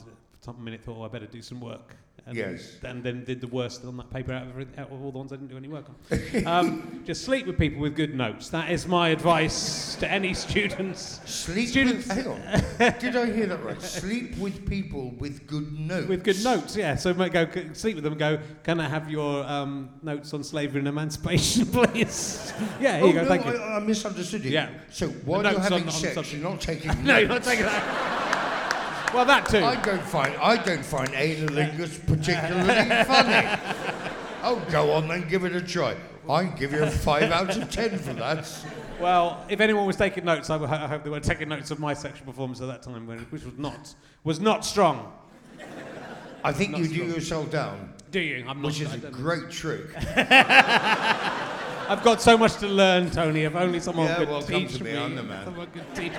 uh, 0.47 0.53
minute 0.53 0.83
thought, 0.83 0.99
oh, 0.99 1.05
I 1.05 1.09
better 1.09 1.27
do 1.27 1.43
some 1.43 1.61
work. 1.61 1.97
And 2.27 2.37
Yes. 2.37 2.79
And 2.83 3.03
then 3.05 3.23
did 3.25 3.43
the 3.43 3.47
worst 3.49 3.85
on 3.85 3.99
that 3.99 4.11
paper 4.11 4.33
out 4.33 4.47
of, 4.47 4.79
out 4.79 4.91
of 4.91 5.05
all 5.05 5.13
the 5.13 5.19
ones 5.19 5.31
I 5.33 5.37
didn't 5.37 5.49
do 5.51 5.59
any 5.59 5.69
work 5.69 5.85
on. 5.91 6.47
um, 6.47 7.03
just 7.05 7.23
sleep 7.25 7.47
with 7.47 7.59
people 7.59 7.81
with 7.83 7.95
good 7.95 8.15
notes. 8.15 8.49
That 8.49 8.71
is 8.71 8.87
my 8.87 9.11
advice 9.11 9.95
to 9.97 10.11
any 10.11 10.33
students. 10.33 11.21
Sleep 11.27 11.69
Students- 11.69 12.09
with. 12.09 12.17
Hang 12.17 12.27
on. 12.29 12.99
did 12.99 13.17
I 13.17 13.31
hear 13.31 13.47
that 13.49 13.63
right? 13.63 13.81
Sleep 13.83 14.39
with 14.39 14.67
people 14.67 15.11
with 15.19 15.47
good 15.47 15.79
notes. 15.79 16.09
With 16.09 16.25
good 16.25 16.43
notes, 16.43 16.75
yeah. 16.75 16.95
So 16.97 17.13
go 17.13 17.47
sleep 17.75 17.97
with 17.97 18.05
them 18.05 18.15
and 18.15 18.19
go, 18.19 18.39
can 18.63 18.81
I 18.81 18.89
have 18.89 19.11
your 19.11 19.45
um, 19.45 19.91
notes 20.03 20.33
on 20.33 20.43
slavery 20.43 20.79
and 20.79 20.89
emancipation, 20.89 21.67
please? 21.73 22.55
yeah, 22.81 22.97
here 22.97 23.05
Oh, 23.05 23.09
you 23.09 23.13
go, 23.13 23.23
no, 23.23 23.29
thank 23.29 23.45
you. 23.45 23.53
I, 23.53 23.77
I 23.77 23.81
misunderstood 23.81 24.45
you. 24.45 24.51
Yeah. 24.51 24.71
So 24.91 25.09
while 25.09 25.43
The 25.43 25.51
you're 25.51 25.61
having 25.61 25.85
on 25.85 25.91
sex, 25.91 26.15
subject. 26.15 26.41
you're 26.41 26.51
not 26.51 26.61
taking 26.61 27.05
no, 27.05 27.19
you're 27.19 27.29
not 27.29 27.43
taking 27.43 27.67
that. 27.67 28.24
Well, 29.13 29.25
that 29.27 29.47
too. 29.49 29.59
I 29.65 29.77
don't 29.83 30.03
find 30.03 30.35
I 30.37 30.57
don't 30.63 30.85
find 30.85 31.09
analingus 31.11 31.99
particularly 32.07 33.05
funny. 33.05 33.49
Oh, 34.43 34.63
go 34.71 34.93
on 34.93 35.09
then, 35.09 35.29
give 35.29 35.45
it 35.45 35.55
a 35.55 35.61
try. 35.61 35.97
I 36.29 36.45
give 36.45 36.73
you 36.73 36.83
a 36.83 36.91
five 36.91 37.31
out 37.31 37.57
of 37.57 37.71
ten 37.71 37.99
for 37.99 38.15
that. 38.15 38.51
Well, 39.01 39.45
if 39.49 39.61
anyone 39.61 39.87
was 39.87 39.97
taking 39.97 40.25
notes, 40.25 40.49
I, 40.51 40.57
I 40.57 40.87
hope 40.87 41.03
they 41.05 41.11
were 41.11 41.21
taking 41.21 41.49
notes 41.49 41.71
of 41.71 41.79
my 41.79 41.93
sexual 41.95 42.27
performance 42.27 42.61
at 42.61 42.67
that 42.69 42.83
time, 42.83 43.07
when, 43.07 43.19
which 43.31 43.45
was 43.45 43.59
not 43.59 43.95
was 44.23 44.41
not 44.41 44.65
strong. 44.65 45.13
I 46.43 46.53
think 46.53 46.73
Not 46.73 46.81
you 46.83 46.89
do 46.89 47.05
yourself 47.07 47.51
down, 47.51 47.95
Do 48.11 48.21
you? 48.21 48.45
I'm 48.47 48.61
not. 48.61 48.67
which 48.67 48.81
is 48.83 48.93
a 48.93 48.99
great 48.99 49.49
trick. 49.51 49.87
I've 50.17 52.03
got 52.05 52.21
so 52.21 52.37
much 52.37 52.57
to 52.57 52.69
learn, 52.69 53.11
Tony. 53.11 53.45
If 53.45 53.55
only 53.55 53.81
someone 53.81 54.07
Yeah, 54.09 54.17
could 54.17 54.29
well, 54.29 54.43
come 54.43 54.67
teach 54.67 54.77
to 54.77 54.85
me, 54.85 54.95
I'm 54.97 55.15
the 55.17 55.23
man. 55.23 55.45
Someone 55.47 55.69
could 55.71 55.95
teach 55.95 56.13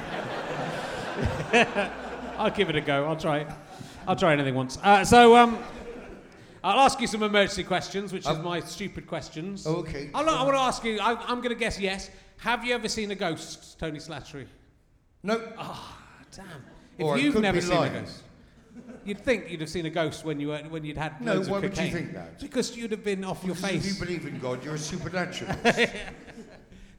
I'll 2.37 2.51
give 2.51 2.69
it 2.69 2.75
a 2.75 2.81
go. 2.81 3.05
I'll 3.05 3.15
try. 3.15 3.45
I'll 4.07 4.15
try 4.15 4.33
anything 4.33 4.55
once. 4.55 4.77
Uh, 4.83 5.03
so, 5.03 5.35
um, 5.35 5.57
I'll 6.63 6.79
ask 6.79 6.99
you 6.99 7.07
some 7.07 7.23
emergency 7.23 7.63
questions, 7.63 8.11
which 8.11 8.21
is 8.23 8.27
Um, 8.27 8.43
my 8.43 8.59
stupid 8.59 9.07
questions. 9.07 9.65
Oh, 9.67 9.75
okay. 9.77 10.09
I'll, 10.13 10.27
I 10.29 10.43
want 10.43 10.55
to 10.55 10.61
ask 10.61 10.83
you. 10.83 10.99
I, 10.99 11.13
I'm 11.27 11.37
going 11.37 11.49
to 11.49 11.55
guess 11.55 11.79
yes. 11.79 12.09
Have 12.37 12.65
you 12.65 12.73
ever 12.73 12.89
seen 12.89 13.11
a 13.11 13.15
ghost, 13.15 13.79
Tony 13.79 13.99
Slattery? 13.99 14.45
No, 15.23 15.41
Ah 15.57 16.01
Damn. 16.35 16.45
If 16.97 17.05
Or 17.05 17.17
you've 17.17 17.39
never 17.39 17.61
seen 17.61 17.75
lying. 17.75 17.95
a 17.95 17.99
ghost, 18.01 18.23
you'd 19.05 19.19
think 19.19 19.49
you'd 19.49 19.61
have 19.61 19.69
seen 19.69 19.85
a 19.85 19.89
ghost 19.89 20.25
when 20.25 20.39
you 20.39 20.49
were, 20.49 20.57
when 20.69 20.83
you'd 20.83 20.97
had 20.97 21.19
No, 21.21 21.41
why 21.43 21.59
would 21.59 21.77
you 21.77 21.91
think 21.91 22.13
that? 22.13 22.39
Because 22.39 22.75
you'd 22.75 22.91
have 22.91 23.03
been 23.03 23.23
off 23.23 23.43
your 23.43 23.55
face. 23.55 23.85
If 23.85 23.93
you 23.99 24.05
believe 24.05 24.25
in 24.27 24.39
God, 24.39 24.63
you're 24.63 24.75
a 24.75 24.79
supernaturalist. 24.93 25.91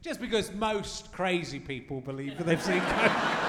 Just 0.01 0.19
because 0.21 0.51
most 0.53 1.11
crazy 1.11 1.59
people 1.59 2.01
believe 2.01 2.37
that 2.37 2.45
they've 2.45 2.61
seen 2.61 2.79
ghosts. 2.79 3.46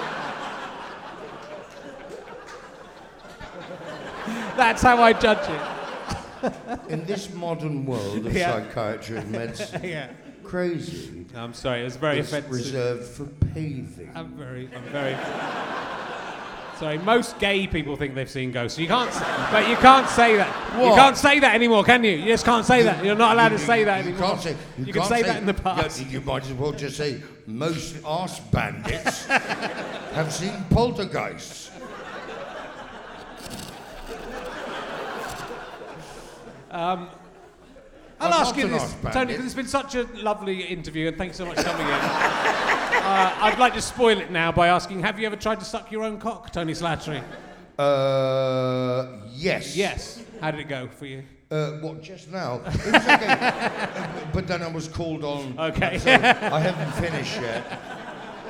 That's 4.59 4.82
how 4.82 5.00
I 5.00 5.12
judge 5.12 5.48
it. 5.48 6.80
in 6.88 7.04
this 7.04 7.32
modern 7.32 7.86
world 7.86 8.26
of 8.26 8.32
Yeah. 8.36 8.52
psychiatry 8.52 9.18
and 9.18 9.30
medicine, 9.30 9.80
Yeah. 9.84 10.09
crazy 10.44 11.26
I'm 11.34 11.54
sorry, 11.54 11.80
it 11.82 11.84
was 11.84 11.96
very 11.96 12.18
offensive. 12.20 12.50
reserved 12.50 13.04
for 13.04 13.26
paving. 13.54 14.11
I'm 14.14 14.28
very, 14.36 14.68
I'm 14.74 14.82
very. 14.92 15.16
Sorry, 16.78 16.96
most 16.98 17.40
gay 17.40 17.66
people 17.66 17.96
think 17.96 18.14
they've 18.14 18.30
seen 18.30 18.52
ghosts. 18.52 18.78
You 18.78 18.86
can't, 18.86 19.11
s- 19.11 19.50
but 19.50 19.68
you 19.68 19.74
can't 19.78 20.09
say 20.09 20.36
that. 20.36 20.48
You 20.80 20.94
can't 20.94 21.16
say 21.16 21.40
that 21.40 21.56
anymore, 21.56 21.82
can 21.82 22.04
you? 22.04 22.12
You 22.12 22.26
just 22.26 22.44
can't 22.44 22.64
say 22.64 22.84
that. 22.84 23.04
You're 23.04 23.16
not 23.16 23.32
allowed 23.34 23.48
to 23.48 23.54
You- 23.56 23.59
say 23.72 23.82
that 23.82 24.04
you 24.04 24.11
anymore. 24.12 24.28
Can't 24.28 24.40
say, 24.40 24.50
you, 24.50 24.84
You 24.86 24.92
can 24.92 25.02
can't 25.02 25.09
say 25.12 25.22
that 25.22 25.36
in 25.38 25.46
the 25.46 25.54
past. 25.54 26.06
you 26.06 26.20
might 26.20 26.44
as 26.44 26.52
well 26.52 26.70
just 26.70 26.96
say 26.96 27.20
most 27.48 27.96
arse 28.04 28.38
bandits 28.38 29.26
have 29.26 30.32
seen 30.32 30.54
poltergeists. 30.70 31.70
I'll 36.70 37.08
I'm 38.20 38.32
ask 38.32 38.56
you 38.56 38.68
this, 38.68 38.96
Tony, 39.12 39.26
because 39.32 39.46
it's 39.46 39.54
been 39.54 39.68
such 39.68 39.94
a 39.94 40.02
lovely 40.14 40.62
interview, 40.62 41.08
and 41.08 41.16
thanks 41.16 41.36
so 41.36 41.46
much 41.46 41.56
for 41.56 41.62
coming 41.62 41.86
in. 41.86 41.92
uh, 41.92 43.36
I'd 43.40 43.58
like 43.58 43.74
to 43.74 43.82
spoil 43.82 44.18
it 44.18 44.30
now 44.30 44.50
by 44.50 44.68
asking: 44.68 45.02
Have 45.02 45.20
you 45.20 45.26
ever 45.26 45.36
tried 45.36 45.60
to 45.60 45.64
suck 45.64 45.92
your 45.92 46.02
own 46.02 46.18
cock, 46.18 46.52
Tony 46.52 46.72
Slattery? 46.72 47.22
Uh, 47.78 49.18
yes. 49.30 49.76
Yes. 49.76 50.22
How 50.40 50.50
did 50.50 50.60
it 50.60 50.68
go 50.68 50.88
for 50.88 51.06
you? 51.06 51.22
Uh, 51.50 51.72
what, 51.78 52.02
just 52.02 52.30
now? 52.30 52.60
It 52.66 52.92
was 52.92 52.94
okay. 52.94 53.52
Uh, 53.98 54.30
but 54.32 54.46
then 54.46 54.62
I 54.62 54.68
was 54.68 54.88
called 54.88 55.24
on. 55.24 55.58
Okay. 55.58 55.98
So 55.98 56.10
I 56.12 56.60
haven't 56.60 56.92
finished 57.02 57.40
yet. 57.40 57.80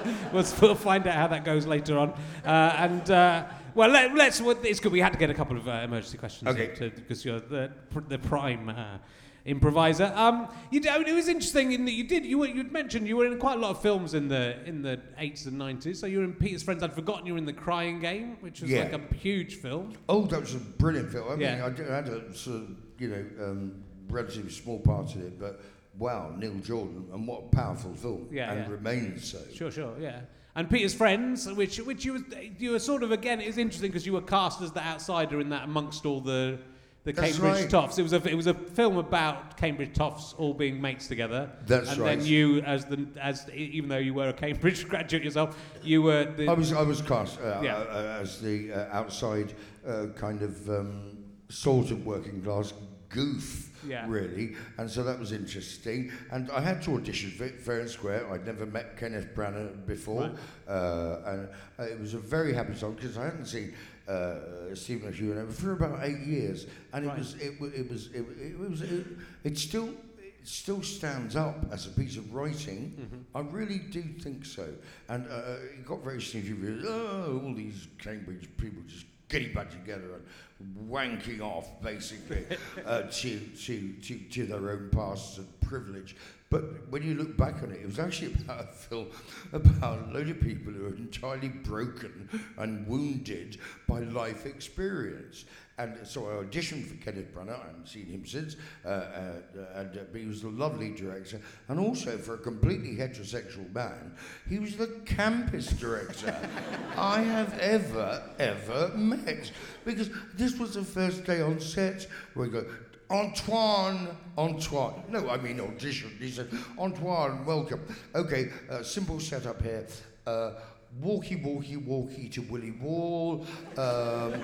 we'll, 0.32 0.44
we'll 0.60 0.74
find 0.74 1.06
out 1.06 1.14
how 1.14 1.26
that 1.28 1.44
goes 1.44 1.66
later 1.66 1.98
on. 1.98 2.10
Uh, 2.44 2.74
and 2.78 3.10
uh, 3.10 3.44
well, 3.78 3.90
let, 3.90 4.12
let's. 4.14 4.40
Well, 4.40 4.56
it's 4.64 4.80
good. 4.80 4.90
We 4.90 4.98
had 5.00 5.12
to 5.12 5.18
get 5.18 5.30
a 5.30 5.34
couple 5.34 5.56
of 5.56 5.68
uh, 5.68 5.72
emergency 5.84 6.18
questions 6.18 6.48
Okay. 6.50 6.90
because 6.94 7.24
you're 7.24 7.38
the, 7.38 7.70
the 8.08 8.18
prime 8.18 8.68
uh, 8.68 8.98
improviser. 9.44 10.12
Um, 10.16 10.48
you 10.72 10.80
did, 10.80 11.06
it 11.06 11.14
was 11.14 11.28
interesting 11.28 11.70
in 11.70 11.84
that 11.84 11.92
you 11.92 12.02
did. 12.02 12.26
You 12.26 12.38
were, 12.38 12.46
you'd 12.48 12.72
mentioned 12.72 13.06
you 13.06 13.16
were 13.16 13.26
in 13.26 13.38
quite 13.38 13.56
a 13.56 13.60
lot 13.60 13.70
of 13.70 13.80
films 13.80 14.14
in 14.14 14.26
the 14.26 14.58
in 14.66 14.82
the 14.82 15.00
eighties 15.16 15.46
and 15.46 15.56
nineties. 15.56 16.00
So 16.00 16.06
you 16.06 16.18
were 16.18 16.24
in 16.24 16.32
Peter's 16.32 16.64
Friends. 16.64 16.82
I'd 16.82 16.92
forgotten 16.92 17.24
you 17.24 17.34
were 17.34 17.38
in 17.38 17.46
the 17.46 17.52
Crying 17.52 18.00
Game, 18.00 18.36
which 18.40 18.60
was 18.60 18.68
Yeah. 18.70 18.82
like 18.82 18.94
a 18.94 19.14
huge 19.14 19.54
film. 19.56 19.92
Oh, 20.08 20.26
that 20.26 20.40
was 20.40 20.56
a 20.56 20.58
brilliant 20.58 21.12
film. 21.12 21.26
I 21.28 21.36
mean, 21.36 21.40
Yeah. 21.40 21.66
I, 21.66 21.70
did- 21.70 21.88
I 21.90 21.94
had 21.96 22.08
a 22.08 22.34
sort 22.34 22.56
of, 22.62 22.70
you 22.98 23.08
know, 23.08 23.24
um, 23.44 23.84
relatively 24.10 24.50
small 24.50 24.80
part 24.80 25.14
of 25.14 25.22
it, 25.22 25.38
but 25.38 25.60
wow, 25.96 26.34
Neil 26.36 26.54
Jordan, 26.56 27.06
and 27.12 27.26
what 27.28 27.44
a 27.44 27.56
powerful 27.56 27.94
film, 27.94 28.26
Yeah, 28.32 28.50
and 28.52 28.60
yeah. 28.66 28.70
remains 28.72 29.30
so. 29.30 29.38
Sure, 29.54 29.70
sure, 29.70 29.94
yeah. 30.00 30.20
And 30.58 30.68
Peter's 30.68 30.92
friends, 30.92 31.46
which 31.46 31.78
which 31.78 32.04
you 32.04 32.14
were 32.14 32.24
you 32.58 32.72
were 32.72 32.80
sort 32.80 33.04
of 33.04 33.12
again, 33.12 33.40
it's 33.40 33.58
interesting 33.58 33.90
because 33.92 34.04
you 34.04 34.12
were 34.12 34.20
cast 34.20 34.60
as 34.60 34.72
the 34.72 34.82
outsider 34.82 35.40
in 35.40 35.50
that 35.50 35.62
amongst 35.62 36.04
all 36.04 36.20
the 36.20 36.58
the 37.04 37.12
That's 37.12 37.38
Cambridge 37.38 37.60
right. 37.62 37.70
toffs. 37.70 37.96
It 37.96 38.02
was 38.02 38.12
a 38.12 38.28
it 38.28 38.34
was 38.34 38.48
a 38.48 38.54
film 38.54 38.96
about 38.96 39.56
Cambridge 39.56 39.94
toffs 39.94 40.34
all 40.36 40.52
being 40.52 40.80
mates 40.80 41.06
together. 41.06 41.48
That's 41.64 41.92
and 41.92 42.00
right. 42.00 42.18
then 42.18 42.26
you, 42.26 42.58
as 42.62 42.86
the 42.86 43.06
as 43.20 43.48
even 43.54 43.88
though 43.88 43.98
you 43.98 44.14
were 44.14 44.30
a 44.30 44.32
Cambridge 44.32 44.88
graduate 44.92 45.22
yourself, 45.22 45.56
you 45.84 46.02
were 46.02 46.24
the 46.24 46.48
I 46.48 46.54
was 46.54 46.72
I 46.72 46.82
was 46.82 47.02
cast 47.02 47.40
uh, 47.40 47.60
Yeah. 47.62 47.76
uh, 47.76 48.18
as 48.20 48.40
the 48.40 48.72
uh, 48.72 48.88
outside 48.98 49.54
uh, 49.86 50.06
kind 50.16 50.42
of 50.42 50.68
um, 50.68 51.18
sort 51.48 51.92
of 51.92 52.04
working 52.04 52.42
class 52.42 52.74
goof, 53.08 53.70
Yeah. 53.86 54.06
really, 54.08 54.56
and 54.76 54.90
so 54.90 55.02
that 55.04 55.18
was 55.18 55.32
interesting. 55.32 56.12
And 56.30 56.50
I 56.50 56.60
had 56.60 56.82
to 56.82 56.94
audition 56.96 57.30
for 57.30 57.44
it 57.44 57.60
fair 57.60 57.80
and 57.80 57.88
square. 57.90 58.30
I'd 58.32 58.44
never 58.46 58.66
met 58.66 58.96
Kenneth 58.98 59.34
Branagh 59.34 59.86
before, 59.86 60.22
Right. 60.22 60.74
uh, 60.74 61.20
and 61.26 61.48
uh, 61.78 61.82
it 61.92 61.98
was 62.00 62.14
a 62.14 62.18
very 62.18 62.52
happy 62.52 62.74
song 62.74 62.94
because 62.94 63.16
I 63.18 63.24
hadn't 63.24 63.46
seen. 63.46 63.74
Uh, 64.08 64.74
Stephen 64.74 65.12
Hugh 65.12 65.46
for 65.50 65.72
about 65.72 65.98
eight 66.02 66.20
years, 66.26 66.66
and 66.94 67.04
it 67.04 67.18
was 67.18 67.34
it, 67.34 67.52
it 67.60 67.90
was 67.90 68.06
it, 68.14 68.24
it 68.40 68.58
was 68.58 68.80
it, 68.80 69.06
it 69.44 69.58
still 69.58 69.88
it 70.18 70.48
still 70.48 70.82
stands 70.82 71.36
up 71.36 71.66
as 71.70 71.86
a 71.86 71.90
piece 71.90 72.16
of 72.16 72.32
writing. 72.32 72.94
Mm-hmm. 72.98 73.36
I 73.36 73.40
really 73.52 73.80
do 73.80 74.00
think 74.18 74.46
so. 74.46 74.66
And 75.10 75.26
uh, 75.30 75.56
it 75.74 75.84
got 75.84 76.02
very 76.02 76.22
sneaky. 76.22 76.56
Oh, 76.86 77.42
all 77.44 77.52
these 77.54 77.86
Cambridge 77.98 78.48
people 78.56 78.80
just 78.86 79.04
getting 79.28 79.52
back 79.52 79.70
together 79.70 80.20
and 80.60 80.90
wanking 80.90 81.40
off, 81.40 81.80
basically, 81.82 82.44
uh, 82.86 83.02
to, 83.02 83.38
to, 83.38 83.92
to, 84.02 84.18
to 84.18 84.46
their 84.46 84.70
own 84.70 84.90
pasts 84.92 85.38
and 85.38 85.60
privilege. 85.60 86.16
But 86.50 86.88
when 86.88 87.02
you 87.02 87.14
look 87.14 87.36
back 87.36 87.62
on 87.62 87.70
it, 87.72 87.80
it 87.82 87.86
was 87.86 87.98
actually 87.98 88.32
about 88.32 88.60
a 88.60 88.66
film 88.66 89.06
about 89.52 90.08
a 90.08 90.12
load 90.12 90.30
of 90.30 90.40
people 90.40 90.72
who 90.72 90.86
are 90.86 90.96
entirely 90.96 91.48
broken 91.48 92.28
and 92.56 92.86
wounded 92.86 93.58
by 93.86 94.00
life 94.00 94.46
experience. 94.46 95.44
And 95.78 95.96
so 96.04 96.26
I 96.26 96.44
auditioned 96.44 96.86
for 96.86 96.96
Kenneth 96.96 97.32
Branagh. 97.32 97.60
I 97.62 97.66
haven't 97.68 97.88
seen 97.88 98.06
him 98.06 98.26
since. 98.26 98.56
Uh, 98.84 98.88
uh, 98.88 99.32
and, 99.76 99.96
uh, 99.96 100.00
but 100.10 100.20
he 100.20 100.26
was 100.26 100.42
a 100.42 100.48
lovely 100.48 100.90
director. 100.90 101.40
And 101.68 101.78
also, 101.78 102.18
for 102.18 102.34
a 102.34 102.38
completely 102.38 102.96
heterosexual 102.96 103.72
man, 103.72 104.12
he 104.48 104.58
was 104.58 104.76
the 104.76 104.88
campest 105.04 105.78
director 105.78 106.36
I 106.96 107.20
have 107.20 107.56
ever, 107.60 108.22
ever 108.40 108.88
met. 108.96 109.52
Because 109.84 110.10
this 110.34 110.58
was 110.58 110.74
the 110.74 110.82
first 110.82 111.24
day 111.24 111.40
on 111.42 111.60
set 111.60 112.08
where 112.34 112.48
we 112.48 112.52
go, 112.52 112.66
Antoine, 113.10 114.08
Antoine. 114.36 115.02
No, 115.08 115.30
I 115.30 115.38
mean 115.38 115.60
audition. 115.60 116.10
He 116.18 116.30
said, 116.30 116.50
Antoine, 116.76 117.44
welcome. 117.44 117.80
Okay, 118.14 118.50
uh, 118.68 118.82
simple 118.82 119.20
setup 119.20 119.62
here. 119.62 119.86
Uh, 120.26 120.54
walkie, 121.00 121.36
walkie, 121.36 121.76
walkie 121.76 122.28
to 122.28 122.42
Willie 122.42 122.72
Wall. 122.72 123.46
Um, 123.76 124.34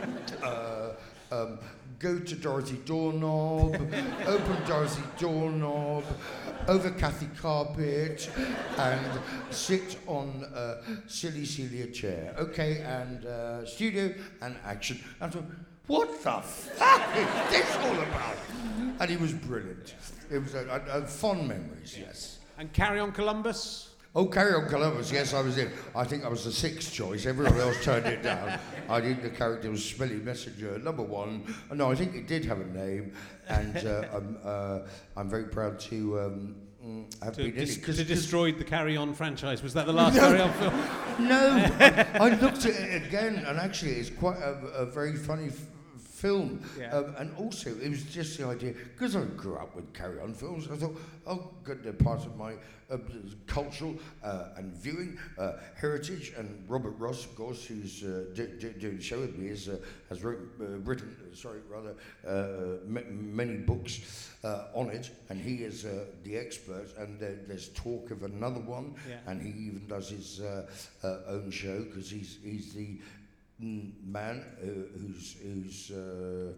uh, 0.43 0.93
um, 1.31 1.59
go 1.99 2.19
to 2.19 2.35
Dorothy 2.35 2.77
Doorknob. 2.85 3.75
open 4.27 4.67
Dorothy 4.67 5.03
Doorknob. 5.19 6.05
Over 6.69 6.91
Kathy 6.91 7.29
Carpet. 7.41 8.31
And 8.79 9.21
sit 9.51 9.99
on 10.07 10.45
uh, 10.55 10.77
Silly 11.07 11.45
Celia 11.45 11.87
chair. 11.89 12.35
Okay, 12.39 12.83
and 12.83 13.25
uh, 13.27 13.67
studio 13.67 14.15
and 14.43 14.57
action. 14.65 15.01
And 15.21 15.33
so, 15.33 15.45
what 15.87 16.09
the 16.23 16.41
fuck 16.41 17.17
is 17.17 17.51
this 17.51 17.77
all 17.77 18.01
about? 18.01 18.37
And 19.01 19.11
he 19.11 19.17
was 19.17 19.33
brilliant. 19.33 19.95
It 20.31 20.39
was 20.39 20.55
a, 20.55 20.83
a, 20.91 21.03
a 21.03 21.07
fond 21.07 21.47
memories, 21.47 21.97
yes. 21.99 22.39
and 22.59 22.73
Carry 22.73 23.01
On 23.01 23.13
Columbus. 23.13 23.94
Oh, 24.17 24.27
Carry 24.27 24.55
On 24.55 24.69
Columbus, 24.69 25.11
yes, 25.11 25.35
I 25.35 25.41
was 25.41 25.59
in. 25.59 25.73
I 25.97 26.05
think 26.05 26.25
I 26.25 26.29
was 26.29 26.45
the 26.45 26.53
sixth 26.53 26.93
choice. 26.93 27.27
Everyone 27.27 27.59
else 27.59 27.83
turned 27.83 28.07
it 28.07 28.23
down. 28.23 28.61
I 28.89 29.01
think 29.01 29.23
the 29.23 29.31
character 29.31 29.71
was 29.73 29.85
Smelly 29.85 30.15
Messenger, 30.17 30.79
number 30.79 31.03
one. 31.03 31.53
No, 31.73 31.91
I 31.91 31.97
think 31.97 32.15
it 32.15 32.29
did 32.29 32.45
have 32.45 32.61
a 32.61 32.65
name, 32.67 33.13
and 33.49 33.77
uh, 33.79 34.05
I'm, 34.15 34.39
uh, 34.45 34.79
I'm 35.17 35.29
very 35.29 35.47
proud 35.49 35.81
to 35.81 36.21
um, 36.21 36.55
have 37.25 37.35
To, 37.35 37.43
been 37.43 37.51
in 37.55 37.57
dis- 37.57 37.77
it. 37.77 37.83
'cause- 37.83 37.97
to 37.97 38.03
'cause- 38.05 38.09
destroy 38.09 38.53
the 38.53 38.63
Carry 38.63 38.97
On 38.97 39.15
franchise. 39.15 39.65
Was 39.65 39.75
that 39.75 39.87
the 39.87 39.93
last 39.93 40.15
No. 40.17 40.21
Carry 40.29 40.41
On 40.43 40.53
film? 40.53 41.29
No, 41.29 41.49
I, 41.81 42.07
I 42.21 42.29
looked 42.41 42.67
at 42.67 42.73
it 42.77 43.03
again, 43.07 43.37
and 43.47 43.59
actually, 43.59 43.95
it's 43.95 44.11
quite 44.11 44.39
a, 44.39 44.53
a 44.77 44.87
very 44.87 45.17
funny 45.17 45.49
f- 45.49 45.57
film. 46.25 46.59
Yeah. 46.81 46.91
Um, 46.97 47.15
and 47.19 47.37
also, 47.37 47.69
it 47.71 47.91
was 47.91 48.03
just 48.05 48.39
the 48.39 48.47
idea 48.47 48.73
because 48.97 49.15
I 49.15 49.25
grew 49.37 49.57
up 49.57 49.77
with 49.77 49.93
Carry 49.93 50.19
On 50.21 50.33
films. 50.33 50.69
I 50.73 50.77
thought, 50.77 50.97
oh, 51.27 51.51
good, 51.65 51.83
they're 51.85 51.93
part 51.93 52.25
of 52.25 52.35
my 52.39 52.55
uh, 52.91 52.97
cultural 53.47 53.95
uh, 54.23 54.47
and 54.57 54.73
viewing 54.73 55.19
uh, 55.39 55.53
heritage. 55.77 56.33
And 56.39 56.65
Robert 56.67 56.95
Ross, 56.99 57.27
of 57.27 57.35
course, 57.37 57.67
who's 57.67 58.03
uh, 58.03 58.25
do, 58.35 58.47
do, 58.59 58.71
doing 58.73 58.97
the 58.97 59.03
show 59.03 59.21
with 59.21 59.37
me, 59.37 59.49
is, 59.49 59.69
uh, 59.69 59.77
has 60.09 60.25
wrote, 60.25 60.39
uh, 60.63 60.65
written, 60.79 61.15
sorry, 61.35 61.61
rather, 61.69 61.95
uh, 62.27 62.79
m- 62.87 63.37
many 63.37 63.57
books 63.59 64.31
uh, 64.45 64.69
on 64.75 64.89
it, 64.89 65.11
and 65.29 65.39
he 65.39 65.57
is 65.57 65.85
uh, 65.85 66.07
the 66.23 66.39
expert. 66.39 66.87
And 66.97 67.21
there, 67.21 67.37
there's 67.47 67.69
talk 67.75 68.11
of 68.11 68.23
another 68.23 68.61
one, 68.61 68.95
Yeah. 69.07 69.17
and 69.27 69.43
he 69.43 69.51
even 69.67 69.87
does 69.89 70.09
his 70.09 70.41
uh, 70.41 70.65
uh, 71.03 71.19
own 71.29 71.51
show 71.51 71.83
because 71.85 72.09
he's 72.11 72.39
he's 72.43 72.73
the 72.73 72.99
man 73.59 74.45
uh, 74.61 74.99
who's 74.99 75.37
who's 75.43 75.91
uh, 75.91 76.53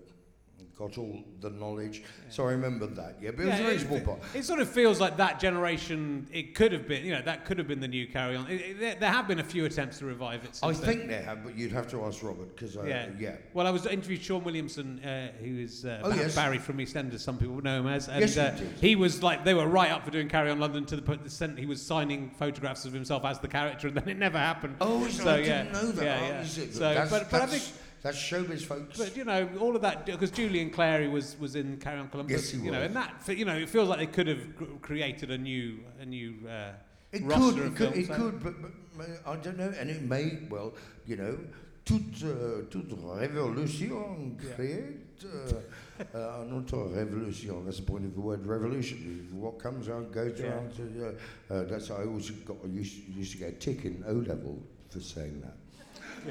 got 0.76 0.98
all 0.98 1.24
the 1.40 1.48
knowledge. 1.48 2.02
So 2.28 2.46
I 2.46 2.50
remember 2.50 2.86
that. 2.86 3.16
Yeah, 3.20 3.30
but 3.30 3.46
it 3.46 3.48
was 3.48 3.82
a 3.82 3.94
it, 3.94 4.04
part. 4.04 4.18
it 4.34 4.44
sort 4.44 4.60
of 4.60 4.68
feels 4.68 5.00
like 5.00 5.16
that 5.16 5.40
generation. 5.40 6.28
It 6.32 6.54
could 6.54 6.70
have 6.72 6.86
been, 6.86 7.02
you 7.02 7.12
know, 7.14 7.22
that 7.22 7.46
could 7.46 7.56
have 7.56 7.66
been 7.66 7.80
the 7.80 7.88
new 7.88 8.06
Carry 8.06 8.36
On. 8.36 8.46
It, 8.50 8.60
it, 8.60 8.80
there, 8.80 8.94
there 8.96 9.10
have 9.10 9.26
been 9.26 9.38
a 9.38 9.44
few 9.44 9.64
attempts 9.64 9.98
to 10.00 10.04
revive 10.04 10.44
it. 10.44 10.60
I 10.62 10.72
then. 10.72 10.82
think 10.82 11.08
they 11.08 11.22
have, 11.22 11.42
but 11.44 11.56
you'd 11.56 11.72
have 11.72 11.88
to 11.92 12.04
ask 12.04 12.22
Robert 12.22 12.54
because 12.54 12.76
uh, 12.76 12.82
Yeah. 12.82 13.06
yeah. 13.18 13.36
Well, 13.54 13.66
I 13.66 13.70
was 13.70 13.86
interviewed 13.86 14.22
Shaun 14.22 14.44
Williamson, 14.44 15.00
uh, 15.02 15.32
who 15.40 15.58
is 15.60 15.86
uh, 15.86 16.00
Oh, 16.04 16.10
Ba- 16.10 16.16
yes. 16.16 16.34
Barry 16.34 16.58
from 16.58 16.76
EastEnders, 16.76 17.20
some 17.20 17.38
people 17.38 17.60
know 17.62 17.80
him 17.80 17.86
as, 17.86 18.08
and 18.08 18.20
Yes, 18.20 18.34
he 18.34 18.40
uh, 18.40 18.50
did. 18.50 18.68
he 18.78 18.96
was 18.96 19.22
like 19.22 19.44
they 19.44 19.54
were 19.54 19.66
right 19.68 19.90
up 19.90 20.04
for 20.04 20.10
doing 20.10 20.28
Carry 20.28 20.50
On 20.50 20.60
London 20.60 20.84
to 20.86 20.96
the 20.96 21.02
point 21.02 21.24
that 21.24 21.58
he 21.58 21.64
was 21.64 21.80
signing 21.80 22.28
photographs 22.38 22.84
of 22.84 22.92
himself 22.92 23.24
as 23.24 23.38
the 23.38 23.48
character, 23.48 23.88
and 23.88 23.96
then 23.96 24.08
it 24.10 24.18
never 24.18 24.36
happened. 24.38 24.76
Oh, 24.82 25.06
so 25.08 25.24
So, 25.24 25.30
I 25.30 25.38
yeah, 25.38 25.62
didn't 25.62 25.72
know 25.72 25.92
that. 25.92 26.04
yeah, 26.04 26.18
Oh, 26.22 26.26
yeah. 26.28 26.40
is 26.42 26.58
it? 26.58 26.74
So, 26.74 27.06
but- 27.10 27.30
but 27.30 27.40
I 27.42 27.46
think- 27.46 27.62
that's 28.06 28.18
showbiz, 28.18 28.64
folks. 28.64 28.98
But 28.98 29.16
you 29.16 29.24
know, 29.24 29.48
all 29.58 29.74
of 29.74 29.82
that 29.82 30.06
because 30.06 30.30
Julian 30.30 30.70
Clary 30.70 31.08
was 31.08 31.36
was 31.40 31.56
in 31.56 31.76
Carry 31.78 31.98
On 31.98 32.08
Columbus. 32.08 32.32
Yes, 32.32 32.50
he 32.50 32.58
you 32.64 32.70
know, 32.70 32.78
was. 32.78 32.86
and 32.86 32.96
that 32.96 33.38
you 33.38 33.44
know, 33.44 33.56
it 33.56 33.68
feels 33.68 33.88
like 33.88 33.98
they 33.98 34.06
could 34.06 34.28
have 34.28 34.56
cr- 34.56 34.64
created 34.80 35.30
a 35.32 35.38
new 35.38 35.80
a 36.00 36.06
new 36.06 36.34
uh, 36.48 36.72
It 37.12 37.28
could, 37.28 37.58
it 37.58 37.74
could, 37.74 37.96
it 37.96 38.08
could, 38.08 38.42
but, 38.42 38.54
but 38.96 39.08
I 39.26 39.36
don't 39.36 39.58
know, 39.58 39.72
and 39.80 39.90
it 39.90 40.02
may, 40.02 40.38
well, 40.50 40.74
you 41.06 41.16
know, 41.16 41.38
toute, 41.84 42.22
uh, 42.24 42.68
toute 42.70 42.90
révolution 42.90 44.36
create 44.54 45.24
uh, 45.24 46.16
uh, 46.18 46.42
an 46.42 46.52
autre 46.58 46.76
révolution. 46.76 47.64
That's 47.64 47.78
the 47.78 47.86
point 47.86 48.04
of 48.04 48.14
the 48.14 48.20
word 48.20 48.44
revolution. 48.46 49.28
What 49.32 49.58
comes 49.58 49.88
out 49.88 50.12
goes 50.12 50.38
Yeah. 50.38 50.46
around. 50.46 50.76
To, 50.76 50.82
uh, 50.84 51.54
uh, 51.54 51.62
that's 51.64 51.90
I 51.90 52.04
always 52.04 52.30
got 52.30 52.56
used, 52.68 52.94
used 53.16 53.32
to 53.32 53.38
get 53.38 53.48
a 53.48 53.52
tick 53.52 53.84
in 53.84 54.04
O 54.06 54.12
level 54.12 54.62
for 54.90 55.00
saying 55.00 55.40
that. 55.40 55.56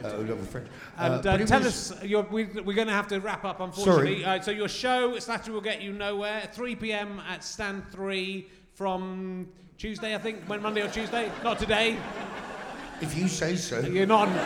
Uh, 0.04 0.18
level 0.18 0.38
French. 0.46 0.68
And 0.98 1.26
Uh, 1.26 1.30
uh, 1.32 1.38
tell 1.46 1.60
was- 1.60 1.91
us, 1.91 2.04
we, 2.04 2.46
we're 2.46 2.76
going 2.76 2.88
to 2.88 2.93
have 2.93 3.08
to 3.08 3.20
wrap 3.20 3.46
up, 3.46 3.60
unfortunately. 3.60 4.26
Uh, 4.26 4.41
so 4.41 4.52
your 4.52 4.68
show, 4.68 5.12
Slattery 5.18 5.50
Will 5.54 5.62
Get 5.62 5.82
You 5.82 5.93
Nowhere, 5.93 6.50
3 6.52 6.76
p.m. 6.76 7.22
at 7.30 7.43
Stand 7.43 7.84
3 7.91 8.48
from 8.74 9.48
Tuesday, 9.78 10.16
I 10.16 10.18
think, 10.18 10.43
when 10.48 10.62
Monday 10.62 10.82
or 10.82 10.89
Tuesday? 10.89 11.32
Not 11.43 11.60
today. 11.60 11.98
If 13.02 13.18
you 13.18 13.28
say 13.28 13.56
so. 13.56 13.80
You're 13.82 14.06
not 14.06 14.28
on... 14.30 14.38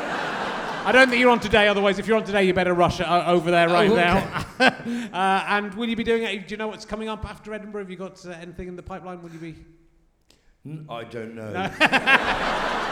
I 0.85 0.91
don't 0.91 1.09
think 1.09 1.19
you're 1.19 1.29
on 1.29 1.39
today, 1.39 1.67
otherwise 1.67 1.99
if 1.99 2.07
you're 2.07 2.17
on 2.17 2.23
today, 2.23 2.45
you 2.45 2.53
better 2.53 2.73
rush 2.73 3.01
uh, 3.01 3.23
over 3.27 3.51
there 3.51 3.67
right 3.67 3.91
Oh, 3.91 3.95
now. 3.95 4.45
uh, 5.13 5.45
and 5.47 5.73
will 5.75 5.89
you 5.89 5.95
be 5.95 6.05
doing 6.05 6.23
it? 6.23 6.47
Do 6.47 6.53
you 6.53 6.57
know 6.57 6.67
what's 6.69 6.85
coming 6.85 7.09
up 7.09 7.29
after 7.29 7.53
Edinburgh? 7.53 7.81
Have 7.83 7.91
you 7.91 7.97
got 7.97 8.25
uh, 8.25 8.29
anything 8.31 8.67
in 8.69 8.75
the 8.75 8.81
pipeline? 8.83 9.21
Will 9.21 9.29
you 9.29 9.39
be... 9.39 9.55
I 10.89 11.03
don't 11.03 11.35
know. 11.35 11.51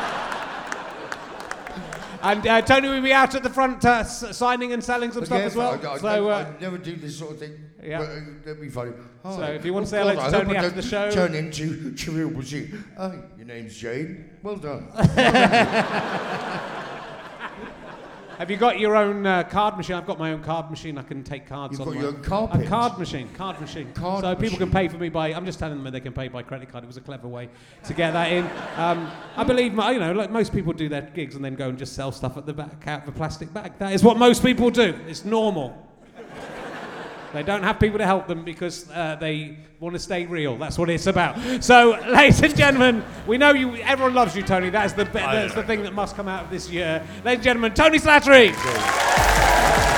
And 2.21 2.45
uh, 2.47 2.61
Tony 2.61 2.89
will 2.89 3.01
be 3.01 3.13
out 3.13 3.35
at 3.35 3.43
the 3.43 3.49
front 3.49 3.83
uh, 3.85 3.99
s- 3.99 4.35
signing 4.37 4.73
and 4.73 4.83
selling 4.83 5.11
some 5.11 5.25
stuff 5.25 5.39
Yeah, 5.39 5.45
as 5.45 5.55
well. 5.55 5.71
I, 5.71 5.93
I, 5.93 5.97
so, 5.97 6.07
I, 6.29 6.41
uh, 6.41 6.45
I 6.45 6.61
never 6.61 6.77
do 6.77 6.95
this 6.95 7.17
sort 7.17 7.31
of 7.31 7.39
thing. 7.39 7.53
Yeah. 7.83 7.99
But, 7.99 8.09
uh, 8.09 8.19
that'd 8.43 8.61
be 8.61 8.69
funny. 8.69 8.91
So 9.23 9.41
if 9.43 9.65
you 9.65 9.73
want 9.73 9.85
to 9.87 9.89
Oh, 9.89 10.03
say 10.03 10.15
hello 10.15 10.25
to 10.25 10.31
Tony 10.31 10.55
after 10.55 10.69
the 10.69 10.81
show- 10.81 11.11
Turn 11.11 11.35
into 11.35 11.91
Bougie. 11.91 12.71
Hi, 12.97 13.19
your 13.37 13.45
name's 13.45 13.75
Jane. 13.77 14.29
Well 14.41 14.55
done. 14.57 14.87
have 18.37 18.51
you 18.51 18.57
got 18.57 18.79
your 18.79 18.95
own 18.95 19.25
uh, 19.25 19.43
card 19.43 19.77
machine? 19.77 19.95
I've 19.95 20.05
got 20.05 20.19
my 20.19 20.31
own 20.31 20.43
card 20.43 20.69
machine. 20.69 20.97
I 20.97 21.03
can 21.03 21.23
take 21.23 21.47
cards 21.47 21.77
You've 21.77 21.87
got 21.87 21.95
your 21.95 22.07
own 22.07 22.21
carpet. 22.21 22.65
A 22.65 22.67
card 22.67 22.97
machine, 22.99 23.29
card 23.33 23.59
machine. 23.59 23.91
Card 23.93 24.21
so 24.21 24.35
people 24.35 24.57
can 24.57 24.69
pay 24.69 24.87
for 24.87 24.97
me 24.97 25.09
by. 25.09 25.33
I'm 25.33 25.45
just 25.45 25.57
telling 25.57 25.81
them 25.81 25.91
they 25.91 25.99
can 25.99 26.13
pay 26.13 26.27
by 26.27 26.43
credit 26.43 26.69
card. 26.69 26.83
It 26.83 26.87
was 26.87 26.97
a 26.97 27.01
clever 27.01 27.27
way 27.27 27.49
to 27.85 27.93
get 27.93 28.11
that 28.11 28.31
in. 28.31 28.45
Um, 28.75 29.09
I 29.35 29.43
believe, 29.43 29.73
my, 29.73 29.91
you 29.91 29.99
know, 29.99 30.11
like 30.11 30.29
most 30.29 30.53
people 30.53 30.73
do 30.73 30.87
their 30.89 31.01
gigs 31.01 31.35
and 31.35 31.43
then 31.43 31.55
go 31.55 31.69
and 31.69 31.77
just 31.77 31.93
sell 31.93 32.11
stuff 32.11 32.37
at 32.37 32.45
the 32.45 32.53
back 32.53 32.87
out 32.87 33.03
of 33.03 33.09
a 33.09 33.11
plastic 33.17 33.51
bag. 33.53 33.73
That 33.79 33.93
is 33.93 34.03
what 34.03 34.17
most 34.17 34.43
people 34.43 34.69
do. 34.69 34.99
It's 35.07 35.25
normal. 35.25 35.86
They 37.33 37.43
don't 37.43 37.63
have 37.63 37.79
people 37.79 37.97
to 37.97 38.05
help 38.05 38.27
them 38.27 38.43
because 38.43 38.89
uh, 38.91 39.17
they 39.19 39.57
want 39.79 39.93
to 39.93 39.99
stay 39.99 40.25
real. 40.25 40.57
That's 40.57 40.77
what 40.77 40.89
it's 40.89 41.07
about. 41.07 41.63
So, 41.63 41.99
ladies 42.07 42.41
and 42.41 42.55
gentlemen, 42.55 43.03
we 43.25 43.37
know 43.37 43.51
you. 43.51 43.75
Everyone 43.77 44.13
loves 44.13 44.35
you, 44.35 44.43
Tony. 44.43 44.69
That's 44.69 44.93
the 44.93 45.05
that's 45.05 45.53
the 45.53 45.63
thing 45.63 45.83
that 45.83 45.93
must 45.93 46.15
come 46.15 46.27
out 46.27 46.45
of 46.45 46.49
this 46.49 46.69
year. 46.69 47.05
Ladies 47.23 47.37
and 47.37 47.43
gentlemen, 47.43 47.73
Tony 47.73 47.99
Slattery. 47.99 49.96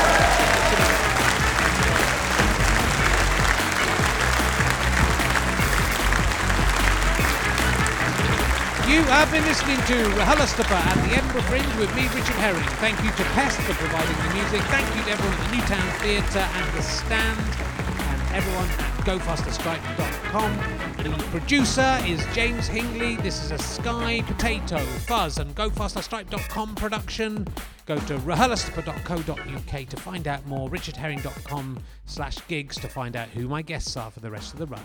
You 9.00 9.06
have 9.06 9.32
been 9.32 9.46
listening 9.46 9.78
to 9.78 9.94
RHLSTP 10.20 10.72
at 10.72 11.08
the 11.08 11.16
Edinburgh 11.16 11.44
Fringe 11.44 11.78
with 11.80 11.96
me, 11.96 12.04
Richard 12.08 12.36
Herring. 12.36 12.68
Thank 12.84 13.02
you 13.02 13.10
to 13.12 13.24
Pest 13.32 13.58
for 13.62 13.74
providing 13.76 14.18
the 14.28 14.34
music. 14.34 14.60
Thank 14.64 14.94
you 14.94 15.02
to 15.04 15.12
everyone 15.12 15.38
at 15.40 15.50
the 15.50 15.56
New 15.56 15.62
Town 15.62 16.00
Theatre 16.02 16.40
and 16.40 16.78
The 16.78 16.82
Stand, 16.82 17.40
and 17.40 18.36
everyone 18.36 18.68
at 18.68 19.06
GoFasterStripe.com. 19.06 20.52
And 21.00 21.14
the 21.14 21.24
producer 21.28 21.98
is 22.06 22.26
James 22.36 22.68
Hingley. 22.68 23.24
This 23.24 23.42
is 23.42 23.52
a 23.52 23.58
Sky 23.58 24.22
Potato 24.28 24.80
Fuzz 24.80 25.38
and 25.38 25.56
GoFasterStripe.com 25.56 26.76
production. 26.76 27.48
Go 27.86 27.96
to 27.96 28.18
rahulastapa.co.uk 28.18 29.88
to 29.88 29.98
find 29.98 30.28
out 30.28 30.46
more. 30.46 30.70
RichardHerring.com 30.70 31.80
slash 32.06 32.46
gigs 32.50 32.76
to 32.76 32.90
find 32.90 33.16
out 33.16 33.30
who 33.30 33.48
my 33.48 33.62
guests 33.62 33.96
are 33.96 34.12
for 34.12 34.20
the 34.20 34.30
rest 34.30 34.52
of 34.52 34.60
the 34.60 34.68
run. 34.68 34.84